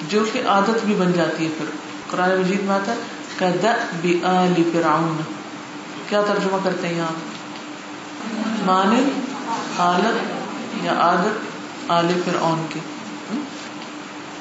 جو 0.10 0.24
کہ 0.34 0.42
عادت 0.48 0.86
بھی 0.86 0.96
بن 0.96 1.12
جاتی 1.14 1.46
ہے 1.46 1.50
پھر۔ 1.58 1.66
قرآن 2.10 2.42
مجید 2.42 2.62
میں 2.64 2.76
آتا 2.76 2.92
ہے 2.92 3.74
بی 4.02 4.20
آلی 4.24 4.64
فرعون 4.74 5.18
کیا 6.10 6.22
ترجمہ 6.22 6.58
کرتے 6.64 6.88
ہیں 6.88 6.96
یہاں؟ 6.96 7.16
مانے 8.66 9.02
حالت 9.78 10.86
یا 10.86 10.94
عادت 10.94 11.92
آل 11.92 12.22
فرعون 12.26 12.66
کی۔ 12.70 12.80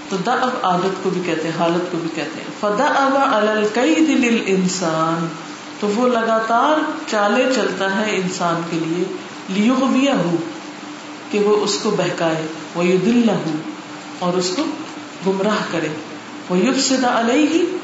تو 0.09 0.17
دا 0.17 0.33
اب 0.33 0.51
عادت 0.63 1.05
کو 1.05 1.11
بھی 1.11 1.21
کہتے 1.27 1.43
ہیں، 1.43 1.59
حالت 1.59 1.93
کو 1.93 1.99
بھی 1.99 2.09
کہتے 2.15 2.41
ہیں۔ 2.41 2.51
فدا 2.61 2.85
اب 2.85 3.35
القید 3.35 4.25
انسان 4.47 5.27
تو 5.81 5.89
وہ 5.89 6.09
لگاتار 6.09 6.91
چالے 7.07 7.45
چلتا 7.55 7.97
ہے 7.97 8.17
انسان 8.17 8.61
کے 8.71 8.79
لیے 8.87 9.05
لیوغویہ 9.49 10.11
ہو 10.11 10.37
کہ 11.31 11.39
وہ 11.39 11.65
اس 11.65 11.79
کو 11.83 11.91
بہکائے 11.91 12.47
وہ 12.75 12.85
یو 12.85 12.99
دل 13.07 13.23
نہ 13.27 13.33
ہو 13.33 13.51
اور 14.19 14.33
اس 14.33 14.57
کو 14.57 14.65
گمراہ 15.27 15.57
کرے۔ 15.71 15.89
وہ 16.49 16.59
یوب 16.59 16.79
سدا 16.79 17.21
علیہ، 17.21 17.77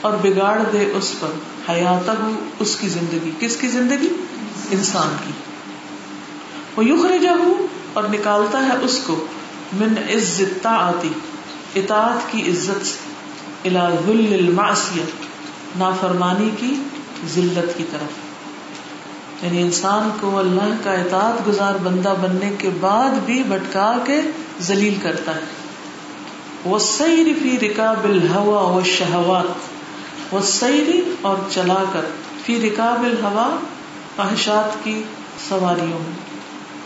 اور 0.00 0.12
بگاڑ 0.22 0.62
دے 0.72 0.90
اس 0.94 1.14
پر۔ 1.20 1.28
حیات 1.70 2.08
ہو 2.08 2.44
اس 2.58 2.76
کی 2.80 2.88
زندگی۔ 2.88 3.30
کس 3.38 3.56
کی 3.56 3.68
زندگی؟ 3.68 4.08
انسان 4.70 5.16
کی۔ 5.26 5.32
وہ 6.76 6.84
یخر 6.84 7.26
اور 7.92 8.04
نکالتا 8.04 8.66
ہے 8.66 8.72
اس 8.82 9.00
کو، 9.06 9.26
من 9.72 9.94
عزت 10.14 10.66
آتی 10.66 11.08
اطاعت 11.78 12.32
کی 12.32 12.50
عزت 12.50 12.86
سے 12.86 13.08
الى 13.64 13.78
المعصیت 14.34 15.26
نافرمانی 15.78 16.50
کی 16.60 16.74
ذلت 17.26 17.78
کی 17.78 17.84
طرف۔ 17.90 18.28
یعنی 19.44 19.62
انسان 19.62 20.10
کو 20.20 20.38
اللہ 20.38 20.74
کا 20.84 20.92
اطاعت 20.92 21.48
گزار 21.48 21.74
بندہ 21.82 22.14
بننے 22.20 22.50
کے 22.58 22.70
بعد 22.80 23.10
بھی 23.26 23.42
بھٹکا 23.42 23.98
کے 24.06 24.20
ذلیل 24.60 24.94
کرتا 25.02 25.34
ہے۔ 25.34 25.40
وہ 26.64 26.78
سیری 26.78 27.34
فی 27.34 27.68
رکاب 27.68 28.04
الحوا 28.04 28.62
و 28.62 28.80
شہوات 28.84 29.78
وہ 30.34 30.40
سیری 30.40 31.14
اور 31.22 31.36
چلا 31.50 31.84
کر 31.92 32.00
فی 32.46 32.68
رکاب 32.68 33.02
الحوا 33.02 33.56
خواہشات 34.16 34.84
کی 34.84 35.02
سواریوں 35.48 35.98
میں 35.98 36.16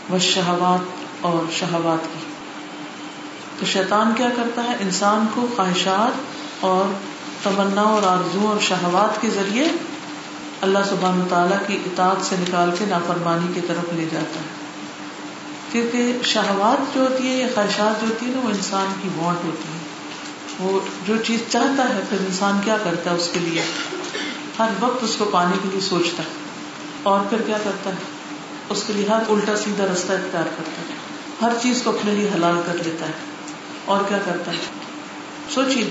وہ 0.09 0.17
شہوات 0.19 0.89
اور 1.21 1.51
شہوات 1.51 2.03
کی۔ 2.03 2.22
تو 3.63 3.69
شیطان 3.69 4.13
کیا 4.17 4.29
کرتا 4.35 4.63
ہے؟ 4.63 4.75
انسان 4.79 5.25
کو 5.33 5.47
خواہشات 5.55 6.21
اور 6.59 6.93
تمنا 7.43 7.81
اور 7.81 8.03
آرزو 8.03 8.47
اور 8.47 8.59
شہوات 8.59 9.21
کے 9.21 9.29
ذریعے 9.29 9.67
اللہ 10.61 10.79
سبحان 10.89 11.21
تعالیٰ 11.29 11.57
کی 11.67 11.75
اطاعت 11.85 12.25
سے 12.25 12.35
نکال 12.39 12.71
کے 12.79 12.85
نافرمانی 12.85 13.53
کی 13.53 13.61
طرف 13.67 13.93
لے 13.93 14.05
جاتا 14.11 14.39
ہے۔ 14.39 14.45
کیونکہ 15.71 16.17
شہوات 16.23 16.95
جو 16.95 17.01
ہوتی 17.01 17.27
ہے 17.27 17.35
یا 17.35 17.47
خواہشات 17.55 18.01
جو 18.01 18.07
ہوتی 18.07 18.25
ہے 18.25 18.31
نا، 18.31 18.41
وہ 18.43 18.49
انسان 18.49 18.85
کی 19.01 19.09
وانٹ 19.15 19.45
ہوتی 19.45 19.63
ہے۔ 19.63 19.79
وہ 20.59 20.79
جو 21.07 21.17
چیز 21.17 21.39
چاہتا 21.49 21.95
ہے، 21.95 22.01
پھر 22.09 22.17
انسان 22.19 22.59
کیا 22.65 22.77
کرتا 22.83 23.11
ہے 23.11 23.15
اس 23.15 23.29
کے 23.33 23.39
لیے؟ 23.39 23.61
ہر 24.59 24.69
وقت 24.79 25.03
اس 25.03 25.15
کو 25.15 25.25
پانے 25.25 25.57
کے 25.63 25.69
لیے 25.71 25.81
سوچتا 25.81 26.23
ہے۔ 26.23 26.29
اور 27.03 27.19
پھر 27.29 27.41
کیا 27.41 27.57
کرتا 27.63 27.89
ہے؟ 27.89 27.95
اس 28.69 28.83
کے 28.87 28.93
لیے 28.93 29.07
ہر 29.07 29.19
الٹا 29.29 29.57
سیدھا 29.57 29.85
رستہ 29.93 30.11
اختیار 30.11 30.43
کرتا 30.43 30.71
ہے۔ 30.71 30.95
ہر 31.41 31.51
چیز 31.61 31.81
کو 31.83 31.89
اپنے 31.89 32.11
لیے 32.11 32.29
حلال 32.35 32.61
کر 32.65 32.83
لیتا 32.83 33.05
ہے۔ 33.05 33.32
اور 33.85 34.03
کیا 34.09 34.17
کرتا 34.25 34.51
ہے؟ 34.51 34.57
سوچیے 35.49 35.89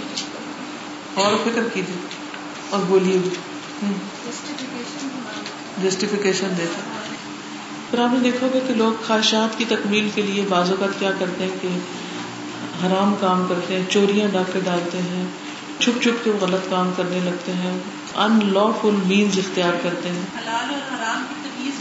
اور 1.14 1.32
فکر 1.44 1.62
کیجیے 1.74 1.96
اور 2.70 2.80
بولیے۔ 2.88 3.18
جسٹیفیکیشن 5.82 6.48
دیتا۔ 6.58 6.80
پھر 7.90 7.98
آپ 7.98 8.12
نے 8.12 8.30
دیکھو 8.30 8.46
گے 8.54 8.60
کہ 8.68 8.74
لوگ 8.74 9.02
خواہشات 9.06 9.58
کی 9.58 9.64
تکمیل 9.68 10.08
کے 10.14 10.22
لیے 10.22 10.44
بعض 10.48 10.70
اوقات 10.70 11.00
کیا 11.00 11.10
کرتے 11.18 11.44
ہیں 11.44 11.56
کہ 11.60 11.68
حرام 12.86 13.14
کام 13.20 13.46
کرتے 13.48 13.76
ہیں 13.76 13.82
چوریاں 13.90 14.28
ڈاکے 14.28 14.60
ڈالتے 14.64 14.98
ہیں 14.98 15.26
چھپ 15.78 16.02
چھپ 16.02 16.24
کے 16.24 16.30
غلط 16.40 16.70
کام 16.70 16.90
کرنے 16.96 17.20
لگتے 17.24 17.52
ہیں 17.52 17.78
ان 18.14 18.38
لا 18.42 18.72
فل 18.82 18.96
مینز 19.06 19.38
اختیار 19.38 19.72
کرتے 19.82 20.08
ہیں۔ 20.08 20.22
حلال 20.38 20.74
اور 20.74 20.94
حرام 20.94 21.24
کی 21.28 21.34
تمیز 21.42 21.74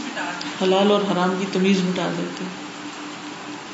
حلال 0.62 0.90
اور 0.90 1.00
حرام 1.00 1.34
کی 1.38 1.46
تمیز 1.52 1.80
مٹا 1.80 2.08
دیتے 2.18 2.44
ہیں۔ 2.44 2.61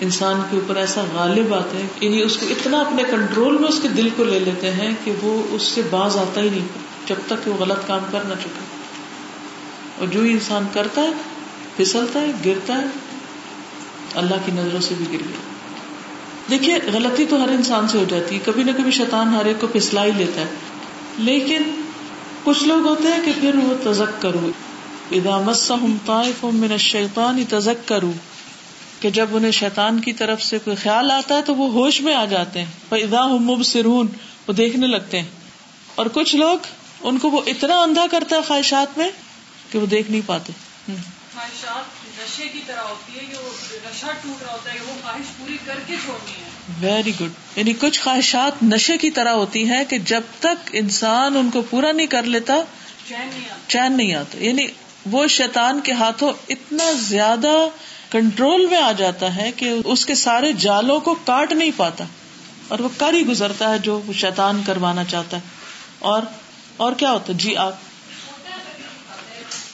انسان 0.01 0.41
کے 0.51 0.57
اوپر 0.57 0.77
ایسا 0.77 1.05
غالب 1.15 1.55
آتا 1.55 1.79
ہے 1.79 1.87
یعنی 2.01 2.23
اس 2.23 2.37
کو 2.37 2.47
اتنا 2.51 2.81
اپنے 2.81 3.03
کنٹرول 3.11 3.59
میں 3.59 3.69
اس 3.69 3.79
کے 3.83 3.89
دل 3.89 4.09
کو 4.17 4.25
لے 4.25 4.39
لیتے 4.39 4.71
ہیں 4.71 4.95
کہ 5.05 5.13
وہ 5.23 5.43
اس 5.51 5.63
سے 5.63 5.83
باز 5.91 6.17
آتا 6.17 6.41
ہی 6.41 6.49
نہیں 6.49 6.67
جب 7.07 7.15
تک 7.27 7.45
کہ 7.45 7.51
وہ 7.51 7.57
غلط 7.57 7.87
کام 7.87 8.01
کر 8.13 8.21
نہ 8.25 8.35
چکے۔ 8.35 8.65
اور 9.99 10.09
جو 10.09 10.21
انسان 10.21 10.67
کرتا 10.73 11.01
ہے، 11.01 11.11
پھسلتا 11.77 12.21
ہے، 12.21 12.33
گرتا 12.47 12.79
ہے، 12.79 12.87
اللہ 14.15 14.35
کی 14.47 14.53
نظروں 14.53 14.81
سے 14.81 14.95
بھی 14.99 15.07
گر 15.07 15.23
گیا۔ 15.29 15.41
دیکھیے، 16.51 16.79
غلطی 16.93 17.27
تو 17.27 17.45
ہر 17.45 17.49
انسان 17.49 17.89
سے 17.89 17.99
ہو 17.99 18.05
جاتی 18.09 18.35
ہے۔ 18.35 18.41
کبھی 18.45 18.63
نہ 18.63 18.71
کبھی 18.77 18.91
شیطان 18.91 19.29
ہر 19.29 19.45
ایک 19.45 19.61
کو 19.61 19.67
پھسلا 19.67 20.05
ہی 20.05 20.11
لیتا 20.17 20.41
ہے۔ 20.41 20.47
لیکن 21.19 21.63
کچھ 22.45 22.65
لوگ 22.65 22.87
ہوتے 22.87 23.09
ہیں 23.09 23.21
کہ 23.25 23.33
پھر 23.41 23.55
وہ 23.55 23.93
تزک 23.93 24.23
کرو 24.23 24.51
ادامت 25.11 25.73
من 26.43 26.73
الشیطان 26.73 27.45
تزک 27.49 27.89
کرو 27.89 28.13
کہ 29.01 29.11
جب 29.11 29.37
انہیں 29.37 29.51
شیطان 29.51 30.01
کی 30.01 30.13
طرف 30.13 30.43
سے 30.43 30.59
کوئی 30.59 30.77
خیال 30.77 31.11
آتا 31.11 31.35
ہے 31.35 31.43
تو 31.43 31.55
وہ 31.55 31.73
ہوش 31.73 32.01
میں 32.01 32.15
آ 32.15 32.25
جاتے 32.25 32.59
ہیں۔ 32.59 32.67
ادا 32.91 33.63
سرون 33.63 34.07
وہ 34.47 34.53
دیکھنے 34.53 34.87
لگتے 34.87 35.21
ہیں۔ 35.21 35.29
اور 35.95 36.07
کچھ 36.07 36.37
لوگ 36.37 36.59
ان 37.01 37.19
کو 37.19 37.31
وہ 37.31 37.41
اتنا 37.47 37.83
اندھا 37.83 38.07
کرتا 38.11 38.37
ہے 38.37 38.41
خواہشات 38.43 38.99
میں 38.99 39.11
کہ 39.73 39.79
وہ 39.79 39.87
دیکھ 39.87 40.11
نہیں 40.11 40.21
پاتے۔ 40.27 40.53
ویری 46.81 47.13
گڈ 47.21 47.31
یعنی 47.57 47.73
کچھ 47.81 48.01
خواہشات 48.01 48.63
نشے 48.63 48.97
کی 48.97 49.11
طرح 49.11 49.31
ہوتی 49.31 49.69
ہیں 49.69 49.85
کہ 49.85 49.99
جب 49.99 50.21
تک 50.39 50.71
انسان 50.73 51.37
ان 51.37 51.51
کو 51.51 51.63
پورا 51.63 51.93
نہیں 51.93 52.07
کر 52.07 52.23
لیتا 52.23 52.55
چین 53.69 53.93
نہیں 53.93 54.15
آتا۔ 54.15 54.39
یعنی 54.45 54.67
وہ 55.11 55.27
شیطان 55.27 55.81
کے 55.81 55.93
ہاتھوں 55.93 56.33
اتنا 56.49 56.85
زیادہ 56.93 57.69
کنٹرول 58.11 58.67
میں 58.67 58.79
آ 58.79 58.93
جاتا 58.93 59.37
ہے 59.37 59.53
کہ 59.53 59.75
اس 59.85 60.07
کے 60.07 60.15
سارے 60.15 60.53
جالوں 60.53 61.01
کو 61.01 61.15
کاٹ 61.15 61.53
نہیں 61.53 61.71
پاتا 61.77 62.05
اور 62.69 62.79
وہ 62.79 62.89
کر 62.99 63.13
ہی 63.15 63.27
گزرتا 63.27 63.71
ہے 63.71 63.79
جو 63.79 64.01
شیطان 64.15 64.63
کروانا 64.67 65.05
چاہتا 65.05 65.37
ہے۔ 65.37 65.43
اور 65.99 66.23
اور 66.77 66.93
کیا 66.93 67.13
ہوتا 67.13 67.33
جی 67.37 67.57
آپ۔ 67.57 67.75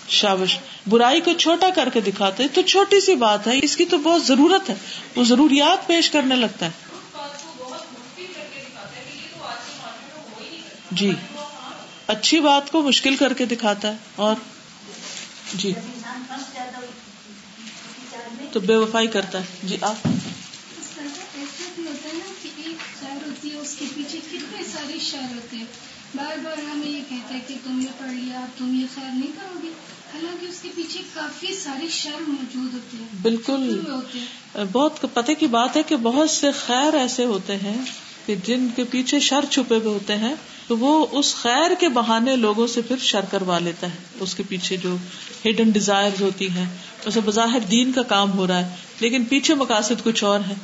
شابش۔ 0.09 0.59
برائی 0.87 1.21
کو 1.21 1.33
چھوٹا 1.33 1.71
کر 1.75 1.89
کے 1.89 2.01
دکھاتے 2.01 2.49
تو 2.49 2.63
چھوٹی 2.63 3.01
سی 3.01 3.15
بات 3.15 3.47
ہے، 3.47 3.59
اس 3.63 3.77
کی 3.77 3.85
تو 3.85 3.99
بہت 3.99 4.27
ضرورت 4.27 4.71
ہے۔ 4.71 4.75
وہ 5.17 5.25
ضروریات 5.25 5.87
پیش 5.87 6.11
کرنے 6.11 6.37
لگتا 6.37 6.67
ہے۔ 6.67 6.71
جی۔ 10.91 11.13
اچھی 12.07 12.41
بات 12.41 12.71
کو 12.73 12.83
مشکل 12.83 13.17
کر 13.17 13.33
کے 13.33 13.45
دکھاتا 13.45 13.89
ہے 13.89 13.97
اور 14.17 14.35
جی۔ 15.55 15.73
تو 18.55 18.61
بے 18.61 18.77
وفائی 18.77 19.07
کرتا 19.07 19.39
ہے۔ 19.39 19.45
جی 19.63 19.77
آپ؟ 19.83 20.09
اس 23.61 23.77
کے 23.79 23.85
پیچھے 23.95 24.19
کتنے 24.33 24.65
سارے 24.73 24.99
شہر 25.01 25.35
ہوتے 25.35 25.57
ہیں۔ 25.57 25.65
بار 26.15 26.37
بار 26.43 26.59
ہمیں 26.59 26.89
یہ 26.89 27.01
کہتا 27.09 27.35
ہے 27.35 27.41
کہ 27.47 27.55
تم 27.65 27.81
یہ 27.81 27.87
پڑھ 27.99 28.13
لیا 28.13 28.45
تم 28.59 28.75
یہ 28.75 28.87
خیر 28.95 29.11
نہیں 29.13 29.33
کرو 29.41 29.59
گے۔ 29.63 29.69
حالانکہ 30.15 30.47
اس 30.47 30.61
کے 30.63 30.69
پیچھے 30.75 31.01
کافی 31.15 31.55
سارے 31.55 31.89
شر 31.89 32.21
موجود 32.27 32.75
ہوتے 32.75 32.97
ہیں۔ 32.97 33.09
بالکل۔ 33.23 33.81
بہت 34.73 35.07
پتہ 35.15 35.33
کی 35.39 35.47
بات 35.47 35.77
ہے 35.77 35.83
کہ 35.83 35.97
بہت 35.97 36.31
سے 36.31 36.51
خیر 36.53 36.95
ایسے 36.95 37.25
ہوتے 37.25 37.57
ہیں 37.57 37.85
کہ 38.27 38.35
جن 38.45 38.67
کے 38.77 38.85
پیچھے 38.85 39.21
شر 39.21 39.45
چھپے 39.51 39.75
ہوئے 39.75 39.93
ہوتے 39.95 40.17
ہیں، 40.17 40.35
تو 40.67 40.79
وہ 40.79 41.07
اس 41.13 41.35
خیر 41.35 41.75
کے 41.81 41.89
بہانے 41.89 42.37
لوگوں 42.37 42.67
سے 42.67 42.83
پھر 42.83 42.97
شر 43.01 43.25
کروا 43.31 43.59
لیتا 43.59 43.87
ہے۔ 43.87 43.99
اس 44.21 44.35
کے 44.35 44.43
پیچھے 44.49 44.77
جو 44.77 44.97
ہڈن 45.47 45.71
ڈیزائر 45.71 46.21
ہوتی 46.21 46.51
ہیں، 46.51 46.67
اسے 47.07 47.21
بظاہر 47.25 47.67
دین 47.71 47.93
کا 47.93 48.03
کام 48.09 48.33
ہو 48.33 48.47
رہا 48.47 48.59
ہے، 48.59 48.77
لیکن 49.01 49.25
پیچھے 49.25 49.55
مقاصد 49.55 50.05
کچھ 50.05 50.25
اور 50.25 50.41
ہے 50.49 50.55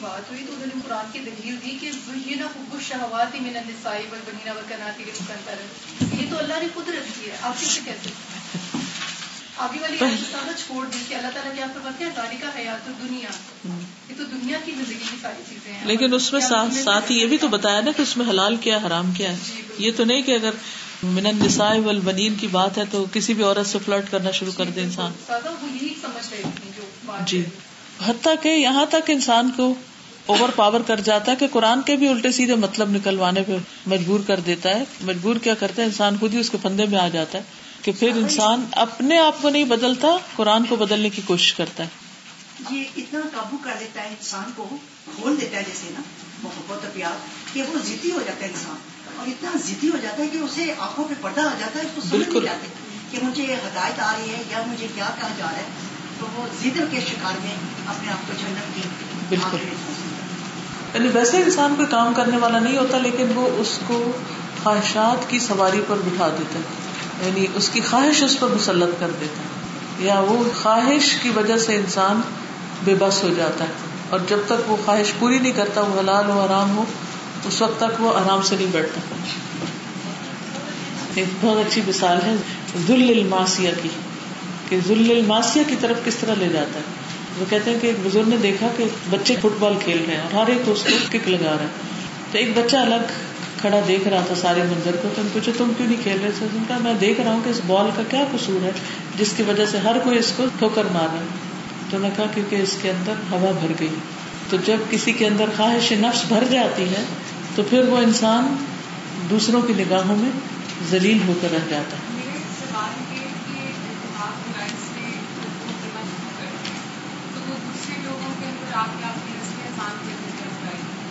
بات 0.00 0.30
ہوئی 0.30 0.44
تو 0.46 0.52
انہوں 0.52 0.66
نے 0.66 0.80
قرآن 0.86 1.06
کی 1.12 1.18
دلیل 1.18 1.56
دی 1.64 1.76
کہ 1.80 1.88
حب 1.88 2.10
من 3.36 3.56
النساء 3.56 3.96
والبنین 4.10 4.48
والقناطیر 4.48 5.06
المقنطرہ 5.06 6.20
یہ 6.20 6.30
تو 6.30 6.38
اللہ 6.38 6.60
نے 6.60 6.68
قدرت 6.74 7.14
کی 7.14 7.30
ہے۔ 7.30 7.36
آپ 7.40 7.60
کیسے 7.60 8.87
آگے 9.58 9.78
والی 9.80 9.96
چھوڑ 10.66 10.86
دی 10.86 10.98
کہ 11.08 11.14
اللہ 11.14 11.28
تعالیٰ 11.34 11.54
کیا 11.56 11.66
فرماتے 11.74 12.04
ہیں؟ 12.04 12.10
تاریخ 12.14 12.56
حیات 12.56 12.86
دنیا 12.86 13.28
یہ 14.08 14.14
تو 14.16 14.24
دنیا 14.24 14.58
کی 14.64 14.72
زندگی 14.72 14.94
کی 14.94 15.16
ساری 15.22 15.42
چیزیں 15.50 15.72
ہیں۔ 15.72 15.86
لیکن 15.86 16.14
اس 16.14 16.32
میں 16.32 16.40
ساتھ 16.40 16.74
ساتھ 16.74 17.12
یہ 17.12 17.26
بھی 17.26 17.38
تو 17.38 17.48
بتایا 17.48 17.80
نا 17.80 17.90
کہ 17.96 18.02
اس 18.02 18.16
میں 18.16 18.26
حلال 18.30 18.56
کیا 18.56 18.78
حرام 18.86 19.12
کیا 19.12 19.30
ہے۔ 19.30 19.36
جی، 19.46 19.86
یہ 19.86 19.92
تو 19.96 20.04
نہیں 20.04 20.22
کہ 20.22 20.32
اگر 20.32 20.50
من 21.02 21.26
النساء 21.26 21.74
والبنین 21.84 22.34
کی 22.34 22.46
بات 22.46 22.78
ہے 22.78 22.82
تو 22.90 23.04
کسی 23.12 23.34
بھی 23.34 23.44
عورت 23.44 23.66
سے 23.66 23.78
فلرٹ 23.84 24.10
کرنا 24.10 24.30
شروع 24.30 24.52
کر 24.56 24.64
دے 24.64 24.80
انسان۔ 24.80 25.12
جی۔ 27.26 27.44
حتیٰ 28.06 28.34
کہ 28.42 28.48
یہاں 28.48 28.86
تک 28.86 29.10
انسان 29.10 29.50
کو 29.56 29.74
اوور 30.26 30.48
پاور 30.48 30.80
کر 30.86 31.00
جاتا 31.00 31.32
ہے 31.32 31.36
کہ 31.36 31.46
قرآن 31.52 31.82
کے 31.82 31.96
بھی 31.96 32.08
الٹے 32.08 32.32
سیدھے 32.32 32.54
مطلب 32.54 32.90
نکلوانے 32.90 33.42
پہ 33.46 33.56
مجبور 33.86 34.20
کر 34.26 34.40
دیتا 34.40 34.68
ہے۔ 34.68 34.84
مجبور 35.00 35.36
کیا 35.36 35.54
کرتا 35.54 35.82
ہے؟ 35.82 35.86
انسان 35.86 36.16
خود 36.20 36.34
ہی 36.34 36.38
اس 36.38 36.50
کے 36.50 36.58
پندے 36.62 36.86
میں 36.86 36.98
آ 36.98 37.08
جاتا 37.08 37.38
ہے۔ 37.38 37.67
کہ 37.88 37.92
پھر 37.98 38.10
انسان 38.14 38.64
اپنے 38.72 39.18
آپ 39.18 39.42
کو 39.42 39.48
نہیں 39.48 39.64
بدلتا 39.64 40.08
قرآن 40.36 40.64
کو 40.64 40.76
بدلنے 40.76 41.10
کی 41.10 41.22
کوشش 41.26 41.54
کرتا 41.54 41.84
ہے۔ 41.84 41.88
یہ 42.70 42.84
اتنا 42.96 43.20
قابو 43.34 43.56
کر 43.64 43.70
دیتا 43.80 44.02
ہے 44.02 44.08
انسان 44.08 44.50
کو 44.56 44.76
کھول 45.16 45.40
دیتا 45.40 45.56
ہے 45.56 45.62
جیسے 45.66 45.86
نا 45.94 46.00
محبت 46.42 46.94
پیار 46.94 47.12
کہ 47.52 47.62
وہ 47.62 47.78
ضدی 47.84 48.10
ہو 48.10 48.22
جاتا 48.26 48.44
ہے 48.44 48.50
انسان۔ 48.50 48.76
اور 49.18 49.26
اتنا 49.26 49.50
ضدی 49.64 49.88
ہو 49.88 49.96
جاتا 50.02 50.22
ہے 50.22 50.28
کہ 50.28 50.38
اسے 50.38 50.74
آنکھوں 50.78 51.04
پہ 51.08 51.14
پردہ 51.20 51.40
آ 51.40 51.54
جاتا 51.60 51.78
ہے 51.78 51.84
اس 51.84 51.90
کو 51.94 52.00
سمجھ 52.00 52.28
نہیں 52.28 52.40
جاتے 52.40 52.66
کہ 53.10 53.18
مجھے 53.22 53.54
ہدایت 53.54 54.00
آ 54.00 54.12
رہی 54.18 54.30
ہے 54.30 54.42
یا 54.50 54.62
مجھے 54.66 54.86
کیا 54.94 55.10
کہا 55.20 55.28
جا 55.38 55.44
رہا 55.44 55.56
ہے۔ 55.56 55.64
تو 56.20 56.26
وہ 56.34 56.46
ضد 56.60 56.80
کے 56.90 57.00
شکار 57.00 57.40
میں 57.42 57.54
اپنے 57.86 58.12
آپ 58.12 58.26
کو 58.26 58.32
جنت 58.38 58.74
کی 58.74 58.80
بالکل۔ 59.28 59.56
یعنی 60.94 61.08
ویسے 61.08 61.42
انسان 61.42 61.74
کوئی 61.74 61.88
کام 61.88 62.14
کرنے 62.14 62.36
والا 62.36 62.58
نہیں 62.58 62.76
ہوتا 62.76 62.98
لیکن 62.98 63.26
وہ 63.34 63.48
اس 63.58 63.78
کو 63.86 64.12
خواہشات 64.62 65.30
کی 65.30 65.38
سواری 65.38 65.80
پر 65.88 65.96
بٹھا 65.96 66.28
دیتا 66.28 66.58
ہے۔ 66.58 66.77
یعنی 67.26 67.46
اس 67.54 67.68
کی 67.68 67.80
خواہش 67.80 68.22
اس 68.22 68.40
پر 68.40 68.48
مسلط 68.48 69.00
کر 69.00 69.10
دیتا 69.20 69.42
ہے۔ 69.42 69.58
یا 70.06 70.20
وہ 70.20 70.44
خواہش 70.62 71.14
کی 71.22 71.30
وجہ 71.36 71.58
سے 71.58 71.76
انسان 71.76 72.20
بے 72.84 72.94
بس 72.94 73.22
ہو 73.22 73.34
جاتا 73.36 73.64
ہے۔ 73.64 73.72
اور 74.10 74.20
جب 74.28 74.38
تک 74.46 74.70
وہ 74.70 74.76
خواہش 74.84 75.12
پوری 75.18 75.38
نہیں 75.38 75.52
کرتا، 75.52 75.80
وہ 75.80 76.00
حلال 76.00 76.30
ہو 76.30 76.40
آرام 76.40 76.76
ہو، 76.76 76.84
اس 77.46 77.62
وقت 77.62 77.80
تک 77.80 78.00
وہ 78.00 78.14
آرام 78.14 78.42
سے 78.42 78.56
نہیں 78.56 78.66
بیٹھتا۔ 78.70 79.00
ایک 81.14 81.26
بہت 81.40 81.56
اچھی 81.56 81.82
مثال 81.88 82.18
ہے 82.26 82.34
ذل 82.86 83.18
الماسیہ 83.18 83.70
کی، 83.82 83.88
کہ 84.68 84.78
ذل 84.86 85.10
الماسیہ 85.10 85.62
کی 85.66 85.76
طرف 85.80 85.96
کس 86.04 86.16
طرح 86.16 86.34
لے 86.38 86.48
جاتا 86.48 86.78
ہے۔ 86.78 86.84
وہ 87.38 87.44
کہتے 87.50 87.70
ہیں 87.70 87.78
کہ 87.80 87.86
ایک 87.86 87.96
بزرگ 88.04 88.28
نے 88.28 88.36
دیکھا 88.36 88.66
کہ 88.76 88.84
بچے 89.10 89.36
فٹ 89.36 89.56
بال 89.58 89.74
کھیل 89.84 90.04
رہے 90.06 90.14
ہیں 90.14 90.22
اور 90.22 90.42
ہر 90.42 90.46
ایک 90.46 90.62
اس 90.66 90.82
کو 90.82 90.90
کک 91.10 91.28
لگا 91.28 91.50
رہا 91.50 91.60
ہے۔ 91.60 91.66
تو 92.32 92.38
ایک 92.38 92.58
بچہ 92.58 92.76
الگ 92.76 93.27
کھڑا 93.60 93.80
دیکھ 93.88 94.08
رہا 94.08 94.24
تھا 94.26 94.34
سارے 94.34 94.62
منظر 94.62 94.96
کو، 95.02 95.08
تو 95.16 95.22
پوچھے، 95.32 95.52
تم 95.58 95.72
کیوں 95.76 95.88
نہیں 95.88 96.02
کھیل 96.02 96.18
رہے؟ 96.22 96.30
تھے 96.38 96.46
کہا، 96.68 96.78
میں 96.78 96.94
دیکھ 96.94 97.20
رہا 97.20 97.32
ہوں 97.32 97.40
کہ 97.44 97.50
اس 97.50 97.60
بال 97.66 97.90
کا 97.96 98.02
کیا 98.10 98.24
قصور 98.32 98.64
ہے 98.64 98.70
جس 99.18 99.32
کی 99.36 99.42
وجہ 99.42 99.66
سے 99.66 99.78
ہر 99.78 99.96
کوئی 100.04 100.18
اس 100.18 100.32
کو 100.36 100.44
ٹھوکر 100.58 100.82
مار 100.92 101.06
رہا 101.12 101.20
ہے۔ 101.20 101.26
تو 101.90 101.98
نے 101.98 102.10
کہا، 102.16 102.24
کیونکہ 102.34 102.56
اس 102.56 102.76
کے 102.82 102.90
اندر 102.90 103.12
ہوا 103.30 103.50
بھر 103.60 103.72
گئی۔ 103.80 103.94
تو 104.50 104.56
جب 104.64 104.76
کسی 104.90 105.12
کے 105.12 105.26
اندر 105.26 105.44
خواہش 105.56 105.92
نفس 105.92 106.24
بھر 106.28 106.44
جاتی 106.50 106.82
ہے، 106.82 107.04
تو 107.54 107.62
پھر 107.70 107.88
وہ 107.88 107.96
انسان 107.96 108.56
دوسروں 109.30 109.62
کی 109.62 109.72
نگاہوں 109.72 110.16
میں 110.16 110.30
ذلیل 110.90 111.18
ہو 111.28 111.32
کر 111.42 111.48
رہ 111.52 111.70
جاتا 111.70 111.96
ہے۔ 111.96 112.07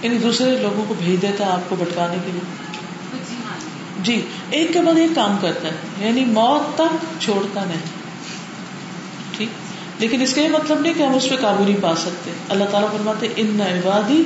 یعنی 0.07 0.19
دوسرے 0.19 0.57
لوگوں 0.61 0.85
کو 0.87 0.93
بھیج 0.97 1.21
دیتا 1.21 1.45
ہے 1.45 1.51
آپ 1.51 1.69
کو 1.69 1.75
بٹکانے 1.75 2.17
کے 2.25 2.31
لیے؟ 2.31 2.41
جی 4.03 4.21
ایک 4.49 4.73
کے 4.73 4.81
بعد 4.81 4.97
ایک 4.97 5.15
کام 5.15 5.37
کرتا 5.41 5.67
ہے 5.67 6.07
یعنی 6.07 6.25
موت 6.25 6.75
تک 6.75 7.21
چھوڑتا 7.21 7.63
نہیں، 7.63 7.85
ٹھیک؟ 9.37 9.49
لیکن 9.99 10.21
اس 10.21 10.33
کا 10.33 10.41
یہ 10.41 10.49
مطلب 10.49 10.81
نہیں 10.81 10.93
کہ 10.93 11.03
ہم 11.03 11.15
اس 11.15 11.29
پہ 11.29 11.35
قابو 11.35 11.63
نہیں 11.63 11.81
پا 11.81 11.95
سکتے۔ 11.95 12.31
اللہ 12.49 12.63
تعالیٰ 12.63 12.91
فرماتے 12.91 13.27
ان 13.35 13.61
عبادی 13.61 14.23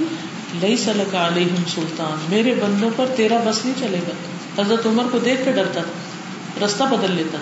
لئی 0.62 0.78
صلی 0.78 1.18
علیہم 1.18 1.64
سلطان، 1.76 2.26
میرے 2.30 2.54
بندوں 2.54 2.90
پر 2.96 3.06
تیرا 3.16 3.38
بس 3.46 3.66
نہیں 3.66 3.80
چلے 3.80 4.00
گا۔ 4.08 4.62
حضرت 4.62 4.86
عمر 4.86 5.04
کو 5.12 5.20
دیکھ 5.20 5.46
کے 5.46 5.52
ڈرتا 5.52 5.82
تھا، 5.82 6.66
رستہ 6.66 6.84
بدل 6.84 7.12
لیتا 7.12 7.38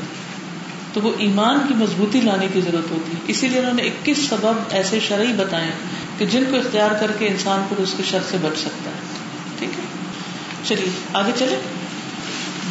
تو 0.94 1.02
وہ 1.02 1.12
ایمان 1.18 1.60
کی 1.68 1.74
مضبوطی 1.74 2.22
لانے 2.22 2.48
کی 2.54 2.62
ضرورت 2.62 2.92
ہوتی 2.92 3.12
ہے۔ 3.12 3.22
اسی 3.28 3.48
لیے 3.48 3.60
انہوں 3.60 3.74
نے 3.74 3.82
اکیس 3.82 4.28
سبب 4.30 4.62
ایسے 4.72 5.00
شرعی 5.00 5.34
بتائے 5.34 5.72
کہ 6.20 6.26
جن 6.26 6.44
کو 6.52 6.58
اختیار 6.58 6.92
کر 7.00 7.12
کے 7.20 7.28
انسان 7.28 7.62
پھر 7.70 7.82
اس 7.84 7.94
کے 7.98 8.04
شر 8.12 8.26
سے 8.30 8.38
بچ 8.42 8.58
سکتا 8.60 8.92
ہے۔ 8.92 9.60
ٹھیک 9.60 9.70
ہے؟ 9.70 9.86
چلیے، 10.68 10.90
آگے 11.14 11.32
چلے 11.38 11.60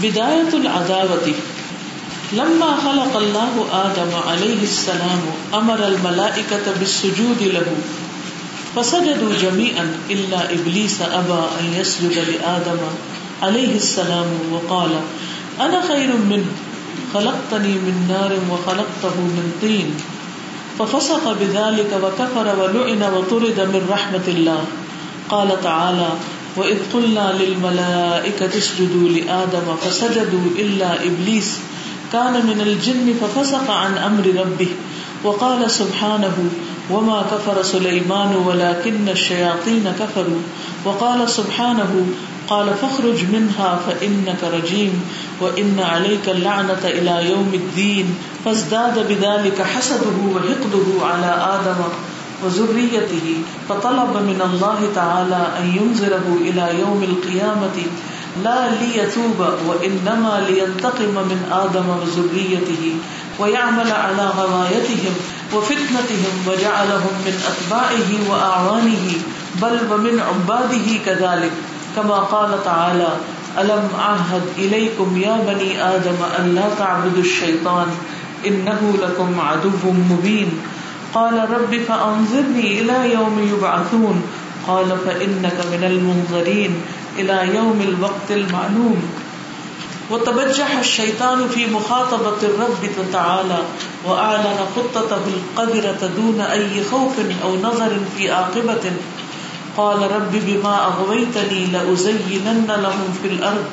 بدایت 0.01 0.55
العداوتی 0.55 1.33
لما 2.33 2.69
خلق 2.83 3.17
اللہ 3.17 3.75
آدم 3.77 4.15
علیہ 4.27 4.61
السلام 4.61 5.31
امر 5.53 5.83
الملائکۃ 5.83 6.69
بالسجود 6.79 7.43
له، 7.43 7.75
فسجدوا 8.75 9.33
جميعا 9.41 9.87
الا 10.17 10.41
ابلیس 10.57 11.01
ابا 11.01 11.41
ان 11.61 11.73
يسجد 11.75 12.19
لآدم 12.29 12.87
علیہ 13.49 13.73
السلام 13.73 14.37
وقال، 14.53 14.97
انا 15.59 15.81
خیر 15.89 16.17
منه 16.17 16.67
خلقتني 17.13 17.75
من 17.83 18.01
نار 18.09 18.33
وخلقته 18.49 19.27
من 19.37 19.51
طين 19.61 19.93
ففسق 20.79 21.33
بذلك 21.41 21.91
وكفر 22.03 22.47
ولعن 22.61 23.03
وطرد 23.15 23.61
من 23.61 23.87
رحمة 23.91 24.27
الله. 24.29 24.65
قال 25.31 25.61
تعالى 25.63 26.09
وإذ 26.57 26.79
قلنا 26.93 27.33
للملائكة 27.41 28.59
اسجدوا 28.59 29.09
لآدم 29.09 29.77
فسجدوا 29.77 30.49
إلا 30.59 31.05
إبليس 31.05 31.59
كان 32.13 32.33
من 32.33 32.61
الجن 32.61 33.15
ففسق 33.21 33.71
عن 33.71 33.99
أمر 33.99 34.25
ربه 34.41 34.69
وقال 35.25 35.71
سبحانه 35.71 36.37
وما 36.91 37.23
كفر 37.23 37.63
سليمان 37.63 38.37
ولكن 38.37 39.09
الشياطين 39.09 39.93
كفروا. 40.01 40.41
وقال 40.85 41.31
سبحانه 41.31 42.07
قال، 42.51 42.75
فاخرج 42.75 43.25
منها 43.33 43.81
فإنك 43.87 44.45
رجيم 44.45 45.03
وإن 45.41 45.81
عليك 45.81 46.29
اللعنة 46.29 46.85
إلى 46.85 47.31
يوم 47.31 47.51
الدين 47.55 48.15
فازداد 48.45 49.09
بذلك 49.09 49.63
حسده 49.63 50.17
وحقده 50.35 51.07
على 51.07 51.59
آدم 51.61 51.81
وذريته 52.45 53.27
فطلب 53.69 54.13
من 54.17 54.41
الله 54.53 54.89
تعالى 54.95 55.43
أن 55.59 55.77
ينزله 55.77 56.27
إلى 56.41 56.81
يوم 56.81 57.03
القيامة 57.03 57.77
لا 58.45 58.71
ليتوب 58.71 59.39
وإنما 59.67 60.47
لينتقم 60.49 61.15
من 61.31 61.41
آدم 61.53 61.89
وذريته 61.89 62.95
ويعمل 63.39 63.93
على 63.93 64.27
غوايتهم 64.27 65.15
وفتنتهم 65.55 66.35
وجعلهم 66.47 67.15
من 67.27 67.35
أتباعه 67.51 68.11
وأعوانه 68.31 69.07
بل 69.63 69.79
ومن 69.93 70.21
عباده 70.21 70.89
كذلك 71.07 71.53
كما 71.99 72.15
قال 72.15 72.65
تعالى، 72.65 73.09
ألم 73.59 73.89
أعهد 73.99 74.43
إليكم 74.59 75.21
يا 75.21 75.37
بني 75.47 75.83
آدم 75.83 76.17
أن 76.39 76.55
لا 76.55 76.75
تعبدوا 76.79 77.23
الشيطان؟ 77.23 77.87
إنه 78.47 78.95
لكم 79.03 79.41
عدو 79.41 79.93
مبين. 80.11 80.61
قال 81.15 81.51
رب 81.51 81.81
فأنظرني 81.89 82.81
إلى 82.81 83.13
يوم 83.13 83.49
يبعثون. 83.53 84.23
قال 84.69 84.87
فإنك 85.07 85.59
من 85.73 85.85
المنظرين 85.85 86.83
إلى 87.19 87.55
يوم 87.55 87.81
الوقت 87.81 88.31
المعلوم. 88.31 89.03
وتبجح 90.11 90.79
الشيطان 90.79 91.49
في 91.49 91.67
مخاطبة 91.67 92.39
الرب 92.43 93.11
تعالى 93.13 93.59
وأعلن 94.07 94.59
خطته 94.77 95.23
القدرة 95.27 96.11
دون 96.17 96.41
أي 96.41 96.85
خوف 96.91 97.13
أو 97.45 97.57
نظر 97.57 97.99
في 98.17 98.31
عاقبة. 98.31 98.93
قال 99.79 100.11
رب 100.11 100.33
بما 100.33 100.75
اغويتني 100.87 101.67
لازينن 101.73 102.67
لهم 102.67 103.19
في 103.23 103.29
الارض 103.29 103.65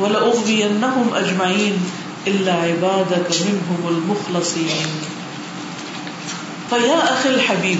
ولاغوينهم 0.00 1.06
اجمعين 1.14 1.76
الا 2.26 2.52
عبادك 2.52 3.28
منهم 3.46 3.80
المخلصين. 3.88 4.86
فيا 6.70 7.12
اخي 7.12 7.28
الحبيب، 7.28 7.78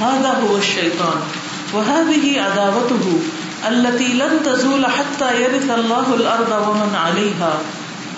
هذا 0.00 0.42
هو 0.44 0.56
الشيطان، 0.56 1.18
وهذه 1.74 2.40
عداوته 2.40 3.06
التي 3.68 4.12
لن 4.12 4.42
تزول 4.44 4.86
حتى 4.86 5.42
يرث 5.42 5.70
الله 5.70 6.14
الارض 6.14 6.68
ومن 6.68 6.94
عليها. 6.94 7.58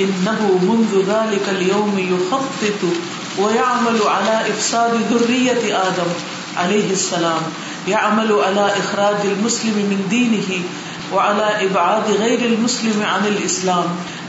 انه 0.00 0.40
منذ 0.62 0.92
ذلك 1.08 1.48
اليوم 1.48 1.98
يخطط 1.98 2.82
ويعمل 3.38 3.98
على 4.06 4.50
افساد 4.50 4.94
ذريه 5.12 5.82
ادم 5.88 6.10
عليه 6.56 6.90
السلام. 6.90 7.42
يعمل 7.88 8.32
على 8.32 8.72
إخراج 8.78 9.16
المسلم 9.24 9.76
من 9.90 10.06
دينه 10.10 10.62
وعلى 11.14 11.66
إبعاد 11.66 12.10
غير 12.10 12.38
المسلم 12.38 13.02
عن 13.02 13.26
الإسلام. 13.26 13.84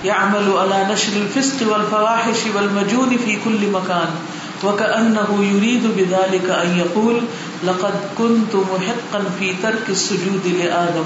يعمل 0.06 0.58
على 0.58 0.94
نشر 0.94 1.12
الفسق 1.22 1.72
والفواحش 1.72 2.38
والمجون 2.56 3.18
في 3.26 3.38
كل 3.46 3.72
مكان. 3.72 4.10
وكأنه 4.64 5.30
يريد 5.54 5.84
بذلك 5.98 6.50
أن 6.50 6.78
يقول، 6.78 7.22
لقد 7.64 7.94
كنت 8.18 8.56
محقا 8.56 9.24
في 9.40 9.54
ترك 9.64 9.90
السجود 9.90 10.48
لآدم. 10.60 11.06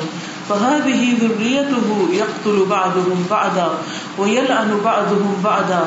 فهذه 0.50 1.18
ذريته 1.22 2.10
يقتل 2.12 2.66
بعضهم 2.70 3.26
بعضا 3.30 3.78
ويلعن 4.18 4.80
بعضهم 4.86 5.42
بعضا. 5.44 5.86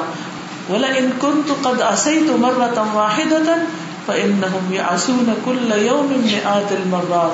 ولئن 0.68 1.12
كنت 1.22 1.50
قد 1.64 1.80
أسيت 1.80 2.30
مرة 2.30 2.92
واحدة 2.94 3.56
فإنهم 4.10 4.74
يعسون 4.74 5.34
كل 5.46 5.70
يوم 5.72 6.10
مئات 6.26 6.72
المرات. 6.72 7.32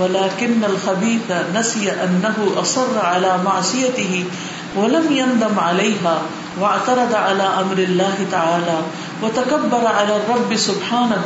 ولكن 0.00 0.60
الخبيث 0.64 1.56
نسي 1.56 1.88
أنه 1.88 2.36
أصر 2.60 2.98
على 3.00 3.38
معصيته 3.44 4.24
ولم 4.76 5.06
يندم 5.10 5.56
عليها 5.58 6.16
واعترض 6.60 7.14
على 7.14 7.42
أمر 7.42 7.78
الله 7.78 8.16
تعالى 8.32 8.78
وتكبر 9.22 9.86
على 9.86 10.16
الرب 10.16 10.56
سبحانه 10.56 11.24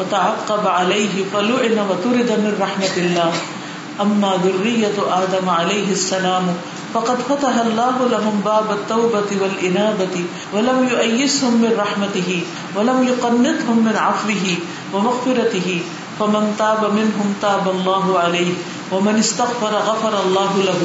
وتعقب 0.00 0.66
عليه 0.66 1.24
فلعن 1.32 1.78
وترد 1.88 2.30
من 2.44 2.52
رحمة 2.60 2.94
الله. 2.96 3.32
أما 4.00 4.32
ذرية 4.44 4.96
آدم 5.00 5.48
عليه 5.48 5.92
السلام 5.92 6.44
فقد 6.94 7.18
فتح 7.28 7.54
الله 7.66 7.96
لهم 8.10 8.40
باب 8.44 8.70
التوبة 8.70 9.30
والإنابة 9.40 10.24
ولم 10.54 10.88
يؤيسهم 10.92 11.54
من 11.62 11.72
رحمته، 11.78 12.42
ولم 12.76 12.98
يقنطهم 13.08 13.78
من 13.84 13.96
عفوه 13.96 14.46
ومغفرته، 14.94 15.80
فمن 16.18 16.54
تاب 16.58 16.82
منهم 16.92 17.34
تاب 17.42 17.70
الله 17.70 18.18
عليه، 18.18 18.52
ومن 18.92 19.18
استغفر 19.18 19.72
غفر 19.90 20.22
الله 20.26 20.52
له. 20.66 20.82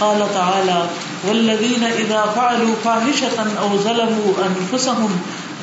قال 0.00 0.20
تعالى 0.34 0.86
والذين 1.28 1.84
إذا 1.84 2.22
فعلوا 2.36 2.74
فاحشة 2.84 3.38
أو 3.60 3.68
ظلموا 3.76 4.30
أنفسهم 4.48 5.10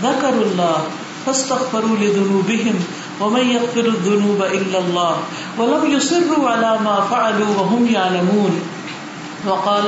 ذكروا 0.03 0.43
الله 0.43 0.77
فاستغفروا 1.25 1.97
لذنوبهم 1.97 2.75
ومن 3.21 3.43
يغفر 3.49 3.85
الذنوب 3.85 4.41
إلا 4.41 4.79
الله 4.79 5.17
ولم 5.57 5.91
يصروا 5.91 6.49
على 6.49 6.79
ما 6.83 7.05
فعلوا 7.11 7.51
وهم 7.57 7.87
يعلمون. 7.87 8.72
وقال، 9.45 9.87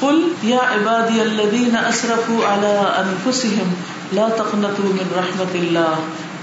قل 0.00 0.32
يا 0.44 0.60
عبادي 0.60 1.20
الذين 1.20 1.76
اسرفوا 1.76 2.46
على 2.46 2.74
انفسهم 3.04 3.68
لا 4.12 4.28
تقنطوا 4.28 4.90
من 4.92 5.12
رحمة 5.16 5.52
الله 5.54 5.94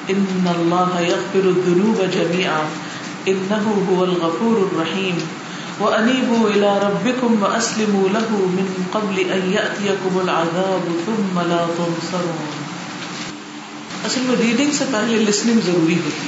ان 0.10 0.48
الله 0.56 1.02
يغفر 1.02 1.46
الذنوب 1.46 2.00
جميعا 2.14 2.62
انه 3.28 3.86
هو 3.90 4.04
الغفور 4.04 4.58
الرحيم. 4.58 5.18
وانيبوا 5.80 6.50
الى 6.50 6.80
ربكم 6.84 7.44
واسلموا 7.44 8.10
له 8.10 8.28
من 8.32 8.84
قبل 8.92 9.20
ان 9.20 9.52
ياتيكم 9.52 10.20
العذاب 10.20 10.90
ثم 11.06 11.40
لا 11.40 11.66
تنصرون. 11.78 12.62
اصل 14.06 14.22
میں 14.24 14.36
ریڈنگ 14.40 14.72
سے 14.78 14.86
پہلے 14.92 15.18
لسننگ 15.18 15.60
ضروری 15.66 15.96
ہوتی 16.06 16.28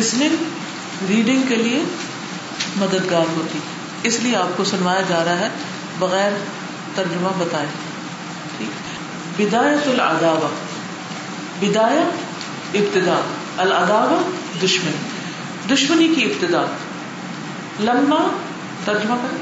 لسننگ 0.00 0.36
ریڈنگ 1.08 1.42
کے 1.48 1.56
لیے 1.56 1.82
مددگار 2.76 3.24
ہوتی 3.36 3.58
ہے۔ 3.58 3.75
اس 4.02 4.20
لیے 4.20 4.36
آپ 4.36 4.56
کو 4.56 4.64
سنوایا 4.64 5.00
جا 5.08 5.24
رہا 5.24 5.38
ہے 5.38 5.48
بغیر 5.98 6.32
ترجمہ 6.94 7.28
بتائے۔ 7.38 7.66
بدایت 9.36 9.88
العداوہ 9.88 10.48
بدایت 11.60 12.14
ابتدا 12.74 13.20
العداوہ 13.56 14.30
دشمنی۔ 14.64 15.74
دشمنی 15.74 16.08
کی 16.08 16.22
ابتدا 16.22 16.64
لما 17.80 18.36
ترجمہ 18.84 19.14
کر۔ 19.14 19.36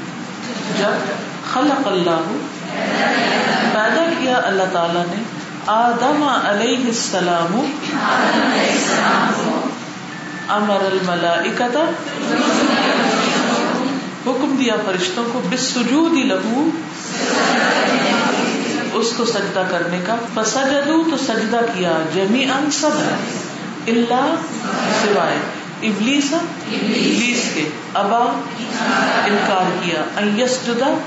جب 0.77 0.91
خلق 1.53 1.87
اللہ 1.87 2.33
پیدا 3.73 4.09
کیا 4.19 4.41
اللہ 4.43 4.63
تعالی 4.73 4.99
نے 5.07 5.23
آدم 5.67 6.23
علیہ 6.23 6.87
السلام 6.87 7.71
امر 10.47 10.77
الملائکت 10.81 11.77
حکم 14.27 14.55
دیا 14.59 14.73
فرشتوں 14.85 15.25
کو 15.33 15.41
بسجود 15.49 16.13
لہو، 16.13 16.69
اس 18.93 19.13
کو 19.17 19.25
سجدہ 19.25 19.63
کرنے 19.69 19.99
کا۔ 20.05 20.15
فسجدو 20.33 21.03
تو 21.03 21.17
سجدہ 21.17 21.59
کیا۔ 21.77 21.91
جمی 22.13 22.43
ان 22.43 22.71
سب 22.71 22.89
اللہ 23.87 24.35
سوائے 25.03 25.37
ابلیس 25.81 26.33
ابلیس 26.33 27.43
کے۔ 27.53 27.69
ابا، 27.93 28.41
انکار 29.25 29.71
کیا۔ 29.83 30.19
یسجدا 30.43 30.97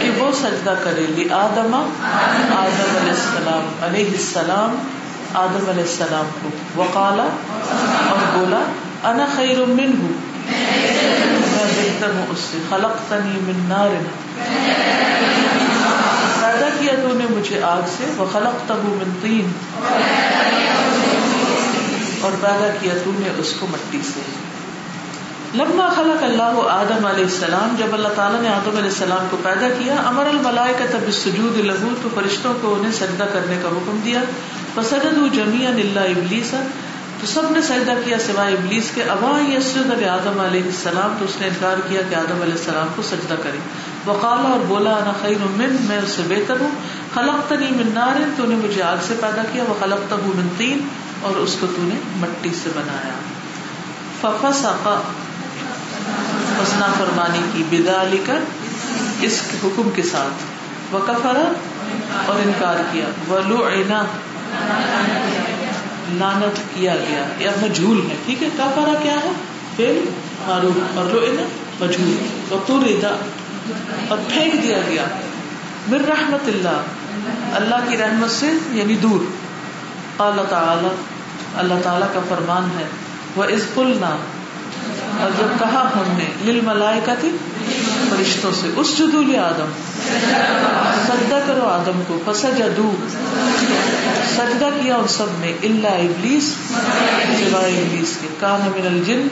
کہ 0.00 0.10
وہ 0.18 0.32
سجدہ 0.32 0.74
کرے۔ 0.84 1.06
لی 1.08 1.30
آدم 1.30 1.74
آدم 1.74 2.96
علیہ 2.96 3.10
السلام 3.10 3.72
علیہ 3.80 4.10
السلام، 4.10 4.76
آدم 5.34 5.70
علیہ 5.70 5.82
السلام 5.82 6.26
کو۔ 6.42 6.48
وقالا 6.82 7.28
اور 8.10 8.38
بولا 8.38 8.62
انا 9.10 9.26
خیر 9.36 9.64
منہ 9.64 10.06
میں 11.64 11.74
بہتر 11.76 12.10
ہوں 12.14 12.26
اس 12.30 12.38
سے، 12.50 12.58
خلقتنی 12.68 13.38
من 13.44 13.60
نار. 13.68 13.92
پیدا 16.40 16.68
کیا 16.78 16.92
تو 17.02 17.12
نے 17.14 17.24
مجھے 17.30 17.62
آگ 17.62 17.82
سے 17.96 18.04
وہ 18.16 18.24
خلق 18.32 18.68
تب 18.68 18.84
من 18.84 19.10
تین 19.22 19.52
اور 22.20 22.32
پیدا 22.40 22.68
کیا 22.80 22.94
تو 23.04 23.10
نے 23.18 23.28
اس 23.38 23.52
کو 23.58 23.66
مٹی 23.70 24.00
سے. 24.14 24.20
لما 25.54 25.88
خلق 25.96 26.22
اللہ 26.22 26.56
آدم 26.70 27.06
علیہ 27.06 27.24
السلام، 27.24 27.74
جب 27.78 27.92
اللہ 27.92 28.14
تعالیٰ 28.16 28.40
نے 28.40 28.48
آدم 28.48 28.76
علیہ 28.76 28.90
السلام 28.90 29.26
کو 29.30 29.36
پیدا 29.42 29.68
کیا، 29.78 29.96
امر 30.06 30.26
الملائے 30.26 30.74
کا 30.78 30.84
تب 30.90 31.10
سجود 31.12 31.58
لہو، 31.64 31.94
تو 32.02 32.08
فرشتوں 32.14 32.54
کو 32.60 32.74
انہیں 32.74 32.92
سجدہ 32.92 33.26
کرنے 33.32 33.58
کا 33.62 33.68
حکم 33.68 34.00
دیا. 34.04 34.20
فسجد 34.74 35.18
جمیا 35.34 35.68
اللہ 35.68 36.00
ابلیس 36.00 36.54
تو 37.20 37.26
سب 37.26 37.42
نے 37.50 37.62
سجدہ 37.62 37.92
کیا 38.04 38.18
سوائے 38.18 38.54
ابلیس 38.54 38.90
کے۔ 38.94 39.02
ابا 39.02 39.52
یسجد 39.52 39.92
علی 39.92 40.04
آدم 40.04 40.40
علیہ 40.40 40.62
السلام 40.62 41.16
تو 41.18 41.24
اس 41.24 41.40
نے 41.40 41.46
انکار 41.46 41.76
کیا 41.88 42.00
کہ 42.10 42.14
آدم 42.14 42.42
علیہ 42.42 42.52
السلام 42.52 42.86
کو 42.96 43.02
سجدہ 43.02 43.34
کرے 43.42 43.58
وقالا 44.06 44.48
اور 44.48 44.60
بولا، 44.68 44.90
انا 44.90 45.12
خیر 45.20 45.36
من، 45.50 45.76
میں 45.80 45.98
اس 45.98 46.08
سے 46.08 46.22
بہتر 46.28 46.54
ہوں۔ 46.60 46.70
خلقتنی 47.14 47.66
من 47.70 47.90
نار 47.94 48.16
تو 48.36 48.44
نے 48.46 48.54
مجھے 48.54 48.82
آگ 48.82 48.96
سے 49.06 49.14
پیدا 49.20 49.42
کیا۔ 49.52 49.64
وہ 49.68 49.74
من 50.24 50.48
تین، 50.56 50.78
اور 51.22 51.36
اس 51.36 51.56
کو 51.60 51.66
تو 51.66 51.82
نے 51.82 51.94
مٹی 52.16 52.50
سے 52.62 52.70
بنایا۔ 52.74 53.14
ففسق 54.20 54.88
فسنا 56.58 56.86
فرمانی 56.98 57.40
کی۔ 57.52 57.62
بدا 57.70 58.04
اس 59.20 59.40
حکم 59.64 59.90
کے 59.94 60.02
ساتھ۔ 60.02 60.42
وہ 60.94 60.98
کفرا 60.98 61.52
اور 62.26 62.36
انکار 62.36 62.76
کیا۔ 62.92 63.04
وہ 63.28 63.38
لو 63.46 63.68
لانت 66.12 66.56
کیا 66.56 66.96
گیا۔ 66.96 67.24
یا 67.38 67.50
مجھول 67.62 68.10
ہے، 68.10 68.16
ٹھیک 68.24 68.42
ہے؟ 68.42 68.48
کفرا 68.54 68.94
کیا 69.02 69.12
ہے؟ 69.12 69.32
فیل 69.76 70.04
معروف۔ 70.46 70.98
اور 70.98 71.04
لو 71.04 71.26
مجھول۔ 71.80 72.16
وہ 72.50 72.58
تو 72.66 72.78
اور 74.08 74.18
پھینک 74.28 74.62
دیا 74.62 74.78
گیا۔ 74.88 75.04
مر 75.88 76.00
رحمت 76.00 76.48
اللہ۔ 76.48 76.82
اللہ 77.54 77.74
کی 77.88 77.96
رحمت 77.96 78.30
سے 78.30 78.52
یعنی 78.70 78.96
دور۔ 78.96 79.20
اللہ 80.22 80.42
تعالی، 80.42 80.88
اللہ 81.54 81.74
تعالیٰ 81.82 82.08
کا 82.14 82.20
فرمان 82.28 82.78
ہے۔ 82.78 82.84
وہ 83.36 83.44
از 83.44 83.62
نہ 83.76 84.16
اور 85.20 85.30
جب 85.38 85.58
کہا 85.58 85.90
ہم 85.96 86.18
نے 86.18 86.52
لل 86.52 86.60
ملائے 86.60 87.00
تھی 87.14 87.30
فرشتوں 88.16 88.50
سے، 88.60 88.70
اس 88.76 88.98
جدو 88.98 89.22
لے 89.22 89.38
آدم۔ 89.38 89.70
سجدہ 91.06 91.38
کرو 91.46 91.64
آدم 91.64 92.02
کو 92.06 92.20
پسا 92.24 92.50
جدو 92.50 92.94
سجدہ 94.36 94.68
کیا 94.82 94.96
ان 94.96 95.08
سب 95.08 95.26
نے 95.38 95.52
اللہ 95.62 95.88
ابلیس 95.88 96.54
سوائے 97.38 97.78
ابلیس 97.78 98.18
کے۔ 98.20 98.28
کان 98.40 98.60
من 98.60 98.86
الجن، 98.86 99.28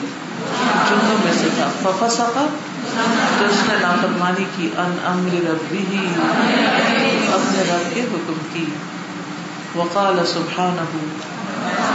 جنوں 0.89 1.17
میں 1.25 1.33
سے 1.41 1.49
تھا۔ 1.55 1.71
ففسا 1.83 2.25
کا 2.35 2.47
تو 3.39 3.45
اس 3.45 3.69
نے 3.69 3.75
نافرمانی 3.83 4.45
کی، 4.57 4.71
ان 4.77 4.97
امر 5.05 5.51
ربی 5.51 5.79
ہی 5.79 6.07
اپنے 7.33 7.63
رب 7.69 7.95
کے 7.95 8.01
حکم 8.01 8.33
کی۔ 8.53 8.65
وقال 9.75 10.27
سبحانہ 10.27 10.81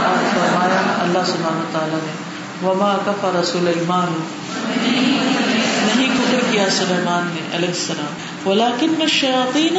اور 0.04 0.24
فرمایا، 0.30 1.02
اللہ 1.02 1.26
سبحانہ 1.26 1.72
تعالیٰ 1.72 1.98
نے، 2.04 2.12
وما 2.66 2.96
کفر 3.06 3.44
سلیمان۔ 3.44 4.20
نہیں 4.76 5.24
کفر 5.24 5.47
کیا 6.58 6.70
سلیمان 6.70 7.28
نے 7.34 7.56
علیہ 7.56 7.68
السلام، 7.68 8.48
ولیکن 8.48 8.88
میں 8.90 9.02
الشیاطین 9.02 9.74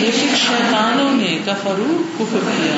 لیکن 0.00 0.28
شیطانوں 0.36 1.10
نے 1.10 1.38
کفرو 1.44 2.02
کفر 2.18 2.38
کیا۔ 2.56 2.76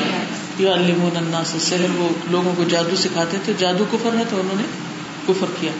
یو 0.59 0.67
یعلمون 0.67 1.17
الناس 1.17 1.53
السحر، 1.53 1.99
وہ 1.99 2.09
لوگوں 2.31 2.53
کو 2.57 2.63
جادو 2.63 2.95
سکھاتے 2.95 3.37
تھے۔ 3.45 3.53
جادو 3.57 3.85
کفر 3.91 4.17
ہے 4.17 4.23
تو 4.29 4.39
انہوں 4.39 4.55
نے 4.55 4.63
کفر 5.27 5.45
کیا۔ 5.59 5.71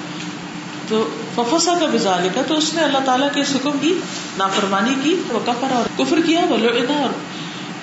تو 0.87 1.09
ففسا 1.35 1.73
کا 1.79 1.85
بزال 1.93 2.27
کا 2.35 2.41
تو 2.47 2.57
اس 2.57 2.73
نے 2.73 2.81
اللہ 2.81 2.97
تعالیٰ 3.05 3.27
کے 3.33 3.41
حکم 3.41 3.71
کی، 3.81 3.99
نافرمانی 4.37 4.95
کی، 5.03 5.15
وہ 5.29 5.39
کفر 5.45 5.67
اور 5.71 5.83
کفر 5.97 6.19
کیا 6.25 6.39
وہ 6.49 6.57
لعنا 6.57 6.93
اور 6.93 7.09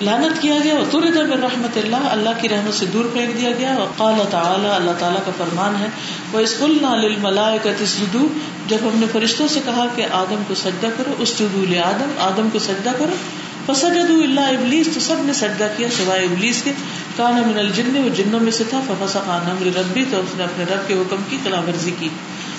لانت 0.01 0.41
کیا 0.41 0.55
گیا 0.63 0.75
وہ 0.75 0.85
تر 0.91 1.03
ادھر 1.07 1.27
رحمت 1.39 1.77
اللہ 1.77 2.07
اللہ 2.11 2.39
کی 2.41 2.49
رحمت 2.49 2.73
سے 2.73 2.85
دور 2.93 3.05
پھینک 3.13 3.37
دیا 3.37 3.49
گیا، 3.59 3.75
وقال 3.77 4.21
تعالی 4.29 4.69
اللہ 4.69 4.97
تعالیٰ 4.99 5.19
کا 5.25 5.31
فرمان 5.37 5.75
ہے 5.79 5.89
وہ 6.31 6.39
اس 6.39 6.55
للملائکۃ 6.61 7.81
اسجدوا، 7.81 8.27
جب 8.67 8.77
ہم 8.83 8.99
نے 8.99 9.05
فرشتوں 9.11 9.47
سے 9.47 9.59
کہا 9.65 9.85
کہ 9.95 10.05
آدم 10.13 10.43
کو 10.47 10.55
سجدہ 10.55 10.87
کرو 10.97 11.13
اس 11.19 11.37
جدو 11.39 11.63
آدم 11.83 12.11
آدم 12.19 12.49
کو 12.53 12.59
سجدہ 12.59 12.91
کرو، 12.97 13.15
فسجدوا 13.65 14.23
اللہ 14.23 14.53
ابلیس 14.57 14.87
تو 14.93 14.99
سب 14.99 15.25
نے 15.25 15.33
سجدہ 15.33 15.67
کیا، 15.77 15.87
سوائے 15.97 16.23
ابلیس 16.23 16.61
کے۔ 16.63 16.71
کان 17.15 17.41
من 17.47 17.59
الجن، 17.59 17.95
وہ 17.97 18.09
جنوں 18.15 18.39
میں 18.39 18.51
سے 18.51 18.63
تھا، 18.69 18.79
ففسق 18.87 19.29
عن 19.29 19.49
امر 19.51 19.77
ربی 19.77 20.05
تو 20.11 20.19
اس 20.19 20.35
نے 20.37 20.43
اپنے 20.43 20.63
رب 20.63 20.87
کے 20.87 20.93
حکم 20.93 21.21
کی، 21.29 21.37
خلاف 21.43 21.67
ورزی 21.67 21.91
کی۔ 21.99 22.09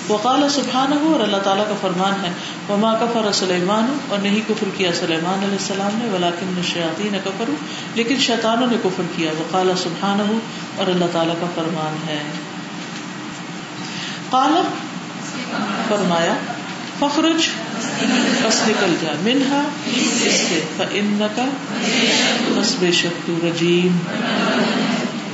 وقال 0.09 0.49
سبحانہ 0.49 0.95
اور 0.95 1.19
اللہ 1.19 1.37
تعالیٰ 1.37 1.67
کا 1.67 1.75
فرمان 1.81 2.25
ہے، 2.25 2.31
وما 2.69 2.93
کفر 2.93 3.31
سلیمان، 3.31 3.97
اور 4.09 4.19
نہیں 4.19 4.41
کفر 4.47 4.67
کیا 4.77 4.93
سلیمان 4.93 5.39
علیہ 5.43 5.51
السلام 5.51 5.99
نے 6.03 6.09
ولاکن 6.09 6.61
شیاتی 6.63 7.03
شیاطین 7.03 7.19
کفر 7.23 7.49
لیکن 7.95 8.17
شیطانوں 8.17 8.67
نے 8.67 8.77
کفر 8.83 9.03
کیا۔ 9.15 9.31
وقال 9.31 9.71
سبحانہ 9.83 10.23
اور 10.75 10.87
اللہ 10.87 11.05
تعالیٰ 11.11 11.35
کا 11.41 11.47
فرمان 11.55 12.09
ہے۔ 12.09 12.23
قال، 14.29 14.51
فرمایا، 15.89 16.33
فخرج 16.99 17.47
بس 18.43 18.61
نکل 18.67 18.95
جا۔ 19.01 19.11
منہا، 19.23 19.63
اس 19.95 20.33
سے 20.33 20.61
فإنکا 20.77 21.45
بس 22.55 22.75
بے 22.79 22.91
شک 22.91 23.27
تو 23.27 23.33
رجیم، 23.43 23.97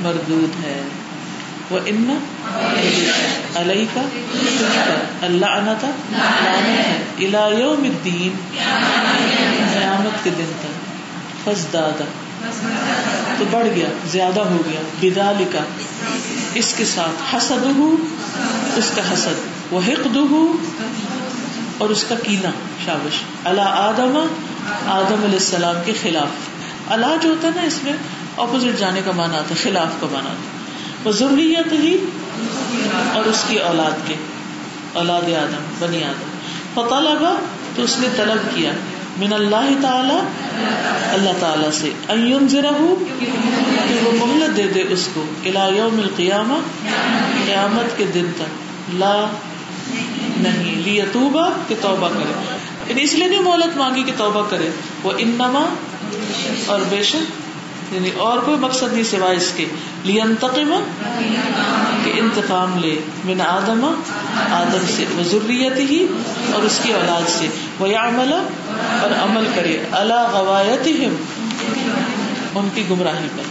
مردود 0.02 0.64
ہے۔ 0.64 0.79
وہ 1.70 1.78
ان 1.86 2.08
علیہ 3.56 3.84
کا 3.94 4.02
اللہ 5.22 5.46
انتا 5.46 5.90
لعنت 5.90 6.64
ہے 6.66 6.96
الى 7.18 7.60
یوم 7.60 7.84
الدین 7.84 8.36
قیامت 9.72 10.24
کے 10.24 10.30
دن 10.38 10.52
تک 10.60 11.44
فز 11.44 11.66
دادا 11.72 12.04
تو 13.38 13.44
بڑھ 13.50 13.68
گیا 13.74 13.88
زیادہ 14.10 14.40
ہو 14.46 14.58
گیا 14.66 14.80
بدا 15.00 15.30
لکا 15.38 15.64
اس 16.54 16.74
کے 16.76 16.84
ساتھ 16.86 17.22
حسد 17.34 17.66
ہو 17.78 17.94
اس 18.76 18.90
کا 18.94 19.02
حسد 19.12 19.72
وہ 19.72 19.80
حقد 19.88 20.16
ہو 20.30 20.44
اور 21.78 21.90
اس 21.90 22.04
کا 22.08 22.14
کینا 22.22 22.50
شابش 22.84 23.20
اللہ 23.44 23.76
آدم 23.80 24.16
آدم 24.16 25.24
علیہ 25.24 25.38
السلام 25.38 25.76
کے 25.84 25.92
خلاف 26.02 26.48
اللہ 26.92 27.16
جو 27.22 27.28
ہوتا 27.28 27.48
ہے 27.48 27.52
نا 27.56 27.62
اس 27.64 27.82
میں 27.82 27.92
اپوزٹ 28.36 28.78
جانے 28.78 29.00
کا 29.04 29.12
مانا 29.16 29.38
آتا 29.38 29.54
ہے 29.54 29.62
خلاف 29.62 30.00
کا 30.00 30.06
مانا 30.12 30.30
آتا 30.30 30.54
ہے 30.54 30.59
ضروریت 31.06 31.72
ہی 31.72 31.96
اور 33.14 33.24
اس 33.24 33.44
کی 33.48 33.58
اولاد 33.58 34.08
کے، 34.08 34.14
اولاد 34.92 35.22
آدم، 35.22 35.62
بنی 35.78 36.04
آدم۔ 36.04 36.30
فتح 36.74 37.00
لگا 37.00 37.40
تو 37.74 37.82
اس 37.82 37.98
نے 37.98 38.08
طلب 38.16 38.56
کیا۔ 38.56 38.70
من 39.18 39.32
اللہ 39.32 39.82
تعالی 39.82 40.18
اللہ 41.12 41.30
تعالی 41.40 41.68
سے۔ 41.72 41.90
ایون 42.08 42.48
ذرا 42.48 42.94
کہ 43.88 43.96
وہ 44.04 44.26
مہلت 44.26 44.56
دے 44.56 44.62
دے 44.74 44.84
اس 44.88 45.08
کو 45.14 45.24
الا 45.44 45.68
یوم 45.68 46.00
القیامہ، 46.00 46.54
قیامت 47.46 47.98
کے 47.98 48.04
دن 48.14 48.24
تک۔ 48.36 48.94
لا، 48.94 49.26
نہیں۔ 50.36 50.76
لی 50.76 51.00
توبہ 51.12 51.50
کہ 51.68 51.74
توبہ 51.80 52.08
کرے۔ 52.08 52.56
یعنی 52.88 53.02
اس 53.02 53.14
لیے 53.14 53.28
نہیں 53.28 53.42
مہلت 53.42 53.76
مانگی 53.76 54.02
کہ 54.02 54.12
توبہ 54.16 54.42
کرے۔ 54.50 54.68
وہ 55.02 55.12
انما، 55.18 55.74
اور 56.66 56.80
بے 56.88 57.02
شک 57.02 57.49
یعنی 57.90 58.10
اور 58.16 58.38
کوئی 58.38 58.56
مقصد 58.56 58.92
نہیں 58.92 59.04
سوائے 59.04 59.36
اس 59.36 59.52
کے۔ 59.56 59.64
لینتقم 60.04 60.82
کہ 62.04 62.12
انتقام 62.14 62.78
لے۔ 62.78 63.00
من 63.24 63.40
آدم 63.40 64.02
آدم 64.50 64.84
سے 64.96 65.04
وہ 65.16 65.22
ضروریت 65.22 65.76
ہی 65.76 66.06
اور 66.52 66.62
اس 66.62 66.80
کی 66.82 66.92
اولاد 66.92 67.28
سے۔ 67.28 67.46
وہ 67.78 67.86
عمل 67.86 68.32
اور 69.02 69.10
عمل 69.10 69.46
کرے۔ 69.54 69.78
اللہ 69.92 70.28
غوایت 70.32 70.88
ان 72.54 72.68
کی 72.74 72.84
گمراہی 72.90 73.28
پر۔ 73.36 73.42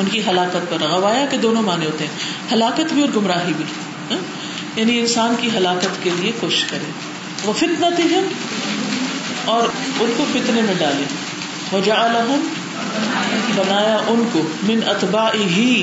ان 0.00 0.06
کی 0.06 0.20
ہلاکت 0.26 0.70
پر۔ 0.70 0.86
غوایا 0.86 1.26
کے 1.30 1.36
دونوں 1.36 1.62
معنی 1.62 1.86
ہوتے 1.86 2.04
ہیں۔ 2.04 2.12
ہلاکت 2.52 2.92
بھی 2.92 3.02
اور 3.02 3.10
گمراہی 3.16 3.52
بھی۔ 3.56 3.64
ہاں؟ 4.10 4.18
یعنی 4.76 5.00
انسان 5.00 5.34
کی 5.40 5.48
ہلاکت 5.56 6.02
کے 6.02 6.10
لیے 6.16 6.32
کوشش 6.40 6.64
کرے۔ 6.64 6.90
وہ 7.44 7.52
فتنا 7.52 7.88
تھی 7.96 8.04
اور 9.44 9.68
ان 10.00 10.12
کو 10.16 10.24
فتنے 10.32 10.62
میں 10.62 10.74
ڈالے۔ 10.78 11.04
وجا 11.72 12.24
بنایا 13.54 13.98
ان 14.06 14.28
کو 14.32 14.42
من 14.62 14.80
اتبا 14.86 15.30
ہی 15.34 15.82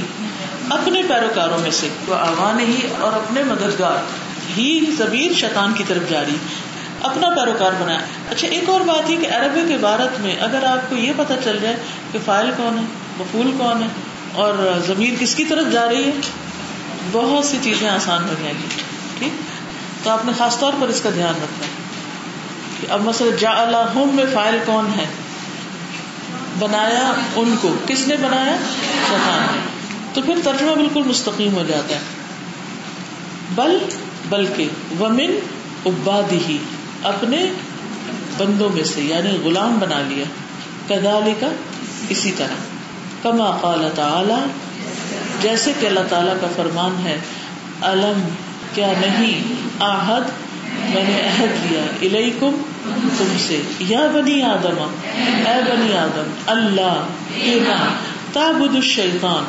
اپنے 0.70 1.01
پیروکاروں 1.03 1.57
میں 1.57 1.72
سے۔ 1.72 1.88
وہ 2.07 2.16
آوان 2.16 2.59
ہی 2.59 2.88
اور 2.99 3.14
اپنے 3.14 3.43
مددگار۔ 3.43 3.97
ہی 4.57 4.86
زبیر 4.97 5.34
شیطان 5.34 5.74
کی 5.74 5.84
طرف 5.88 6.09
جاری۔ 6.09 6.36
اپنا 7.01 7.30
پیروکار 7.30 7.72
بنایا۔ 7.80 7.99
اچھا 8.30 8.47
ایک 8.47 8.70
اور 8.70 8.82
بات 8.82 9.09
ہے 9.09 9.16
کہ 9.16 9.28
عربک 9.28 9.72
عبارت 9.72 10.20
میں 10.20 10.36
اگر 10.39 10.64
آپ 10.64 10.89
کو 10.89 10.95
یہ 10.95 11.14
پتا 11.18 11.34
چل 11.43 11.59
جائے 11.62 11.76
کہ 12.12 12.20
فائل 12.26 12.51
کون 12.57 12.78
ہے 12.78 12.84
مفول 13.18 13.51
کون 13.57 13.84
ہے 13.84 13.88
اور 14.34 14.80
زمین 14.88 15.16
کس 15.20 15.36
کی 15.36 15.45
طرف 15.45 15.72
جا 15.72 15.88
رہی 15.88 16.03
ہے 16.03 16.12
بہت 17.12 17.45
سی 17.45 17.57
چیزیں 17.62 17.89
آسان 17.89 18.24
ہو 18.24 18.34
جائیں 18.41 18.57
گی۔ 18.64 18.68
ٹھیک؟ 19.20 19.32
تو 20.03 20.09
آپ 20.09 20.26
نے 20.26 20.32
خاص 20.38 20.59
طور 20.59 20.74
پر 20.82 20.88
اس 20.88 21.01
کا 21.01 21.09
دھیان 21.09 21.34
رکھنا۔ 21.36 21.66
کہ 22.82 22.91
اب 22.93 23.01
مسئلہ 23.01 23.36
جا 23.36 23.51
اللہ 23.51 24.05
میں 24.14 24.26
فائل 24.34 24.59
کون 24.66 24.88
ہے؟ 24.97 25.05
بنایا 26.62 27.14
ان 27.36 27.55
کو۔ 27.62 27.76
کس 27.88 28.07
نے 28.07 28.16
بنایا؟ 28.16 28.57
شیطان 29.09 29.47
نے۔ 29.53 29.62
تو 30.14 30.22
پھر 30.22 30.34
ترجمہ 30.43 30.76
بالکل 30.76 31.03
مستقیم 31.03 31.55
ہو 31.55 31.64
جاتا 31.68 31.95
ہے۔ 31.95 31.99
بل، 33.55 33.78
بلکہ 34.30 34.68
ومن 34.99 35.39
اباد 35.86 36.32
ہی 36.32 36.57
اپنے 37.03 37.45
بندوں 38.38 38.70
میں 38.70 38.84
سے 38.84 39.01
یعنی 39.01 39.38
غلام 39.43 39.78
بنا 39.80 40.01
لیا۔ 40.07 40.26
کدالی 40.88 41.34
کا 41.39 41.47
اسی 42.09 42.32
طرح۔ 42.38 42.55
کما 43.24 43.57
قال 43.62 43.89
تعالی، 43.95 44.47
جیسے 45.41 45.74
کہ 45.80 45.86
اللہ 45.86 45.99
تعالی 46.09 46.32
کا 46.41 46.47
فرمان 46.55 47.07
ہے، 47.07 47.18
علم 47.82 48.30
کیا 48.76 48.93
نہیں؟ 49.01 49.41
آہد، 49.80 50.24
میں 50.95 51.03
نے 51.03 51.22
عہد 51.22 51.72
لیا۔ 51.72 51.82
الیکم 52.01 52.62
تم 53.17 53.36
سے، 53.47 53.61
یا 53.79 54.07
بنی 54.13 54.41
آدم، 54.43 54.82
اے 55.47 55.59
بنی 55.67 55.93
آدم، 55.97 56.32
اللہ 56.47 57.03
تابد 58.34 58.75
الشیطان، 58.75 59.43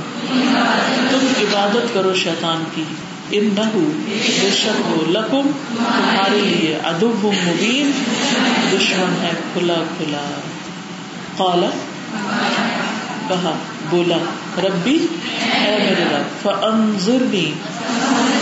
تم 1.11 1.27
عبادت 1.41 1.95
کرو 1.95 2.15
شیطان 2.15 2.65
کی 2.75 2.85
ان 3.31 3.49
نہ 3.55 3.61
بے 3.75 4.49
شک 4.55 4.81
ہو 4.87 5.05
لکم، 5.09 5.51
تمہارے 5.69 6.41
لیے 6.41 6.79
ادب 6.85 7.25
مبین، 7.25 7.93
دشمن 8.73 9.15
ہے 9.23 9.31
کھلا 9.53 9.83
کھلا۔ 9.97 10.25
قالا، 11.37 11.71
کہا، 13.29 13.55
بولا، 13.91 14.19
ربی، 14.63 14.97
اے 15.53 15.77
میرے 15.79 16.05
رب، 16.13 16.43
فانظرنی 16.43 17.53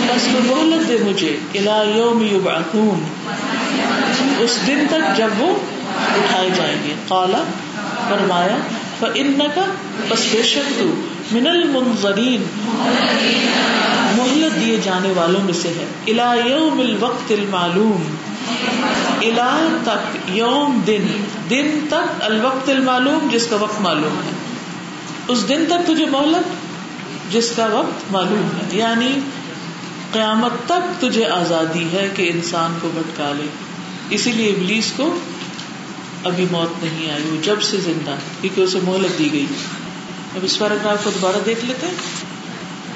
بس 0.07 0.27
مہلت 0.27 0.87
دے 0.87 0.97
مجھے، 1.03 1.35
الى 1.53 1.97
یوم 1.97 2.21
یبعثون 2.21 3.03
اس 4.41 4.67
دن 4.67 4.85
تک 4.89 5.17
جب 5.17 5.29
وہ 5.37 5.55
اٹھائے 5.89 6.49
جائیں 6.55 6.75
گے 6.87 6.93
قالا، 7.07 7.43
فرمایا 8.09 8.57
فانک 8.99 9.59
بس 10.09 10.25
بے 10.31 10.43
شک 10.43 10.79
تو 10.79 11.01
من 11.31 11.47
المنظرین 11.47 12.43
مہلت 14.17 14.61
دیے 14.61 14.77
جانے 14.83 15.13
والوں 15.15 15.41
میں 15.43 15.53
سے 15.53 15.67
ہے۔ 15.67 15.85
الا 16.07 16.33
یوم 16.45 16.79
الوقت 16.79 17.31
المعلوم 17.31 18.15
الا 19.21 19.67
تک 19.83 20.17
یوم 20.29 20.81
دن 20.87 21.23
دن 21.49 21.79
تک 21.89 22.23
الوقت 22.23 22.69
المعلوم 22.69 23.27
جس 23.31 23.47
کا 23.47 23.55
وقت 23.55 23.81
معلوم 23.81 24.19
ہے۔ 24.25 24.31
اس 25.27 25.49
دن 25.49 25.65
تک 25.69 25.87
تجھے 25.87 26.05
مہلت 26.05 26.47
جس 27.33 27.53
کا 27.55 27.65
وقت 27.65 28.11
معلوم 28.11 28.45
ہے۔ 28.45 28.77
یعنی 28.77 29.19
قیامت 30.11 30.51
تک 30.65 31.01
تجھے 31.01 31.25
آزادی 31.25 31.85
ہے 31.93 32.09
کہ 32.15 32.31
انسان 32.33 32.77
کو 32.81 32.89
بھٹکا 32.93 33.31
لے۔ 33.37 33.70
اسی 34.11 34.31
لیے 34.31 34.49
ابلیس 34.49 34.93
کو 34.95 35.19
ابھی 36.23 36.45
موت 36.51 36.83
نہیں 36.83 37.11
آئی، 37.11 37.23
وہ 37.23 37.43
جب 37.43 37.61
سے 37.61 37.77
زندہ 37.77 38.15
کیونکہ 38.41 38.61
اسے 38.61 38.79
مہلت 38.83 39.19
دی 39.19 39.31
گئی۔ 39.31 39.45
اب 40.35 40.39
اس 40.41 40.59
پیراگراف 40.59 41.03
کو 41.03 41.09
دوبارہ 41.09 41.35
دیکھ 41.45 41.65
لیتے 41.65 41.87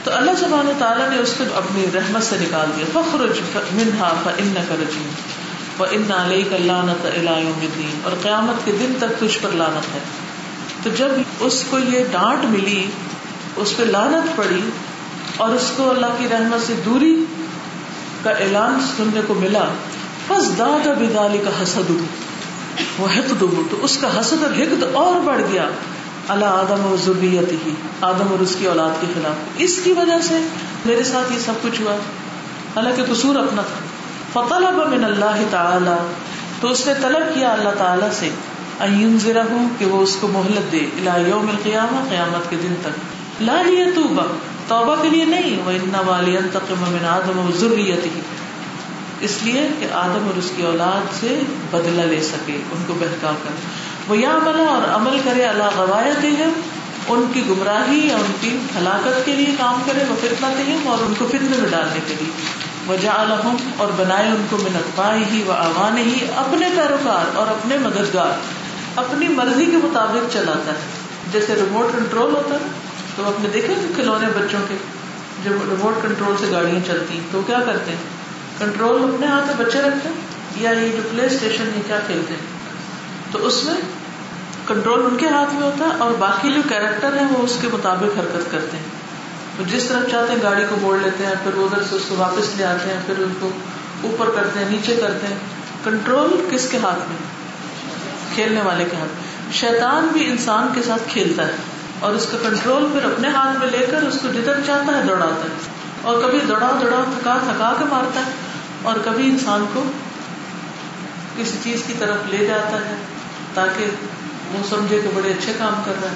تو 0.03 0.11
اللہ 0.13 0.31
سبحانہ 0.39 0.69
تعالیٰ 0.79 1.09
نے 1.09 1.17
اس 1.17 1.33
کو 1.37 1.43
اپنی 1.53 1.85
رحمت 1.93 2.23
سے 2.23 2.35
نکال 2.41 2.69
دیا۔ 2.77 2.85
فخرج 2.93 3.39
منہا 3.71 4.13
فإنک 4.23 4.71
رجیم۔ 4.71 5.09
وإن 5.79 6.11
علیک 6.11 6.53
اللعنت 6.53 7.05
الی 7.05 7.41
یوم 7.41 7.59
الدین۔ 7.61 7.99
اور 8.03 8.11
قیامت 8.21 8.65
کے 8.65 8.71
دن 8.71 8.93
تک 8.99 9.19
تجھ 9.19 9.37
پر 9.41 9.49
لعنت 9.53 9.95
ہے۔ 9.95 9.99
تو 10.83 10.89
جب 10.97 11.07
اس 11.39 11.63
کو 11.69 11.79
یہ 11.79 12.03
ڈانٹ 12.11 12.45
ملی، 12.45 12.85
اس 13.55 13.77
پہ 13.77 13.83
لعنت 13.83 14.37
پڑی 14.37 14.61
اور 15.37 15.49
اس 15.49 15.71
کو 15.75 15.89
اللہ 15.89 16.05
کی 16.17 16.27
رحمت 16.31 16.67
سے 16.67 16.73
دوری 16.85 17.25
کا 18.23 18.29
اعلان 18.29 18.79
سننے 18.97 19.21
کو 19.27 19.33
ملا 19.33 19.65
بس 20.29 20.57
دادا 20.57 20.93
بدالی 20.93 21.37
کا 21.37 21.63
حسد 21.63 21.91
وہ 22.99 23.07
حقد 23.17 23.39
تو 23.39 23.77
اس 23.81 23.97
کا 23.97 24.19
حسد 24.19 24.43
اور 24.43 24.51
حقد 24.51 24.83
اور 24.93 25.19
بڑھ 25.21 25.41
گیا۔ 25.51 25.69
اللہ 26.27 26.45
آدم 26.45 26.85
اور 26.85 26.97
ضروریت 27.05 27.51
ہی 27.51 27.73
آدم 28.01 28.27
اور 28.31 28.39
اس 28.39 28.55
کی 28.59 28.67
اولاد 28.67 29.01
کے 29.01 29.07
خلاف۔ 29.15 29.33
اس 29.57 29.79
کی 29.83 29.91
وجہ 29.91 30.21
سے 30.21 30.47
میرے 30.85 31.03
ساتھ 31.03 31.33
یہ 31.33 31.39
سب 31.39 31.53
کچھ 31.61 31.81
ہوا۔ 31.81 31.95
حالانکہ 32.75 33.13
قصور 33.13 33.35
اپنا 33.35 33.61
تھا۔ 33.61 33.75
فطلب 34.33 34.87
من 34.87 35.05
اللہ 35.05 35.43
تعالی 35.49 36.07
تو 36.61 36.67
اس 36.67 36.87
نے 36.87 36.93
طلب 37.01 37.35
کیا 37.35 37.53
اللہ 37.53 37.69
تعالی 37.77 38.05
سے۔ 38.11 38.29
ذرا 39.17 39.41
ہوں 39.51 39.69
کہ 39.77 39.85
وہ 39.85 40.01
اس 40.01 40.17
کو 40.19 40.27
مہلت 40.27 40.71
دے 40.71 40.77
یوم 41.03 41.49
القیامہ 41.49 42.09
قیامت 42.09 42.49
کے 42.49 42.55
دن 42.63 42.73
تک۔ 42.81 43.43
لا 43.43 43.61
لیے 43.61 43.85
توبہ 43.95 44.23
توبہ 44.67 44.95
کے 45.01 45.09
لیے 45.09 45.25
نہیں۔ 45.25 45.57
وہ 45.65 45.71
ان 45.71 45.91
والی 46.05 46.37
من 46.71 47.05
آدم 47.05 47.39
اور 47.39 47.57
ضروریت 47.57 48.05
ہی 48.05 48.21
اس 49.21 49.37
لیے 49.43 49.67
کہ 49.79 49.87
آدم 49.93 50.25
اور 50.25 50.37
اس 50.37 50.51
کی 50.55 50.63
اولاد 50.63 51.13
سے 51.19 51.39
بدلہ 51.71 52.01
لے 52.01 52.21
سکے، 52.21 52.57
ان 52.71 52.83
کو 52.87 52.93
بہکا 52.99 53.31
کر 53.43 53.49
وہ 54.07 54.17
یا 54.17 54.29
عملہ 54.29 54.69
اور 54.69 54.95
عمل 54.95 55.19
کرے 55.23 55.43
اللہ 55.43 55.69
غوایت 55.75 56.23
ہے 56.23 56.45
ان 57.07 57.25
کی 57.33 57.41
گمراہی 57.49 58.07
یا 58.07 58.15
ان 58.15 58.31
کی 58.41 58.57
ہلاکت 58.77 59.25
کے 59.25 59.31
لیے 59.31 59.55
کام 59.57 59.81
کرے، 59.85 60.03
وہ 60.09 60.15
فتنا 60.21 60.49
تہم 60.57 60.87
اور 60.87 60.97
ان 61.05 61.13
کو 61.19 61.27
فتنے 61.27 61.57
میں 61.57 61.69
ڈالنے 61.69 61.99
کے 62.07 62.13
لیے۔ 62.19 62.31
وہ 62.87 62.95
جا 63.01 63.11
اور 63.77 63.87
بنائے 63.95 64.27
ان 64.27 64.45
کو 64.49 64.57
منت 64.57 64.95
پائی 64.95 65.23
ہی 65.31 65.43
وہ 65.43 65.53
آوان 65.53 65.97
ہی 65.97 66.25
اپنے 66.35 66.67
پیروکار 66.75 67.37
اور 67.37 67.47
اپنے 67.47 67.77
مددگار، 67.77 68.31
اپنی 68.95 69.27
مرضی 69.27 69.65
کے 69.65 69.77
مطابق 69.77 70.33
چلاتا 70.33 70.71
ہے۔ 70.71 70.79
جیسے 71.31 71.55
ریموٹ 71.55 71.97
کنٹرول 71.97 72.35
ہوتا 72.35 72.55
ہے، 72.55 72.69
تو 73.15 73.25
آپ 73.25 73.43
نے 73.43 73.49
دیکھے 73.53 73.73
کھلونے 73.95 74.27
بچوں 74.27 74.59
کے، 74.67 74.75
جب 75.43 75.51
ریموٹ 75.51 76.01
کنٹرول 76.03 76.35
سے 76.39 76.45
گاڑیاں 76.51 76.87
چلتی 76.87 77.19
تو 77.31 77.41
کیا 77.47 77.59
کرتے 77.65 77.91
ہیں؟ 77.91 78.14
کنٹرول 78.59 79.03
اپنے 79.03 79.27
ہاتھ 79.27 79.45
میں 79.45 79.65
بچے 79.65 79.81
رکھتے 79.81 80.09
ہیں 80.09 80.15
یا 80.55 80.71
یہ 80.71 80.91
جو 80.91 81.01
پلے 81.11 81.25
اسٹیشن 81.25 81.71
یہ 81.75 81.81
کیا 81.87 81.99
کھیلتے 82.05 82.33
ہیں؟ 82.33 82.41
تو 83.31 83.47
اس 83.47 83.63
میں 83.63 83.73
کنٹرول 84.67 85.05
ان 85.05 85.17
کے 85.17 85.27
ہاتھ 85.27 85.53
میں 85.53 85.63
ہوتا 85.63 85.85
ہے 85.85 85.89
اور 85.97 86.11
باقی 86.19 86.53
جو 86.53 86.61
کیریکٹر 86.69 87.17
ہے 87.17 87.25
وہ 87.25 87.43
اس 87.43 87.57
کے 87.61 87.67
مطابق 87.73 88.19
حرکت 88.19 88.51
کرتے 88.51 88.77
ہیں۔ 88.77 88.83
وہ 89.59 89.63
جس 89.71 89.83
طرف 89.83 90.11
چاہتے 90.11 90.33
ہیں 90.33 90.39
گاڑی 90.43 90.63
کو 90.69 90.75
موڑ 90.81 90.97
لیتے 90.99 91.25
ہیں، 91.25 91.33
پھر 91.43 91.51
ادھر 91.57 91.83
سے 91.89 91.95
اس 91.95 92.01
کو 92.07 92.15
واپس 92.17 92.55
لے 92.57 92.65
آتے 92.65 92.93
ہیں، 92.93 93.01
پھر 93.05 93.13
ان 93.17 93.33
کو 93.39 93.49
اوپر 94.03 94.29
کرتے 94.35 94.59
ہیں، 94.59 94.69
نیچے 94.69 94.95
کرتے 94.95 95.27
ہیں۔ 95.27 95.35
کنٹرول 95.83 96.47
کس 96.51 96.67
کے 96.69 96.77
ہاتھ 96.77 96.99
میں؟ 96.99 97.17
کھیلنے 98.35 98.61
والے 98.61 98.85
کے 98.91 98.97
ہاتھ 98.97 99.11
شیطان 99.55 100.07
بھی 100.13 100.29
انسان 100.29 100.67
کے 100.75 100.81
ساتھ 100.83 101.03
کھیلتا 101.07 101.47
ہے 101.47 101.55
اور 101.99 102.13
اس 102.13 102.27
کا 102.31 102.49
کنٹرول 102.49 102.85
پھر 102.93 103.05
اپنے 103.05 103.27
ہاتھ 103.29 103.57
میں 103.57 103.67
لے 103.67 103.85
کر 103.91 104.01
اس 104.03 104.17
کو 104.21 104.27
جدھر 104.27 104.61
چاہتا 104.65 104.97
ہے 104.97 105.03
دوڑاتا 105.03 105.41
ہے۔ 105.41 105.75
اور 106.01 106.23
کبھی 106.23 106.39
دوڑا 106.47 106.77
دوڑا 106.81 107.03
تھکا 107.17 107.37
تھکا 107.37 107.73
کے 107.79 107.85
مارتا 107.89 108.19
ہے۔ 108.19 108.44
اور 108.85 108.95
کبھی 109.05 109.29
انسان 109.29 109.65
کو 109.73 109.83
کسی 111.37 111.57
چیز 111.63 111.83
کی 111.87 111.93
طرف 111.99 112.29
لے 112.29 112.45
جاتا 112.45 112.77
ہے 112.89 112.95
تاکہ 113.53 113.85
وہ 114.53 114.63
سمجھے 114.69 114.99
کہ 115.03 115.09
بڑے 115.13 115.29
اچھے 115.29 115.53
کام 115.57 115.81
کر 115.85 115.93
رہا 116.03 116.11
ہے، 116.11 116.15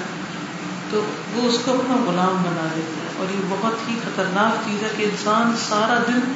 تو 0.90 1.04
وہ 1.34 1.48
اس 1.48 1.58
کو 1.64 1.72
اپنا 1.72 1.96
غلام 1.96 2.42
بنا 2.42 2.68
دیتا 2.76 3.02
ہے۔ 3.02 3.10
اور 3.16 3.34
یہ 3.34 3.40
بہت 3.48 3.88
ہی 3.88 3.98
خطرناک 4.04 4.58
چیز 4.64 4.82
ہے 4.82 4.88
کہ 4.96 5.02
انسان 5.02 5.54
سارا 5.68 5.98
دن 6.08 6.32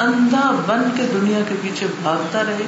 اندھا 0.00 0.50
بن 0.66 0.82
کے 0.96 1.02
دنیا 1.12 1.38
کے 1.48 1.54
پیچھے 1.62 1.86
بھاگتا 2.02 2.42
رہے 2.42 2.66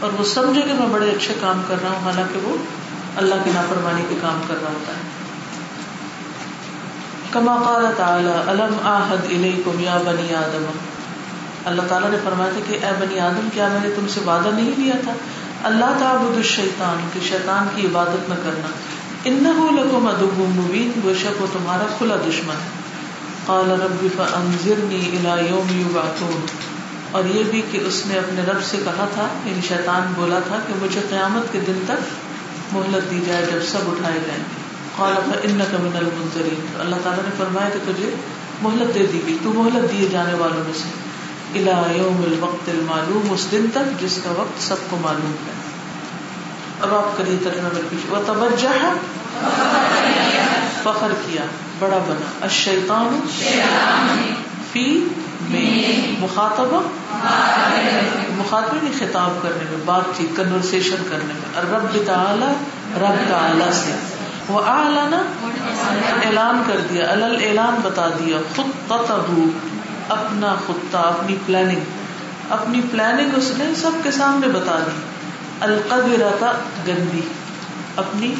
اور 0.00 0.10
وہ 0.18 0.24
سمجھے 0.24 0.62
کہ 0.62 0.72
میں 0.72 0.86
بڑے 0.86 1.10
اچھے 1.10 1.34
کام 1.40 1.62
کر 1.68 1.76
رہا 1.82 1.90
ہوں، 1.90 2.04
حالانکہ 2.04 2.38
وہ 2.42 2.56
اللہ 3.16 3.34
کی 3.44 3.50
نافرمانی 3.54 4.02
کے 4.08 4.14
کام 4.20 4.40
کر 4.48 4.54
رہا 4.62 4.70
ہوتا 4.70 4.92
ہے۔ 4.92 5.22
کما 7.30 7.56
قال 7.64 7.86
تعالی 7.96 8.50
علم 8.50 8.76
آحد 8.82 9.24
الیکم 9.24 9.80
یا 9.80 9.98
بنی 10.06 10.34
آدم؟ 10.34 10.64
اللہ 11.64 11.82
تعالیٰ 11.88 12.10
نے 12.10 12.16
فرمایا 12.24 12.50
تھا 12.50 12.60
کہ 12.66 12.86
اے 12.86 12.92
بنی 12.98 13.20
آدم، 13.20 13.48
کیا 13.54 13.68
میں 13.68 13.80
نے 13.82 13.88
تم 13.96 14.06
سے 14.08 14.20
وعدہ 14.26 14.48
نہیں 14.48 14.70
لیا 14.76 14.94
تھا؟ 15.04 15.12
اللہ 15.64 15.96
تعبد 15.98 16.36
الشیطان، 16.36 17.08
کہ 17.12 17.20
شیطان 17.28 17.68
کی 17.76 17.86
عبادت 17.86 18.28
نہ 18.28 18.34
کرنا۔ 18.44 18.68
انه 19.24 19.82
لكم 19.82 20.06
عدو 20.06 20.30
مبین، 20.38 21.00
بے 21.02 21.12
شک 21.22 21.42
وہ 21.42 21.46
تمہارا 21.52 21.86
کھلا 21.98 22.16
دشمن 22.16 22.54
قال 23.46 23.70
رب 23.70 24.06
فانذرني 24.16 25.00
الى 25.12 25.48
يوم 25.48 25.80
يبعثون 25.80 26.46
اور 27.12 27.24
یہ 27.24 27.42
بھی 27.50 27.62
کہ 27.70 27.80
اس 27.86 28.02
نے 28.06 28.18
اپنے 28.18 28.42
رب 28.42 28.64
سے 28.64 28.76
کہا 28.84 29.06
تھا 29.14 29.28
یعنی 29.44 29.60
شیطان 29.68 30.12
بولا 30.16 30.38
تھا 30.38 30.58
کہ 30.66 30.74
مجھے 30.82 31.00
قیامت 31.10 31.52
کے 31.52 31.60
دن 31.66 31.78
تک 31.86 32.02
مہلت 32.72 33.10
دی 33.10 33.20
جائے 33.26 33.46
جب 33.52 33.62
سب 33.62 33.78
اٹھائے 33.86 34.18
جائیں 34.26 34.40
گے۔ 34.40 34.62
قال 34.96 35.14
فانك 35.14 35.80
من 35.80 35.96
المنذرين 35.96 36.80
اللہ 36.80 36.96
تعالیٰ 37.02 37.24
نے 37.24 37.30
فرمایا 37.38 37.68
کہ 37.68 37.92
تجھے 37.92 38.14
مہلت 38.62 38.94
دے 38.94 39.06
دی 39.12 39.20
گئی، 39.26 39.38
تو 39.42 39.52
مہلت 39.52 39.92
دیے 39.92 40.08
جانے 40.08 40.34
والوں 40.34 40.64
میں 40.64 40.74
سے۔ 40.74 41.11
یوم 41.56 42.22
الوقت 42.26 42.68
المعلوم، 42.68 43.32
اس 43.32 43.46
دن 43.52 43.66
تک 43.74 44.00
جس 44.00 44.20
کا 44.24 44.30
وقت 44.30 44.62
سب 44.62 44.74
کو 44.90 44.96
معلوم 44.96 45.30
ہے۔ 45.30 45.52
اب 46.80 46.94
آپ 46.94 47.18
کریے 47.18 47.36
ترجمہ 47.44 47.68
میرے 47.74 47.86
پیچھے 47.90 48.10
وہ 48.10 48.16
توجہ 48.26 48.94
فخر 50.82 51.12
کیا، 51.26 51.42
بڑا 51.78 51.98
بنا۔ 52.08 52.38
الشیطان 52.40 53.20
فی 54.72 55.04
میں، 55.50 56.20
مخاطبہ 56.20 56.80
مخاطبہ 58.36 58.78
نہیں 58.82 58.92
خطاب 58.98 59.42
کرنے 59.42 59.64
میں، 59.70 59.78
بات 59.84 60.02
چیت 60.16 60.36
کنورسیشن 60.36 60.96
کرنے 61.10 61.34
میں۔ 61.34 61.54
اور 61.54 61.64
رب 61.64 62.06
تعالی 62.06 62.46
رب 63.00 63.28
تعالی 63.28 63.72
سے۔ 63.72 63.92
وہ 64.48 64.60
اعلان 64.60 65.14
اعلان 66.24 66.62
کر 66.66 66.80
دیا 66.90 67.10
الل 67.10 67.36
اعلان 67.44 67.80
بتا 67.82 68.08
دیا۔ 68.08 68.36
خود 68.56 68.92
اپنا 70.08 70.56
خطہ 70.66 70.96
اپنی 70.96 71.36
پلاننگ 71.46 71.80
اپنی 72.50 72.80
پلاننگ 72.90 73.30
اس 73.34 73.52
نے 73.56 73.64
سب 73.76 73.90
کے 74.02 74.10
سامنے 74.10 74.48
بتا 74.48 74.78
دی. 74.78 75.00
القدرتا 75.60 76.52
گندی. 76.86 77.20
اپنی 77.96 78.34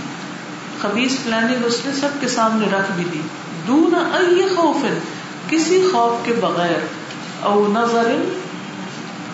خبیص 0.81 1.17
پلاننگ 1.25 1.65
اس 1.65 1.77
نے 1.87 1.93
سب 1.93 2.09
کے 2.21 2.29
سامنے 2.29 2.67
رکھ 2.67 2.93
بھی 2.93 3.05
دی. 3.13 3.21
دون 3.67 3.95
ائی 3.95 4.49
خوف، 4.57 4.85
کسی 5.51 5.89
خوف 5.93 6.27
کے 6.27 6.33
بغیر. 6.33 6.87
او 7.41 7.69
نظر، 7.73 8.15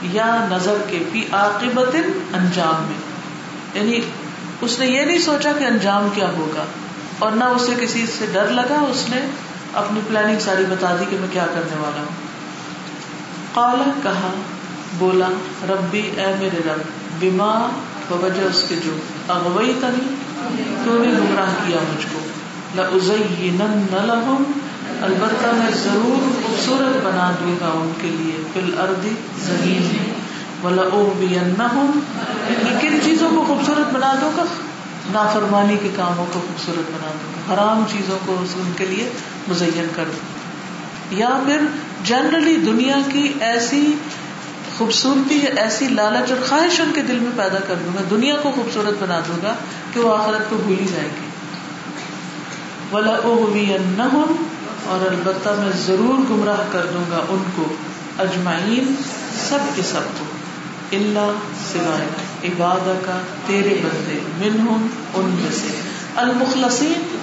یا 0.02 0.46
نظر 0.50 0.76
کے، 0.86 1.04
فی 1.12 1.24
عاقبت 1.32 1.96
انجام 2.34 2.82
میں. 2.82 2.98
یعنی 3.74 4.00
اس 4.60 4.78
نے 4.78 4.86
یہ 4.86 5.04
نہیں 5.04 5.18
سوچا 5.18 5.52
کہ 5.58 5.64
انجام 5.64 6.08
کیا 6.14 6.30
ہوگا. 6.30 6.64
اور 7.18 7.32
نہ 7.32 7.44
اسے 7.44 7.72
کسی 7.80 8.06
سے 8.18 8.26
ڈر 8.32 8.46
لگا، 8.48 8.84
اس 8.90 9.08
نے 9.08 9.20
اپنی 9.74 10.00
پلاننگ 10.08 10.38
ساری 10.38 10.64
بتا 10.70 10.96
دی 11.00 11.04
کہ 11.10 11.16
میں 11.20 11.28
کیا 11.32 11.46
کرنے 11.46 11.76
والا 11.76 12.00
ہوں۔ 12.00 12.28
قال 13.54 13.90
کہا، 14.02 14.30
بولا، 14.98 15.28
ربی، 15.68 16.10
اے 16.16 16.26
میرے 16.38 16.58
رب 16.66 16.80
بیما 17.18 17.68
وجہ 18.10 18.42
اس 18.42 18.64
کے 18.68 18.76
جو 18.84 18.96
اغوئی 19.28 19.72
تنی 19.80 20.14
تو 20.84 20.98
نے 20.98 21.08
گمراہ 21.08 21.54
کیا 21.66 21.78
مجھ 21.80 22.06
کو۔ 22.12 22.18
لہم 24.06 24.42
البتہ 25.02 25.46
میں 25.46 25.70
ضرور 25.70 26.42
خوبصورت 26.42 27.04
بنا 27.04 27.32
دوں 27.40 27.56
گا 27.60 27.66
ان 27.66 27.92
کے 28.00 28.08
لیے 28.08 28.42
فل 28.54 28.80
اردی 28.80 29.14
زمین۔ 29.38 30.12
میں 32.64 32.80
کن 32.80 32.98
چیزوں 33.04 33.30
کو 33.30 33.44
خوبصورت 33.48 33.92
بنا 33.92 34.14
دوں 34.20 34.30
گا۔ 34.36 34.44
نافرمانی 35.12 35.76
کے 35.82 35.88
کاموں 35.96 36.26
کو 36.32 36.40
خوبصورت 36.40 36.90
بنا 36.90 37.10
دوں 37.14 37.32
گا، 37.34 37.54
حرام 37.54 37.84
چیزوں 37.92 38.18
کو 38.26 38.36
ان 38.56 38.72
کے 38.76 38.86
لیے 38.86 39.10
مزین 39.48 39.86
کر 39.96 40.04
دوں 40.04 41.18
یا 41.18 41.28
پھر 41.46 41.60
جنرلی 42.04 42.56
دنیا 42.56 42.96
کی 43.12 43.32
ایسی 43.40 43.94
خوبصورتی 44.78 45.38
ایسی 45.56 45.88
لالچ 45.88 46.30
اور 46.30 46.48
خواہش 46.48 46.80
ان 46.80 46.90
کے 46.94 47.02
دل 47.02 47.18
میں 47.18 47.32
پیدا 47.36 47.58
کر 47.68 47.74
دوں 47.84 47.94
گا، 47.94 48.00
دنیا 48.10 48.34
کو 48.42 48.52
خوبصورت 48.54 49.02
بنا 49.02 49.20
دوں 49.28 49.36
گا 49.42 49.54
کہ 49.94 50.00
وہ 50.00 50.16
آخرت 50.16 50.50
کو 50.50 50.56
بھول 50.56 50.78
ہی 50.80 50.86
جائے 50.92 51.08
گی۔ 51.16 51.26
ولا 52.92 53.16
اور 54.86 55.06
البتہ 55.06 55.48
میں 55.48 55.70
ضرور 55.86 56.20
گمراہ 56.30 56.62
کر 56.72 56.86
دوں 56.94 57.04
گا 57.10 57.20
ان 57.28 57.42
کو 57.56 57.64
اجمعین، 58.18 58.94
سب 59.48 59.76
کے 59.76 59.82
سب 59.82 60.18
کو 60.18 60.24
اللہ 60.92 61.32
سوائے 61.72 62.06
عباد 62.44 63.06
کا 63.06 63.18
تیرے 63.46 63.80
بندے 63.84 64.20
منہم 64.36 64.86
ان 65.14 65.24
میں 65.24 65.52
سے۔ 65.52 65.80
المخلصین 66.16 67.16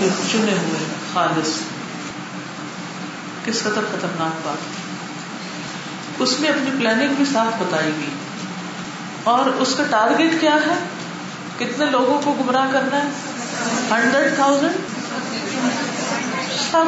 جو 0.00 0.08
چنے 0.32 0.52
ہوئے، 0.52 0.80
خالص۔ 1.12 1.48
کس 3.44 3.62
قدر 3.62 3.80
خطرناک 3.92 4.46
بات 4.46 4.82
اس 6.18 6.40
میں 6.40 6.48
اپنی 6.48 6.70
پلاننگ 6.80 7.14
بھی 7.14 7.24
صاف 7.32 7.62
بتائی 7.62 7.90
گئی۔ 8.00 8.10
اور 9.24 9.46
اس 9.46 9.74
کا 9.74 9.84
ٹارگیٹ 9.90 10.40
کیا 10.40 10.54
ہے؟ 10.54 10.74
کتنے 11.58 11.86
لوگوں 11.86 12.20
کو 12.24 12.32
گمراہ 12.32 12.66
کرنا 12.72 13.04
ہے؟ 13.04 13.08
ہنڈریڈ 13.90 14.34
تھاؤزینڈ 14.34 14.74
سب 16.70 16.84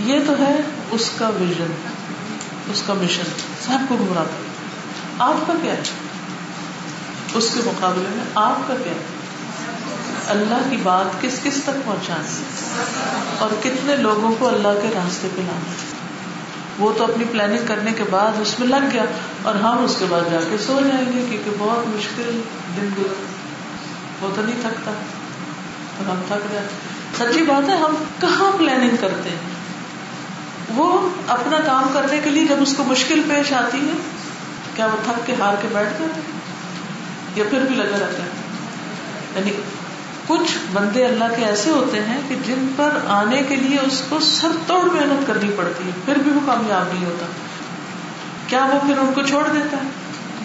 یہ 0.00 0.18
تو 0.26 0.34
ہے 0.38 0.56
اس 0.90 1.10
کا 1.18 1.28
ویژن 1.28 1.74
اس 2.70 2.82
کا 2.86 2.94
مشن 2.94 3.22
سب 3.66 3.78
کو 3.88 3.96
گمراہ 3.96 4.24
کر 4.24 4.51
آپ 5.18 5.46
کا 5.46 5.52
کیا 5.62 5.72
ہے؟ 5.72 5.82
اس 7.34 7.50
کے 7.54 7.60
مقابلے 7.64 8.04
میں 8.10 8.24
آپ 8.34 8.68
کا 8.68 8.74
کیا 8.84 8.92
ہے؟ 8.92 9.22
اللہ 10.26 10.70
کی 10.70 10.76
بات 10.82 11.22
کس 11.22 11.40
کس 11.42 11.60
تک 11.64 11.84
پہنچانی 11.84 12.42
اور 13.38 13.50
کتنے 13.62 13.96
لوگوں 13.96 14.32
کو 14.38 14.48
اللہ 14.48 14.68
کے 14.82 14.88
راستے 14.94 15.28
پہ 15.36 15.40
لانا 15.40 15.72
وہ 16.78 16.92
تو 16.98 17.04
اپنی 17.04 17.24
پلاننگ 17.32 17.66
کرنے 17.66 17.92
کے 17.92 18.04
بعد 18.10 18.40
اس 18.40 18.60
میں 18.60 18.68
لگ 18.68 18.86
گیا 18.92 19.04
اور 19.42 19.54
ہم 19.54 19.84
اس 19.84 19.96
کے 19.98 20.04
بعد 20.08 20.20
جا 20.30 20.40
کے 20.50 20.56
سو 20.66 20.80
جائیں 20.92 21.06
گے 21.06 21.26
کیونکہ 21.30 21.50
بہت 21.58 21.88
مشکل 21.88 22.40
دن 22.76 22.88
گزر 22.98 23.24
وہ 24.20 24.28
تو 24.36 24.42
نہیں 24.42 24.60
تھکتا۔ 24.62 24.90
اور 25.98 26.10
ہم 26.10 26.20
تھک 26.28 26.52
جائے 26.52 26.66
سچی 27.18 27.42
بات 27.42 27.68
ہے، 27.68 27.76
ہم 27.76 27.94
کہاں 28.20 28.58
پلاننگ 28.58 28.96
کرتے 29.00 29.30
ہیں؟ 29.30 29.36
وہ 30.74 31.08
اپنا 31.28 31.56
کام 31.66 31.86
کرنے 31.92 32.20
کے 32.24 32.30
لیے 32.30 32.44
جب 32.44 32.56
اس 32.60 32.74
کو 32.76 32.84
مشکل 32.84 33.22
پیش 33.28 33.52
آتی 33.52 33.78
ہے 33.78 34.21
کیا 34.74 34.86
وہ 34.86 34.96
تھک 35.04 35.26
کے 35.26 35.34
ہار 35.40 35.54
کے 35.62 35.68
بیٹھ 35.72 35.90
جاتے 35.98 36.20
یا 37.34 37.44
پھر 37.50 37.58
بھی 37.58 37.74
لگا 37.74 37.96
رہتا 38.00 38.22
ہے؟ 38.22 38.28
یعنی 39.36 39.50
کچھ 40.26 40.58
بندے 40.72 41.04
اللہ 41.04 41.24
کے 41.36 41.44
ایسے 41.44 41.70
ہوتے 41.70 42.00
ہیں 42.00 42.20
کہ 42.28 42.34
جن 42.34 42.72
پر 42.76 42.98
آنے 43.08 43.42
کے 43.48 43.56
لیے 43.56 43.78
اس 43.78 44.02
کو 44.08 44.18
سر 44.20 44.48
توڑ 44.66 44.84
محنت 44.84 45.26
کرنی 45.26 45.50
پڑتی 45.56 45.84
ہے، 45.86 45.90
پھر 46.04 46.14
بھی 46.14 46.30
وہ 46.30 46.40
کامیاب 46.46 46.94
نہیں 46.94 47.04
ہوتا۔ 47.04 47.26
کیا 48.46 48.64
وہ 48.64 48.78
پھر 48.86 48.98
ان 48.98 49.12
کو 49.14 49.22
چھوڑ 49.22 49.48
دیتا 49.48 49.76
ہے؟ 49.76 49.88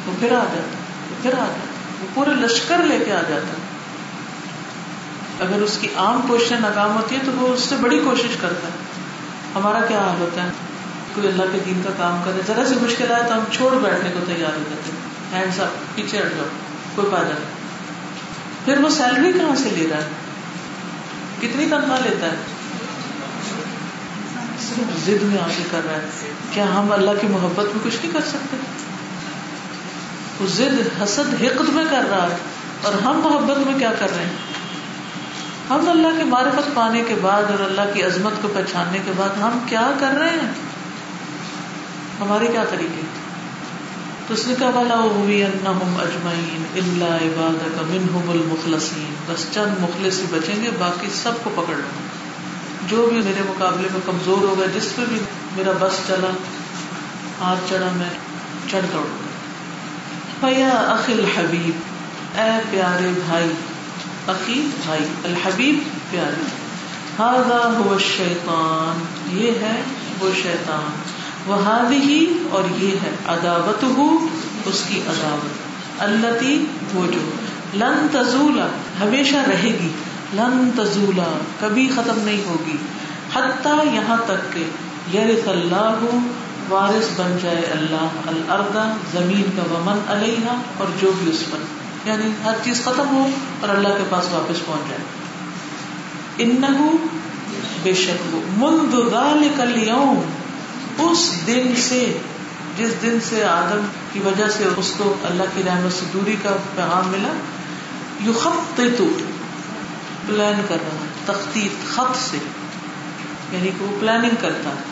وہ 0.08 0.12
پھر 0.20 0.32
آ 0.32 0.44
جاتا 0.44 0.58
ہے 0.58 1.18
پھر 1.22 1.34
آ 1.34 1.38
جاتا 1.38 1.54
ہے، 1.54 2.02
وہ 2.02 2.08
پورے 2.14 2.30
لشکر 2.30 2.78
لے 2.78 3.00
کے 3.06 3.12
آ 3.12 3.22
جاتا 3.30 3.48
ہے۔ 3.48 3.68
اگر 5.40 5.62
اس 5.62 5.78
کی 5.82 5.88
عام 5.96 6.22
کوششیں 6.28 6.60
ناکام 6.60 6.96
ہوتی 6.96 7.16
ہیں 7.16 7.24
تو 7.26 7.32
وہ 7.32 7.54
اس 7.54 7.60
سے 7.60 7.76
بڑی 7.82 8.00
کوشش 8.00 8.38
کرتا 8.42 8.68
ہے۔ 8.68 8.74
ہمارا 9.56 9.86
کیا 9.86 10.00
حال 10.00 10.22
ہوتا 10.22 10.44
ہے؟ 10.44 10.50
کوئی 11.18 11.34
اللہ 11.34 11.44
کے 11.52 11.60
دین 11.66 11.82
کا 11.84 11.90
کام 11.98 12.22
کرے 12.26 12.42
ذرا 12.48 12.66
سی 12.66 12.76
مشکل 12.82 13.12
آئے 13.12 13.24
تو 13.24 13.34
ہم 13.34 13.44
چھوڑ 13.52 13.76
بیٹھنے 13.76 14.10
کو 14.10 14.20
تیار 14.26 14.58
ہو 14.58 14.64
جاتے 14.70 14.92
ہیں۔ 14.92 15.40
ہینڈس 15.40 15.60
اپ 15.60 15.96
پیچھے 15.96 16.18
ہٹ 16.18 16.24
جاؤ، 16.24 16.46
کوئی 16.96 17.08
پا 17.12 17.24
جائے 17.24 17.40
پھر 18.66 18.80
وہ 18.80 18.90
سیلری 18.90 19.34
کہاں 19.34 19.56
سے 19.56 19.70
لے 19.70 19.88
رہا 19.90 19.98
ہے؟ 19.98 20.10
کتنی 21.42 21.66
تنخواہ 21.70 22.00
لیتا 22.04 22.28
ہے؟ 22.28 22.36
صرف 24.60 25.06
ضد 25.06 25.24
میں 25.24 25.42
آگے 25.42 25.64
کر 25.72 25.82
رہا 25.86 25.94
ہے۔ 25.94 26.32
کیا 26.52 26.66
ہم 26.66 26.92
اللہ 26.92 27.12
کی 27.22 27.28
محبت 27.28 27.66
میں 27.66 27.84
کچھ 27.84 27.98
نہیں 28.04 28.14
کر 28.14 28.22
سکتے؟ 28.28 28.58
وہ 30.40 30.48
ضد 30.48 31.02
حسد، 31.04 31.44
حقد 31.44 31.70
میں 31.70 31.86
کر 31.90 32.04
رہا 32.10 32.28
ہے۔ 32.32 32.36
اور 32.82 32.94
ہم 32.94 33.20
محبت 33.20 33.58
میں 33.58 33.80
کیا 33.80 33.94
کر 34.00 34.16
رہے 34.16 34.24
ہیں؟ 34.24 34.34
ہم 35.70 35.90
اللہ 35.90 36.08
کی 36.18 36.24
معرفت 36.24 36.70
پانے 36.74 37.02
کے 37.08 37.16
بعد 37.22 37.44
اور 37.44 37.60
اللہ 37.60 37.82
کی 37.94 38.04
عظمت 38.04 38.42
کو 38.42 38.48
پہچاننے 38.56 39.00
کے 39.06 39.12
بعد 39.18 39.30
ہم 39.30 39.60
کیا 39.66 39.92
کر 40.00 40.12
رہے 40.20 40.30
ہیں؟ 40.30 40.67
ہمارے 42.22 42.48
کیا 42.48 42.64
طریقے 42.70 43.02
تو 44.28 44.34
اس 44.34 44.48
نے 44.48 44.54
کہا 44.60 44.70
والا 44.74 44.94
اجمعین 46.02 46.66
اللہ 46.76 47.26
عباد 47.26 47.76
کا 47.76 47.82
منہم 47.88 48.30
المخلصین۔ 48.30 49.14
بس 49.26 49.46
چند 49.54 49.84
مخلص 49.84 50.20
ہی 50.20 50.26
بچیں 50.32 50.64
گے، 50.64 50.70
باقی 50.80 51.08
سب 51.14 51.32
کو 51.44 51.50
پکڑ 51.56 51.74
لوں 51.74 52.08
جو 52.88 53.10
بھی 53.14 53.22
میرے 53.22 53.42
مقابلے 53.48 53.88
میں 53.92 54.00
کمزور 54.06 54.38
ہوگا، 54.38 54.66
جس 54.80 54.96
پہ 54.96 55.02
بھی 55.10 55.20
میرا 55.56 55.72
بس 55.80 55.94
چلا، 56.08 56.32
ہاتھ 57.42 57.70
چڑھا 57.70 57.90
میں 57.96 58.10
چڑھ 58.72 58.86
دوڑوں 58.94 59.18
گا۔ 59.20 60.48
بھیا 60.48 60.70
اخل 60.70 61.26
حبیب 61.38 61.80
اے 62.40 62.60
پیارے 62.72 63.12
بھائی 63.26 63.50
عقی 64.28 64.68
بھائی، 64.86 65.06
الحبیب 65.24 65.80
پیارے 66.12 66.46
ہاضا 67.20 67.74
ہو 67.78 67.98
شیطان 68.18 69.06
یہ 69.40 69.52
ہے 69.52 69.82
وہ 70.20 70.30
شیطان۔ 70.44 71.17
وہ 71.48 71.92
ہی 71.92 72.26
اور 72.50 72.64
یہ 72.78 72.92
ہے 72.92 73.16
عداوت 73.28 73.84
ہو 73.84 74.28
اس 74.66 74.84
کی 74.88 75.02
عداوت۔ 75.08 75.68
اللہ 76.02 76.64
وہ 76.94 77.08
جو۔ 77.12 77.30
لن 77.74 78.08
تزولا، 78.12 78.68
ہمیشہ 79.02 79.36
رہے 79.36 79.80
گی۔ 79.84 79.90
لن 80.34 80.70
تزولا، 80.76 81.40
کبھی 81.60 81.90
ختم 81.96 82.20
نہیں 82.20 82.50
ہوگی۔ 82.50 82.78
حتیٰ 83.34 83.94
یہاں 83.94 84.18
تک 84.26 84.54
کہ 84.54 84.64
یرث 85.18 85.48
اللہ، 85.48 86.06
وارث 86.70 87.20
بن 87.20 87.38
جائے 87.42 87.62
اللہ۔ 87.72 88.08
الردا 88.28 88.98
زمین 89.14 89.44
کا 89.56 89.64
ومن 89.74 89.98
علیہ 90.08 90.50
اور 90.78 90.88
جو 91.02 91.12
بھی 91.20 91.32
اس 91.32 91.44
پر۔ 91.52 91.58
یعنی 92.08 92.32
ہر 92.44 92.54
چیز 92.64 92.82
ختم 92.84 93.10
ہو 93.10 93.28
اور 93.62 93.70
اللہ 93.70 93.88
کے 93.88 94.04
پاس 94.10 94.26
واپس 94.32 94.66
پہنچ 94.66 94.90
جائے۔ 94.90 95.02
ان 96.38 96.62
بے 97.84 97.94
شک 97.94 98.36
وہ۔ 98.36 98.42
ملد 98.58 99.12
ذالک 99.12 99.62
اليوم 99.62 100.22
اس 101.00 101.34
دن 101.48 101.74
سے، 101.76 102.18
جس 102.78 102.90
دن 103.02 103.18
سے 103.30 103.44
آدم 103.44 103.86
کی 104.14 104.20
وجہ 104.20 104.50
سے 104.50 104.64
اس 104.78 104.94
کو 104.98 105.14
اللہ 105.24 105.44
کی 105.56 105.64
رحمت 105.66 106.00
سے 106.00 106.06
دوری 106.14 106.36
کا 106.44 106.50
پیغام 106.76 107.08
ملا 107.08 107.34
یو 108.22 108.34
خط 108.34 108.82
پلان 110.28 110.62
کر 110.70 110.76
رہا 110.76 111.34
ہے 111.36 111.68
خط 111.94 112.32
سے۔ 112.32 112.38
یعنی 113.52 113.70
کہ 113.80 113.86
وہ 113.86 113.98
پلاننگ 114.00 114.36
کرتا 114.42 114.70
ہے۔ 114.70 114.84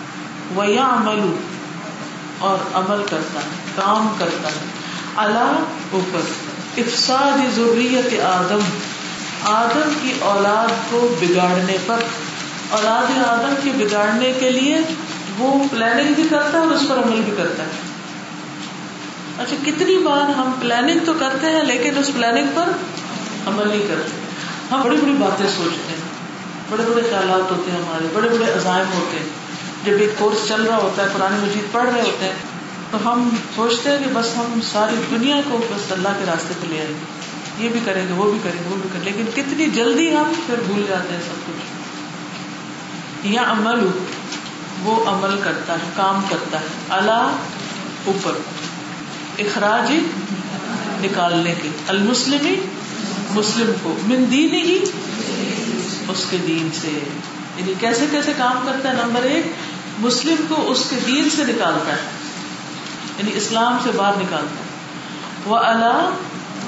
وہ 0.56 0.68
یا 0.68 0.88
عمل 0.88 1.36
اور 2.40 2.58
عمل 2.74 3.04
کرتا 3.10 3.40
ہے، 3.40 3.50
کام 3.76 4.16
کرتا 4.20 4.50
ہے۔ 4.50 4.66
اللہ 5.16 5.60
اوپر۔ 5.92 6.20
افساد 6.78 7.56
ضروریت 7.56 8.20
آدم۔ 8.20 8.60
آدم 9.44 9.94
کی 10.02 10.14
اولاد 10.20 10.92
کو 10.92 11.16
بگاڑنے 11.22 11.78
پر۔ 11.86 12.00
اولاد 12.70 13.18
آدم 13.18 13.56
کے 13.64 13.86
بگاڑنے 13.86 14.34
کے 14.40 14.52
لیے 14.52 14.78
وہ 15.38 15.64
پلاننگ 15.72 16.14
بھی 16.14 16.24
کرتا 16.30 16.52
ہے 16.54 16.64
اور 16.64 16.72
اس 16.72 16.82
پر 16.90 16.98
عمل 16.98 17.22
بھی 17.22 17.34
کرتا 17.38 17.64
ہے۔ 17.64 17.70
اچھا 19.38 19.56
کتنی 19.66 19.98
بار 19.98 20.30
ہم 20.30 20.52
پلاننگ 20.60 21.00
تو 21.06 21.14
کرتے 21.20 21.48
ہیں 21.48 21.64
لیکن 21.64 21.98
اس 21.98 22.12
پلاننگ 22.14 22.48
پر 22.56 22.70
عمل 23.46 23.68
نہیں 23.68 23.88
کرتے۔ 23.88 24.18
ہم 24.72 24.82
بڑی 24.82 24.96
بڑی 24.96 25.14
باتیں 25.14 25.46
سوچتے 25.58 25.92
ہیں۔ 25.92 26.16
بڑے 26.70 26.84
بڑے 26.84 27.02
خیالات 27.10 27.52
ہوتے 27.52 27.72
ہیں 27.72 27.78
ہمارے، 27.78 28.08
بڑے 28.14 28.30
بڑے 28.30 28.52
عزائم 28.52 28.94
ہوتے 28.94 29.18
ہیں۔ 29.20 29.26
جب 29.86 29.92
ایک 30.00 30.10
کورس 30.18 30.48
چل 30.48 30.62
رہا 30.62 30.78
ہوتا 30.78 31.04
ہے 31.04 31.08
پرانی 31.14 31.38
مجید 31.42 31.72
پڑھ 31.72 31.90
رہے 31.94 32.02
ہوتے 32.02 32.26
ہیں، 32.26 32.34
تو 32.92 33.14
ہم 33.14 33.30
سوچتے 33.56 33.90
ہیں 33.90 33.98
کہ 34.00 34.10
بس 34.14 34.38
ہم 34.38 34.60
ساری 34.64 35.18
دنیا 35.18 35.36
کو 35.52 35.58
بس 35.58 35.92
اللہ 35.92 36.10
کے 36.20 36.26
راستے 36.28 36.54
پہ 36.62 36.68
لے 36.68 36.80
آئیں۔ 36.80 36.90
گے 36.90 37.64
یہ 37.64 37.70
بھی 37.70 37.80
کریں 37.86 38.08
گے، 38.08 38.14
وہ 38.14 38.32
بھی 38.32 38.40
کریں 38.44 38.64
گے، 38.64 38.70
وہ 38.70 38.76
بھی 38.82 38.90
کریں 38.94 39.06
گے۔ 39.06 39.12
لیکن 39.12 39.42
کتنی 39.44 39.66
جلدی 39.66 40.16
ہم 40.16 40.32
پھر 40.46 40.56
بھول 40.68 40.86
جاتے 40.90 41.14
ہیں 41.14 41.22
سب 41.22 41.48
کچھ۔ 41.48 41.86
یا 43.28 43.42
عمل 43.52 43.80
ہو 43.80 43.92
وہ 44.84 45.06
عمل 45.06 45.40
کرتا 45.44 45.74
ہے، 45.74 45.90
کام 45.96 46.22
کرتا 46.30 46.60
ہے۔ 46.60 46.66
اللہ 46.90 47.32
اوپر۔ 48.06 48.32
اخراج 49.40 49.94
نکالنے 51.06 51.54
کے۔ 51.62 51.70
المسلم 51.88 52.54
مسلم 53.32 53.72
کو۔ 53.84 53.96
من 54.06 54.26
دین 54.32 54.54
ہی 54.54 54.80
اس 56.08 56.26
کے 56.30 56.38
دین 56.48 56.70
سے۔ 56.82 57.00
یعنی 57.56 57.74
کیسے 57.80 58.06
کیسے 58.12 58.34
کام 58.38 58.60
کرتا 58.66 58.90
ہے؟ 58.90 58.94
نمبر 58.94 59.22
ایک، 59.24 59.46
مسلم 60.00 60.36
کو 60.48 60.72
اس 60.72 60.84
کے 60.90 60.96
دین 61.08 61.30
سے 61.30 61.44
نکالتا 61.44 61.92
ہے۔ 61.92 62.02
یعنی 63.18 63.32
اسلام 63.34 63.78
سے 63.84 63.90
باہر 63.96 64.14
نکالتا 64.18 64.60
ہے۔ 64.60 64.66
وہ 65.46 65.58
اللہ 65.58 66.10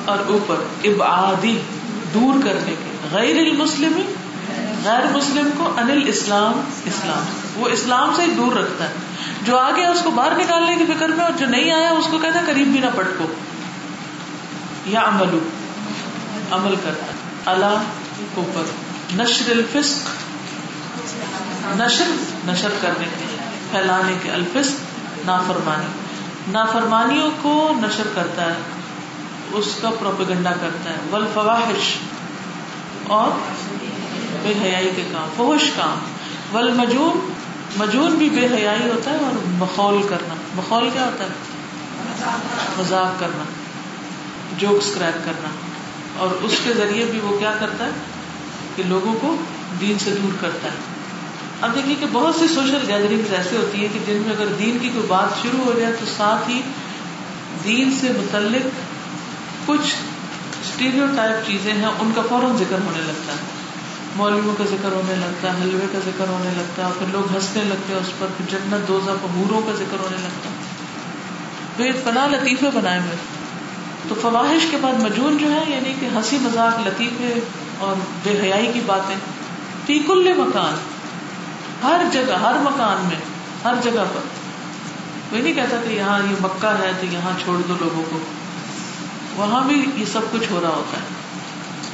اور 0.05 0.17
اوپر۔ 0.27 0.55
ابعادی، 0.83 1.59
دور 2.13 2.33
کرنے 2.43 2.71
کے۔ 2.71 3.07
غیر 3.11 3.37
المسلم، 3.37 4.01
غیر 4.83 5.17
مسلم 5.17 5.49
کو 5.57 5.73
انل 5.77 6.03
اسلام 6.07 6.61
اسلام۔ 6.85 7.46
وہ 7.57 7.67
اسلام 7.67 8.13
سے 8.15 8.21
دور 8.37 8.51
رکھتا 8.55 8.89
ہے۔ 8.89 8.93
جو 9.41 9.57
آ 9.57 9.71
گیا 9.71 9.89
اس 9.89 10.01
کو 10.03 10.11
باہر 10.11 10.31
نکالنے 10.37 10.75
کی 10.75 10.85
فکر 10.85 11.07
میں 11.07 11.25
اور 11.25 11.31
جو 11.37 11.45
نہیں 11.45 11.71
آیا 11.71 11.89
اس 11.91 12.07
کو 12.11 12.17
کہتا 12.17 12.41
ہے 12.41 12.45
قریب 12.45 12.67
بھی 12.67 12.79
نہ 12.79 12.85
پٹکو۔ 12.95 13.25
یا 14.85 15.01
عمل 15.03 15.39
عمل 16.51 16.75
کرتا 16.83 17.05
اللہ 17.51 17.83
اوپر 18.35 18.63
نشر 19.15 19.51
الفسق۔ 19.51 20.09
نشر 21.75 22.05
نشر 22.45 22.69
کرنے 22.81 23.05
کے 23.19 23.25
پھیلانے 23.71 24.13
کے، 24.23 24.31
الفسق، 24.31 24.73
نافرمانی۔ 25.25 25.85
نافرمانیوں 26.51 27.29
کو 27.41 27.71
نشر 27.75 28.07
کرتا 28.15 28.45
ہے۔ 28.45 28.55
اس 29.51 29.65
کا 29.81 29.89
پروپیگنڈا 29.99 30.51
کرتا 30.61 30.89
ہے۔ 30.89 30.95
ول 31.11 31.25
فواہش 31.33 31.95
اور 33.07 33.29
بے 34.43 34.53
حیائی 34.61 34.91
کے 34.95 35.03
کام 35.11 35.29
فوش 35.35 35.61
کام۔ 35.75 35.97
ول 36.57 36.71
مجون 37.77 38.11
بھی 38.11 38.29
بے 38.29 38.45
حیائی 38.45 38.89
ہوتا 38.89 39.11
ہے 39.11 39.15
اور 39.15 39.31
مخول 39.45 40.01
کرنا۔ 40.09 40.33
مخول 40.55 40.89
کیا 40.93 41.05
ہوتا 41.05 41.23
ہے؟ 41.23 41.29
مذاق 42.77 43.19
کرنا 43.19 43.43
جوکس 44.57 44.95
کریک 44.95 45.25
کرنا۔ 45.25 45.49
اور 46.17 46.29
اس 46.41 46.55
کے 46.63 46.73
ذریعے 46.73 47.05
بھی 47.05 47.19
وہ 47.19 47.39
کیا 47.39 47.53
کرتا 47.59 47.85
ہے؟ 47.85 47.89
کہ 48.75 48.83
لوگوں 48.83 49.13
کو 49.21 49.35
دین 49.81 49.99
سے 49.99 50.09
دور 50.23 50.37
کرتا 50.41 50.67
ہے۔ 50.67 50.97
اب 51.61 51.75
دیکھیے 51.75 51.95
کہ 51.95 52.05
بہت 52.11 52.35
سی 52.35 52.47
سوشل 52.47 52.85
گیدرنگ 52.87 53.33
ایسے 53.33 53.57
ہوتی 53.57 53.83
ہے 53.83 53.87
کہ 53.93 53.99
جن 54.07 54.21
میں 54.25 54.35
اگر 54.35 54.45
دین 54.59 54.77
کی 54.81 54.89
کوئی 54.89 55.05
بات 55.07 55.41
شروع 55.41 55.73
ہو 55.73 55.79
جائے 55.79 55.93
تو 55.99 56.05
ساتھ 56.17 56.49
ہی 56.49 56.61
دین 57.63 57.97
سے 58.01 58.07
متعلق 58.09 58.67
کچھ 59.65 59.95
اسٹیریو 60.61 61.05
ٹائپ 61.15 61.47
چیزیں 61.47 61.73
ہیں، 61.73 61.89
ان 61.99 62.11
کا 62.15 62.21
فوراً 62.29 62.57
ذکر 62.57 62.79
ہونے 62.85 63.01
لگتا 63.01 63.33
ہے۔ 63.33 63.56
مولویوں 64.17 64.55
کا 64.55 64.63
ذکر 64.69 64.91
ہونے 64.91 65.15
لگتا 65.15 65.53
ہے، 65.53 65.61
حلوے 65.61 65.85
کا 65.91 65.99
ذکر 66.05 66.27
ہونے 66.27 66.49
لگتا 66.57 66.85
ہے، 66.85 66.91
پھر 66.99 67.05
لوگ 67.11 67.35
ہنسنے 67.35 67.63
لگتے 67.63 67.93
ہیں 67.93 67.99
اس 67.99 68.11
پر، 68.19 68.27
پھر 68.37 68.45
جنت 68.49 68.87
دوزہ 68.87 69.11
پہوروں 69.21 69.61
کا 69.61 69.71
ذکر 69.71 69.99
ہونے 69.99 70.17
لگتا 70.17 70.49
ہے۔ 70.49 70.55
بے 71.77 71.99
پناہ 72.03 72.27
لطیفے 72.27 72.65
بنائے 72.73 72.99
ہوئے۔ 72.99 73.15
تو 74.09 74.15
فواہش 74.21 74.65
کے 74.71 74.77
بعد 74.81 74.93
مجون 74.93 75.37
جو 75.37 75.51
ہے 75.51 75.63
یعنی 75.67 75.93
کہ 75.99 76.05
ہنسی 76.05 76.37
مذاق، 76.41 76.87
لطیفے 76.87 77.39
اور 77.77 77.95
بے 78.23 78.39
حیائی 78.43 78.71
کی 78.73 78.79
باتیں۔ 78.85 79.15
فی 79.85 79.99
کل 79.99 80.33
مکان، 80.37 80.73
ہر 81.83 82.01
جگہ، 82.11 82.33
ہر 82.33 82.55
مکان 82.59 83.07
میں، 83.07 83.19
ہر 83.63 83.73
جگہ 83.83 84.03
پر۔ 84.13 84.19
کوئی 85.29 85.41
نہیں 85.41 85.53
کہتا 85.53 85.77
کہ 85.87 85.93
یہاں 85.93 86.19
یہ 86.19 86.35
مکہ 86.41 86.75
ہے 86.79 86.91
تو 86.99 87.05
یہاں 87.05 87.31
چھوڑ 87.43 87.61
دو 87.67 87.73
لوگوں 87.79 88.03
کو۔ 88.09 88.19
وہاں 89.35 89.61
بھی 89.63 89.85
یہ 89.95 90.05
سب 90.05 90.21
کچھ 90.31 90.51
ہو 90.51 90.59
رہا 90.63 90.69
ہوتا 90.69 90.97
ہے۔ 90.97 91.26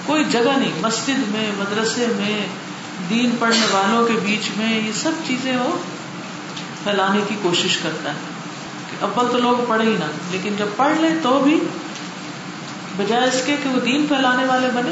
کوئی 0.05 0.23
جگہ 0.31 0.57
نہیں، 0.57 0.71
مسجد 0.81 1.19
میں، 1.27 1.51
مدرسے 1.57 2.07
میں، 2.07 2.45
دین 3.09 3.35
پڑھنے 3.39 3.65
والوں 3.71 4.07
کے 4.07 4.13
بیچ 4.23 4.49
میں، 4.57 4.79
یہ 4.79 4.91
سب 4.93 5.11
چیزیں 5.27 5.57
وہ 5.57 5.77
پھیلانے 6.83 7.19
کی 7.27 7.35
کوشش 7.41 7.77
کرتا 7.77 8.09
ہے۔ 8.09 8.15
کہ 8.91 9.05
ابل 9.05 9.31
تو 9.31 9.37
لوگ 9.37 9.65
پڑھے 9.67 9.85
ہی 9.85 9.95
نہ، 9.99 10.05
لیکن 10.31 10.55
جب 10.57 10.65
پڑھ 10.75 10.97
لیں 10.97 11.15
تو 11.23 11.39
بھی 11.39 11.59
بجائے 12.97 13.27
اس 13.27 13.41
کے 13.45 13.55
کہ 13.63 13.69
وہ 13.69 13.79
دین 13.79 14.05
پھیلانے 14.07 14.45
والے 14.45 14.67
بنے، 14.73 14.91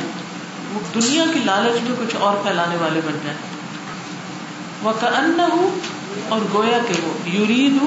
وہ 0.74 0.80
دنیا 0.96 1.24
کی 1.34 1.40
لالچ 1.46 1.82
میں 1.84 2.06
کچھ 2.06 2.16
اور 2.16 2.38
پھیلانے 2.38 2.76
والے 2.76 3.02
بن 3.06 3.18
جائیں۔ 3.24 3.38
وہ 4.82 4.92
کا 5.00 5.48
اور 6.30 6.40
گویا 6.54 6.78
کہ 6.88 6.94
وہ 7.04 7.30
یورید 7.30 7.78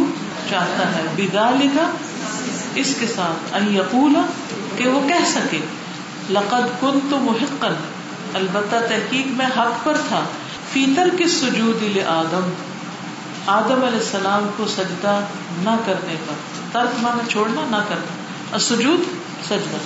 چاہتا 0.51 0.95
ہے۔ 0.95 1.03
بدا 1.17 1.51
لکھا 1.51 1.91
اس 2.75 2.95
کے 3.01 3.07
ساتھ 3.07 3.57
یقول، 3.71 4.15
کہ 4.77 4.89
وہ 4.89 5.09
کہہ 5.09 5.25
سکے۔ 5.27 5.59
لقد 6.31 6.81
کن 6.81 6.99
تو 7.11 7.19
محقن 7.19 7.75
البتہ 8.35 8.77
تحقیق 8.89 9.27
میں 9.27 9.47
حق 9.47 9.85
پر 9.85 9.97
تھا۔ 10.09 10.21
فیتر 10.73 11.09
کے 11.19 11.29
سجود 11.29 11.99
آدم 12.07 12.51
آدم 13.47 13.73
علیہ 13.73 13.99
السلام 13.99 14.49
کو 14.57 14.67
سجدہ 14.67 15.21
نہ 15.59 15.77
کرنے 15.87 16.15
پر۔ 16.27 16.33
ترک 16.73 17.01
مانا 17.01 17.31
چھوڑنا 17.31 17.61
نہ 17.71 17.77
کرنا۔ 17.89 18.59
سجود 18.59 19.01
سجدہ۔ 19.45 19.77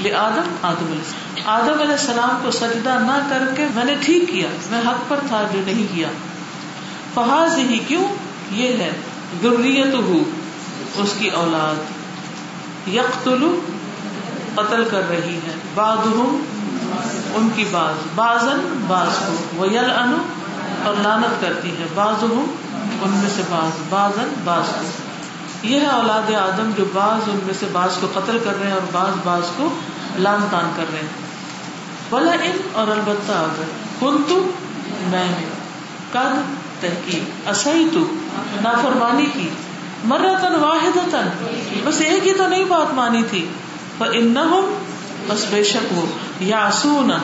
لے 0.00 0.14
آدم 0.14 0.54
آدم 0.62 0.84
علیہ 0.84 0.98
السلام۔ 0.98 1.60
آدم 1.60 1.80
علیہ 1.80 1.92
السلام 1.92 2.38
کو 2.42 2.50
سجدہ 2.50 2.98
نہ 3.00 3.26
کر 3.30 3.54
کے 3.56 3.66
میں 3.74 3.84
نے 3.84 3.94
ٹھیک 4.00 4.28
کیا، 4.28 4.48
میں 4.70 4.80
حق 4.86 5.08
پر 5.08 5.20
تھا 5.28 5.42
جو 5.52 5.60
نہیں 5.66 5.86
کیا۔ 5.94 6.08
فہاز 7.14 7.58
ہی 7.58 7.78
کیوں؟ 7.88 8.04
یہ 8.50 8.68
ہے 8.68 8.90
ضروریت 9.42 9.94
ہو 9.94 10.22
اس 10.94 11.14
کی 11.18 11.28
اولاد۔ 11.28 11.74
یقتلو 12.88 13.60
قتل 14.54 14.84
کر 14.90 15.08
رہی 15.08 15.36
ہے۔ 15.36 15.55
باد 15.76 16.06
ان 17.34 17.48
کی 17.56 17.64
باز 17.70 17.94
بازن 18.14 18.84
باز 18.86 19.18
کو۔ 19.26 19.34
وہ 19.54 19.66
یل 19.68 19.90
انو 19.90 20.16
اور 20.84 20.94
لانت 21.02 21.40
کرتی 21.40 21.70
ہے۔ 21.70 21.86
باز 21.94 22.24
ان 23.02 23.10
میں 23.10 23.30
سے 23.36 23.42
باز 23.50 23.82
بازن 23.88 24.34
باز 24.44 24.62
کو۔ 24.80 24.86
یہ 25.62 25.80
ہے 25.80 25.86
اولاد 25.86 26.34
آدم 26.34 26.70
جو 26.76 26.84
باز 26.92 27.28
ان 27.28 27.38
میں 27.46 27.54
سے 27.60 27.66
باز 27.72 27.96
کو 28.00 28.06
قتل 28.14 28.38
کر 28.44 28.52
رہے 28.60 28.66
ہیں 28.66 28.74
اور 28.74 28.86
باز 28.92 29.12
باز 29.24 29.42
کو 29.56 29.68
لان 30.16 30.46
تان 30.50 30.70
کر 30.76 30.84
رہے 30.92 31.00
ہیں۔ 31.00 31.26
بلا 32.10 32.32
ان 32.32 32.56
اور 32.72 32.88
البتہ 32.88 33.32
اگر 33.32 33.64
کن 34.00 34.22
تو 34.28 34.50
میں 35.10 35.28
کد 36.12 36.54
تحقیق 36.80 37.48
اصحی 37.48 37.88
تو 37.92 38.14
نافرمانی 38.62 39.26
کی۔ 39.32 39.48
مرتن 40.04 40.54
واحد 40.54 41.14
بس 41.84 42.00
ایک 42.00 42.26
ہی 42.26 42.32
تو 42.32 42.46
نہیں 42.46 42.64
بات 42.64 42.94
مانی 42.94 43.22
تھی۔ 43.30 43.48
پر 43.98 44.08
ان 44.12 44.34
بس 45.26 45.44
بے 45.50 45.64
شک 45.64 45.98
وہ 45.98 46.06
یا 46.40 46.70
سونا 46.72 47.18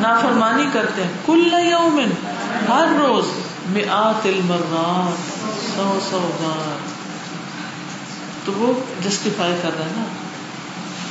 نافرمانی 0.00 0.64
کرتے 0.72 1.02
ہیں۔ 1.04 1.10
کل 1.26 1.54
یومن، 1.70 2.26
ہر 2.68 2.86
روز 2.98 3.24
میں 3.66 3.84
آتل 3.90 4.40
مرات 4.44 5.38
سو 5.76 5.98
سو 6.10 6.30
بار۔ 6.42 6.78
تو 8.44 8.52
وہ 8.52 8.72
جسٹیفائی 9.04 9.54
کر 9.62 9.70
رہا 9.78 9.86
ہے 9.86 9.90
نا 9.96 10.04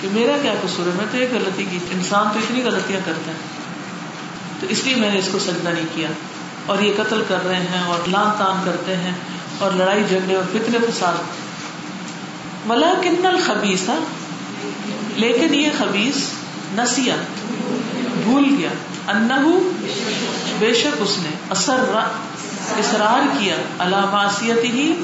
کہ 0.02 0.08
میرا 0.12 0.38
کیا 0.42 0.54
قصور 0.62 0.88
ہے؟ 0.88 0.92
میں 0.96 1.06
تو 1.12 1.18
یہ 1.18 1.28
غلطی 1.32 1.66
کی، 1.72 1.80
انسان 1.92 2.28
تو 2.34 2.40
اتنی 2.40 2.64
غلطیاں 2.64 3.00
کرتا 3.06 3.32
ہے۔ 3.32 3.38
تو 4.60 4.68
اس 4.70 4.86
لیے 4.86 4.96
میں 4.96 5.12
نے 5.12 5.20
اس 5.20 5.30
کو 5.32 5.40
سجدہ 5.40 5.70
نہیں 5.70 5.86
کیا۔ 5.96 6.08
اور 6.66 6.80
یہ 6.80 6.94
قتل 6.98 7.24
کر 7.28 7.46
رہے 7.46 7.56
ہیں 7.56 7.84
اور 7.84 8.08
لان 8.08 8.30
تان 8.38 8.62
کرتے 8.66 8.96
ہیں 8.96 9.14
اور 9.60 9.72
لڑائی 9.72 10.04
جھگڑے 10.10 10.36
اور 10.36 10.44
فتنے 10.44 10.78
فساد۔ 10.92 11.14
ملا 12.66 12.94
کن 13.02 13.26
الخبیس 13.26 13.90
لیکن 15.18 15.54
یہ 15.54 15.70
خبیس 15.78 16.30
نسیا 16.78 17.16
بھول 18.24 18.56
گیا۔ 18.58 18.70
انہو، 19.08 19.72
بے 20.60 20.74
شک 20.74 20.96
اس 21.00 21.18
نے 21.24 21.30
اثر 21.50 22.00
اصرار 22.80 23.38
کیا 23.40 23.56
اللہ 23.80 24.38
ہی 24.64 25.04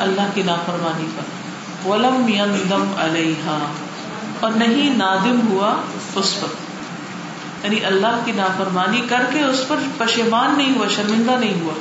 اللہ 0.00 0.20
کی 0.34 0.42
نافرمانی 0.42 1.06
پر۔ 1.16 1.22
ولم 1.88 2.28
یندم 2.28 2.92
علیہا۔ 2.96 3.58
اور 4.40 4.50
نہیں 4.50 4.96
نادم 4.96 5.48
ہوا 5.48 5.74
اس 6.14 6.40
پر۔ 6.40 6.46
یعنی 7.64 7.84
اللہ 7.84 8.20
کی 8.24 8.32
نافرمانی 8.32 9.02
کر 9.08 9.22
کے 9.32 9.42
اس 9.42 9.64
پر 9.68 9.76
پشیمان 9.98 10.54
نہیں 10.56 10.74
ہوا، 10.76 10.86
شرمندہ 10.88 11.36
نہیں 11.40 11.60
ہوا۔ 11.60 11.72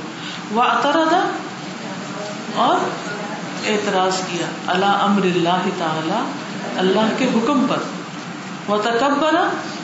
وہ 0.52 0.64
اطردا 0.64 1.30
اور 2.56 2.76
اعتراض 3.68 4.18
کیا۔ 4.32 4.45
اللہ 4.68 4.86
امر 4.86 5.26
اللہ 5.26 5.69
تعالی 5.77 6.45
اللہ 6.77 7.14
کے 7.18 7.26
حکم 7.26 7.65
پر۔ 7.69 7.77
وہ 8.68 8.77
تکبر 8.81 9.35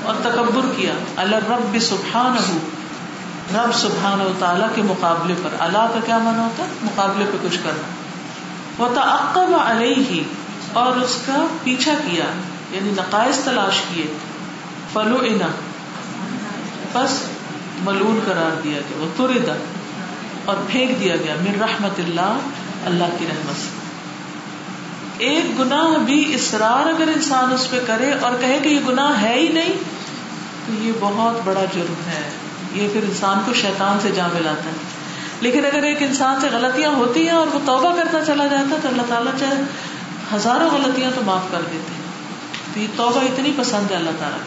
اور 0.04 0.16
تکبر 0.24 0.62
کیا۔ 0.76 0.92
اللہ 1.18 1.36
رب 1.36 1.80
سبحان 1.80 2.60
رب 3.56 3.74
سبحان 3.74 4.22
و 4.22 4.32
تعالیٰ 4.40 4.68
کے 4.76 4.82
مقابلے 4.82 5.34
پر۔ 5.44 5.50
اللہ 5.60 5.88
کا 5.94 6.00
کیا 6.06 6.18
مانا 6.18 6.44
ہوتا 6.44 6.64
ہے؟ 6.64 6.70
مقابلے 6.82 7.26
پہ 7.32 7.38
کچھ 7.42 7.58
کرنا۔ 7.64 7.88
وہ 8.78 8.96
تعقب 8.96 9.56
علیہ 9.66 9.96
ہی 9.96 10.24
اور 10.74 10.96
اس 10.96 11.18
کا 11.26 11.46
پیچھا 11.64 11.94
کیا 12.06 12.26
یعنی 12.72 12.90
نقائص 12.90 13.40
تلاش 13.44 13.82
کیے۔ 13.90 14.18
فلو 14.94 15.18
انا 15.22 15.48
بس 16.94 17.20
ملون 17.84 18.20
قرار 18.26 18.62
دیا 18.64 18.80
گیا۔ 18.90 19.06
وہ 19.06 19.18
تردا 19.18 19.54
اور 20.46 20.56
پھینک 20.68 21.00
دیا 21.00 21.16
گیا۔ 21.16 21.36
من 21.42 21.62
رحمت 21.62 22.00
اللہ 22.00 22.38
اللہ 22.86 23.04
کی 23.20 23.26
رحمت 23.26 23.62
سے۔ 23.62 23.91
ایک 25.22 25.60
گناہ 25.60 25.98
بھی 25.98 26.36
اسرار 26.36 26.90
اگر 26.90 27.08
انسان 27.08 27.54
اس 27.54 27.72
پہ 27.72 27.80
کرے 27.88 28.12
اور 28.22 28.32
کہے 28.40 28.60
کہ 28.64 28.70
یہ 28.70 28.80
گناہ 28.88 29.22
ہے 29.22 29.34
ہی 29.34 29.48
نہیں، 29.48 29.74
تو 30.66 30.84
یہ 30.84 30.92
بہت 31.00 31.42
بڑا 31.46 31.66
جرم 31.74 31.94
ہے۔ 32.08 32.30
یہ 32.74 32.88
پھر 32.94 33.04
انسان 33.04 33.40
کو 33.46 33.54
شیطان 33.54 33.98
سے 34.02 34.12
جا 34.12 34.28
ملاتا 34.34 34.64
ہے۔ 34.64 34.76
لیکن 35.42 35.66
اگر 35.66 35.84
ایک 35.84 36.02
انسان 36.02 36.42
سے 36.42 36.48
غلطیاں 36.52 36.92
ہوتی 36.92 37.24
ہیں 37.24 37.36
اور 37.36 37.48
وہ 37.48 37.60
توبہ 37.66 37.96
کرتا 37.96 38.26
چلا 38.26 38.48
جاتا 38.48 38.76
ہے، 38.76 38.80
تو 38.82 38.88
اللہ 38.88 39.02
تعالیٰ 39.08 39.40
چاہے 39.40 39.62
ہزاروں 40.36 40.70
غلطیاں 40.70 41.12
تو 41.16 41.22
معاف 41.26 41.52
کر 41.52 41.62
دیتے 41.62 41.94
ہیں۔ 41.96 42.02
تو 42.74 42.80
یہ 42.80 42.88
توبہ 42.96 43.22
اتنی 43.22 43.52
پسند 43.58 43.92
ہے 43.92 43.96
اللہ 43.96 44.12
تعالیٰ۔ 44.20 44.40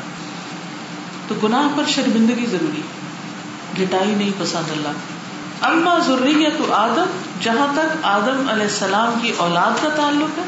تو 1.28 1.48
گناہ 1.48 1.68
پر 1.76 1.82
شرمندگی 1.88 2.46
ضروری 2.46 2.82
لٹائی 3.82 4.14
نہیں 4.14 4.30
پسند 4.38 4.70
اللہ۔ 4.70 4.88
اما 5.62 5.98
ضروری 5.98 6.44
ہے 6.44 6.51
تو 6.51 6.72
آدم، 6.72 7.06
جہاں 7.40 7.66
تک 7.72 7.96
آدم 8.02 8.48
علیہ 8.48 8.64
السلام 8.64 9.18
کی 9.22 9.32
اولاد 9.36 9.82
کا 9.82 9.88
تعلق 9.88 10.38
ہے 10.38 10.44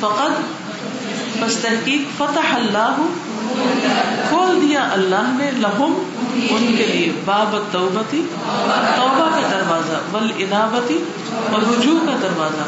فقط 0.00 0.30
بس 1.40 1.56
تحقیق، 1.56 2.16
فتح 2.16 2.54
اللہ، 2.54 3.06
کھول 4.28 4.58
دیا 4.62 4.88
اللہ 4.92 5.36
نے 5.38 5.50
لہم 5.50 6.02
ان 6.50 6.74
کے 6.78 6.86
لیے۔ 6.86 7.12
باب 7.24 7.56
توبتی 7.72 8.22
توبہ 8.96 9.28
کا 9.30 9.48
دروازہ 9.50 10.16
ول 10.16 10.32
انابتی 10.38 11.04
اور 11.52 11.62
رجوع 11.62 11.98
کا 12.06 12.16
دروازہ۔ 12.22 12.62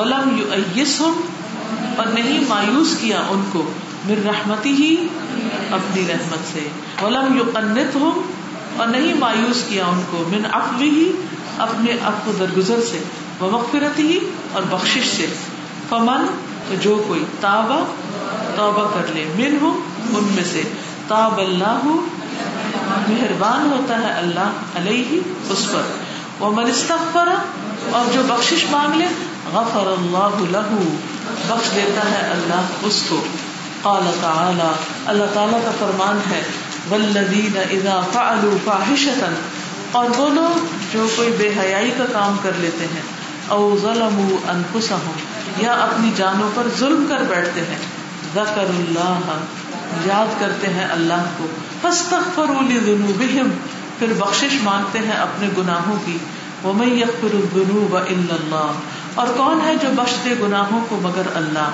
ولم 0.00 0.36
یو 0.38 1.12
اور 1.96 2.06
نہیں 2.06 2.40
مایوس 2.48 2.96
کیا 3.00 3.22
ان 3.28 3.42
کو۔ 3.52 3.70
مر 4.04 4.26
رحمتی 4.26 4.70
ہی 4.70 5.06
اپنی 5.70 6.04
رحمت 6.08 6.52
سے۔ 6.52 6.68
ولم 7.02 7.36
یو 7.36 7.44
قنت 7.54 7.94
ہوں 7.94 8.22
اور 8.76 8.86
نہیں 8.86 9.14
مایوس 9.14 9.64
کیا 9.68 9.86
ان 9.86 10.00
کو۔ 10.10 10.24
من 10.28 10.42
افوی 10.52 10.90
ہی 10.90 11.12
اپنے 11.58 11.92
افو 12.02 12.32
درگزر 12.38 12.80
سے۔ 12.90 13.02
وہ 13.40 13.50
مغفرت 13.50 13.98
ہی 13.98 14.18
اور 14.52 14.62
بخش 14.62 14.98
سے۔ 15.16 15.26
فمن 15.88 16.26
جو 16.80 17.04
کوئی 17.08 17.24
تابا 17.40 17.84
توبہ 18.56 18.88
کر 18.94 19.14
لے۔ 19.14 19.24
من 19.36 19.58
ہوں 19.62 19.80
ان 20.16 20.24
میں 20.34 20.44
سے۔ 20.52 20.62
تاب 21.08 21.38
اللہ، 21.38 21.80
مہربان 23.08 23.72
ہوتا 23.72 24.00
ہے 24.00 24.12
اللہ 24.12 24.52
علیہ 24.76 25.20
اس 25.50 25.66
پر۔ 25.72 25.80
وہ 26.38 26.50
منستغفر 26.50 27.28
اور 27.90 28.12
جو 28.12 28.22
بخشش 28.28 28.64
مانگ 28.70 28.94
لے، 28.94 29.06
غفر 29.52 29.94
اللہ 29.98 30.56
له۔ 30.56 30.94
بخش 31.48 31.76
دیتا 31.76 32.10
ہے 32.10 32.30
اللہ 32.30 32.60
اس 32.82 33.04
کو۔ 33.08 33.24
قال 33.82 34.02
تعالی، 34.20 34.72
اللہ 35.06 35.24
تعالی 35.34 35.56
کا 35.64 35.70
فرمان 35.78 36.18
ہے، 36.30 36.42
والذین 36.90 37.58
اذا 37.70 38.00
فعلوا 38.12 38.56
فاحشة، 38.64 39.34
اور 39.92 40.10
وہ 40.16 40.28
لوگ 40.28 40.66
جو 40.92 41.06
کوئی 41.16 41.30
بے 41.38 41.50
حیائی 41.60 41.90
کا 41.98 42.04
کام 42.12 42.36
کر 42.42 42.52
لیتے 42.56 42.84
ہیں۔ 42.84 43.02
او 43.48 43.76
ظلموا 43.82 44.50
انفسهم۔ 44.50 45.37
یا 45.56 45.72
اپنی 45.72 46.10
جانوں 46.16 46.50
پر 46.54 46.62
ظلم 46.78 47.06
کر 47.08 47.22
بیٹھتے 47.28 47.60
ہیں۔ 47.60 47.78
ذکر 48.34 48.60
اللہ 48.60 49.20
یاد 50.04 50.40
کرتے 50.40 50.66
ہیں 50.66 50.88
اللہ 50.88 51.24
کو۔ 51.36 51.46
فاستغفروا 51.82 52.62
لذنوبهم 52.62 53.48
پھر 53.98 54.12
بخشش 54.18 54.62
مانگتے 54.62 54.98
ہیں 54.98 55.12
اپنے 55.12 55.48
گناہوں 55.58 55.96
کی۔ 56.04 56.18
ومن 56.64 56.98
یغفر 56.98 57.34
الذنوب 57.34 57.96
الا 57.96 58.34
اللہ 58.34 58.72
اور 59.14 59.26
کون 59.36 59.60
ہے 59.64 59.74
جو 59.82 59.88
بخش 59.94 60.12
دے 60.24 60.34
گناہوں 60.40 60.80
کو 60.88 60.98
مگر 61.02 61.22
اللہ؟ 61.34 61.70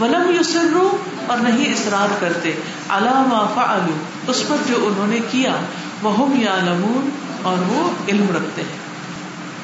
ولم 0.00 0.36
یسروا 0.40 0.96
اور 1.26 1.38
نہیں 1.38 1.72
اصرار 1.72 2.08
کرتے۔ 2.20 2.52
علی 2.88 3.08
ما 3.08 3.46
فعلوا۔ 3.54 3.96
اس 4.26 4.42
پر 4.48 4.56
جو 4.68 4.74
انہوں 4.80 5.06
نے 5.06 5.18
کیا۔ 5.30 5.56
وهم 6.02 6.40
یعلمون 6.40 7.10
اور 7.42 7.56
وہ 7.68 7.90
علم 8.08 8.26
رکھتے 8.36 8.62
ہیں۔ 8.62 8.78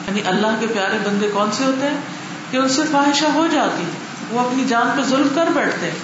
یعنی 0.09 0.21
اللہ 0.27 0.47
کے 0.61 0.67
پیارے 0.67 0.99
بندے 1.05 1.29
کون 1.35 1.53
سے 1.53 1.65
ہوتے 1.65 1.87
ہیں؟ 1.87 1.97
کہ 2.53 2.57
ان 2.57 2.69
سے 2.69 2.83
فاحشہ 2.91 3.25
ہو 3.25 3.47
جاتی 3.53 3.85
وہ 4.31 4.41
اپنی 4.41 4.65
جان 4.65 4.91
پہ 4.97 5.03
ظلم 5.03 5.29
کر 5.35 5.45
بیٹھتے 5.55 5.87
ہیں، 5.87 5.99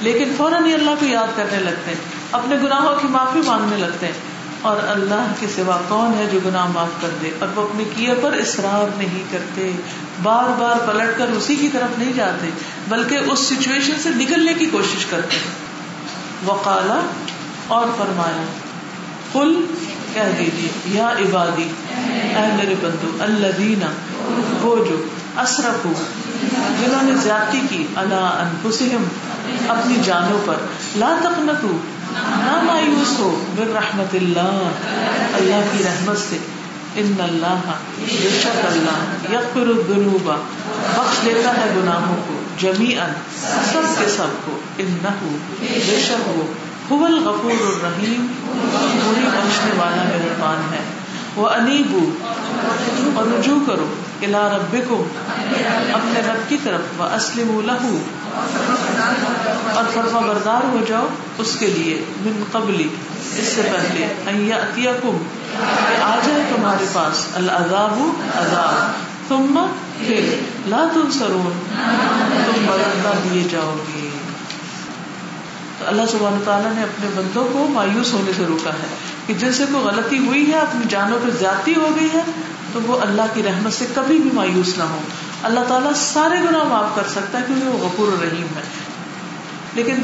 لیکن 0.00 0.34
فوراً 0.36 0.64
ہی 0.64 0.74
اللہ 0.74 0.90
کو 1.00 1.06
یاد 1.06 1.36
کرنے 1.36 1.58
لگتے 1.58 1.90
ہیں، 1.90 2.00
اپنے 2.32 2.56
گناہوں 2.62 2.96
کی 3.02 3.08
معافی 3.08 3.40
مانگنے 3.46 3.76
لگتے 3.76 4.06
ہیں۔ 4.06 4.12
اور 4.62 4.76
اللہ 4.88 5.32
کے 5.40 5.46
سوا 5.56 5.78
کون 5.88 6.14
ہے 6.18 6.26
جو 6.32 6.38
گناہ 6.46 6.66
معاف 6.66 6.88
کر 7.00 7.08
دے؟ 7.22 7.30
اور 7.40 7.48
وہ 7.54 7.62
اپنے 7.62 7.84
کیے 7.96 8.14
پر 8.20 8.32
اصرار 8.32 8.98
نہیں 8.98 9.22
کرتے۔ 9.30 9.72
بار 10.22 10.60
بار 10.60 10.76
پلٹ 10.86 11.18
کر 11.18 11.28
اسی 11.28 11.56
کی 11.56 11.68
طرف 11.68 11.98
نہیں 11.98 12.12
جاتے، 12.12 12.48
بلکہ 12.88 13.18
اس 13.30 13.38
سچویشن 13.38 13.92
سے 14.02 14.08
نکلنے 14.08 14.54
کی 14.54 14.66
کوشش 14.66 15.06
کرتے 15.06 15.36
ہیں۔ 15.36 15.66
وقالا 16.46 17.00
اور 17.66 17.88
فرمایا 17.98 18.44
کل 19.32 19.64
کہہ 20.14 20.32
دیجیے 20.38 20.68
یا 20.86 21.08
عبادی، 21.08 21.70
اے 22.36 22.52
میرے 22.56 22.74
بندو 22.80 23.16
اللہ 23.20 23.46
دینا 23.58 23.86
وہ 24.62 24.84
جو 24.84 25.02
اصرف 25.36 25.86
جنہوں 26.80 27.02
نے 27.02 27.14
زیادتی 27.14 27.60
کی 27.70 27.86
اللہ 27.94 28.14
انفسہم، 28.14 29.04
اپنی 29.68 29.94
جانوں 30.04 30.38
پر۔ 30.44 30.54
لا 30.96 31.16
تقنطو 31.22 31.78
نہ 32.20 32.60
مایوس 32.62 33.18
ہو، 33.18 33.44
من 33.58 33.72
رحمت 33.72 34.14
اللہ 34.14 34.70
اللہ 35.34 35.64
کی 35.72 35.84
رحمت 35.84 36.18
سے۔ 36.18 36.36
ان 36.94 37.12
اللہ 37.18 37.72
بے 37.98 38.40
شک 38.42 38.66
اللہ، 38.66 39.34
یغفر 39.34 39.60
الذنوب۔ 39.60 40.30
بخش 40.96 41.24
دیتا 41.24 41.50
ہے 41.50 41.74
گناہوں 41.76 42.16
کو، 42.28 42.34
جمیعا، 42.58 43.06
سب 43.72 43.98
کے 43.98 44.08
سب 44.16 44.46
کو۔ 44.46 44.58
انہو 44.78 45.36
بے 45.60 46.00
شک 46.06 46.28
وہ 46.28 46.42
هو 46.94 47.04
الغفور 47.04 47.66
الرحیم۔ 47.66 48.26
پوری 49.04 49.26
بخشنے 49.26 49.70
والا 49.76 50.02
مہربان 50.02 50.74
ہے۔ 50.74 50.80
وہ 51.36 51.48
انیبو 51.48 52.10
اور 53.14 53.26
رجوع 53.38 53.58
کرو۔ 53.66 53.94
الا 54.22 54.48
ربکم، 54.48 55.02
اپنے 55.94 56.20
رب 56.20 56.48
کی 56.48 56.56
طرف 56.64 56.80
اسلم 56.98 57.60
لہو۔ 57.64 57.98
اور 59.74 59.84
فرما 59.94 60.20
بردار 60.20 60.64
ہو 60.64 60.84
جاؤ 60.88 61.06
اس 61.38 61.56
کے 61.58 61.66
لیے، 61.66 62.04
من 62.18 62.44
قبلی، 62.52 62.88
اس 63.36 63.46
سے 63.46 63.62
پہلے 63.62 64.04
اتیکم 64.54 65.18
کہ 65.58 66.02
آ 66.02 66.18
جائے 66.26 66.42
تمہارے 66.56 66.84
پاس 66.92 67.26
العذاب، 67.34 68.02
عذاب۔ 68.36 68.90
ثم 69.28 69.66
پھر، 70.06 70.34
لا 70.66 70.84
تنصرون، 70.94 71.76
تم 72.46 72.64
مدد 72.64 73.24
دیے 73.24 73.42
جاؤ 73.50 73.76
گے۔ 73.76 74.08
تو 75.78 75.84
اللہ 75.86 76.02
سبحانہ 76.10 76.44
تعالیٰ 76.44 76.74
نے 76.74 76.82
اپنے 76.82 77.08
بندوں 77.14 77.48
کو 77.52 77.66
مایوس 77.70 78.12
ہونے 78.12 78.32
سے 78.36 78.44
روکا 78.48 78.70
ہے 78.70 78.86
کہ 79.26 79.34
جن 79.34 79.52
سے 79.52 79.64
کوئی 79.72 79.84
غلطی 79.84 80.18
ہوئی 80.18 80.52
ہے، 80.52 80.58
اپنی 80.58 80.84
جانوں 80.88 81.18
پہ 81.24 81.30
زیادتی 81.38 81.74
ہو 81.76 81.90
گئی 82.00 82.08
ہے 82.14 82.22
تو 82.76 82.82
وہ 82.82 83.00
اللہ 83.00 83.22
کی 83.34 83.42
رحمت 83.42 83.72
سے 83.72 83.86
کبھی 83.94 84.18
بھی 84.18 84.30
مایوس 84.32 84.78
نہ 84.78 84.82
ہو 84.82 85.00
اللہ 85.42 85.60
تعالیٰ 85.68 85.92
سارے 85.96 86.36
گناہ 86.48 86.64
معاف 86.64 86.94
کر 86.94 87.02
سکتا 87.10 87.38
ہے 87.38 87.44
کیونکہ 87.46 87.68
وہ 87.68 87.88
غفور 87.88 88.12
الرحیم 88.12 88.46
ہے۔ 88.56 88.62
لیکن 89.74 89.94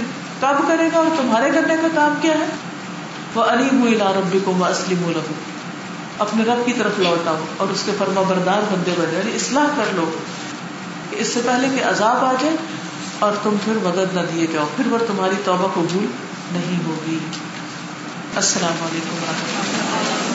کب 0.41 0.69
کرے 0.69 0.89
گا؟ 0.93 0.99
اور 0.99 1.07
تمہارے 1.17 1.51
کرنے 1.55 1.77
کا 1.83 1.89
کام 1.95 2.15
کیا 2.23 2.35
ہے؟ 2.35 2.47
وہ 3.35 3.43
علیم 3.45 3.85
ربی 4.03 4.39
کو 4.45 4.65
اسلم 4.65 5.07
الحم 5.07 5.33
اپنے 6.19 6.45
رب 6.45 6.67
کی 6.67 6.73
طرف 6.73 6.99
لوٹ 6.99 7.29
آؤ 7.29 7.37
اور 7.57 7.69
اس 7.69 7.83
کے 7.87 7.93
فرما 7.99 8.23
بردار 8.23 8.61
بندے 8.71 8.95
بنے 8.99 9.19
یعنی 9.19 9.37
اصلاح 9.37 9.67
کر 9.77 9.95
لو 9.95 10.11
اس 11.11 11.27
سے 11.27 11.41
پہلے 11.47 11.69
کہ 11.77 11.85
عذاب 11.85 12.25
آ 12.25 12.33
جائے 12.41 12.57
اور 13.19 13.33
تم 13.43 13.57
پھر 13.65 13.73
مدد 13.83 14.15
نہ 14.15 14.21
دیے 14.35 14.47
جاؤ۔ 14.53 14.65
پھر 14.77 14.87
وہ 14.87 14.99
تمہاری 15.07 15.35
توبہ 15.45 15.69
قبول 15.75 16.07
نہیں 16.53 16.85
ہوگی۔ 16.87 17.19
السلام 18.37 18.87
علیکم 18.91 19.15
و 19.15 19.27
رحمۃ 19.29 19.61
اللہ۔ 19.61 20.32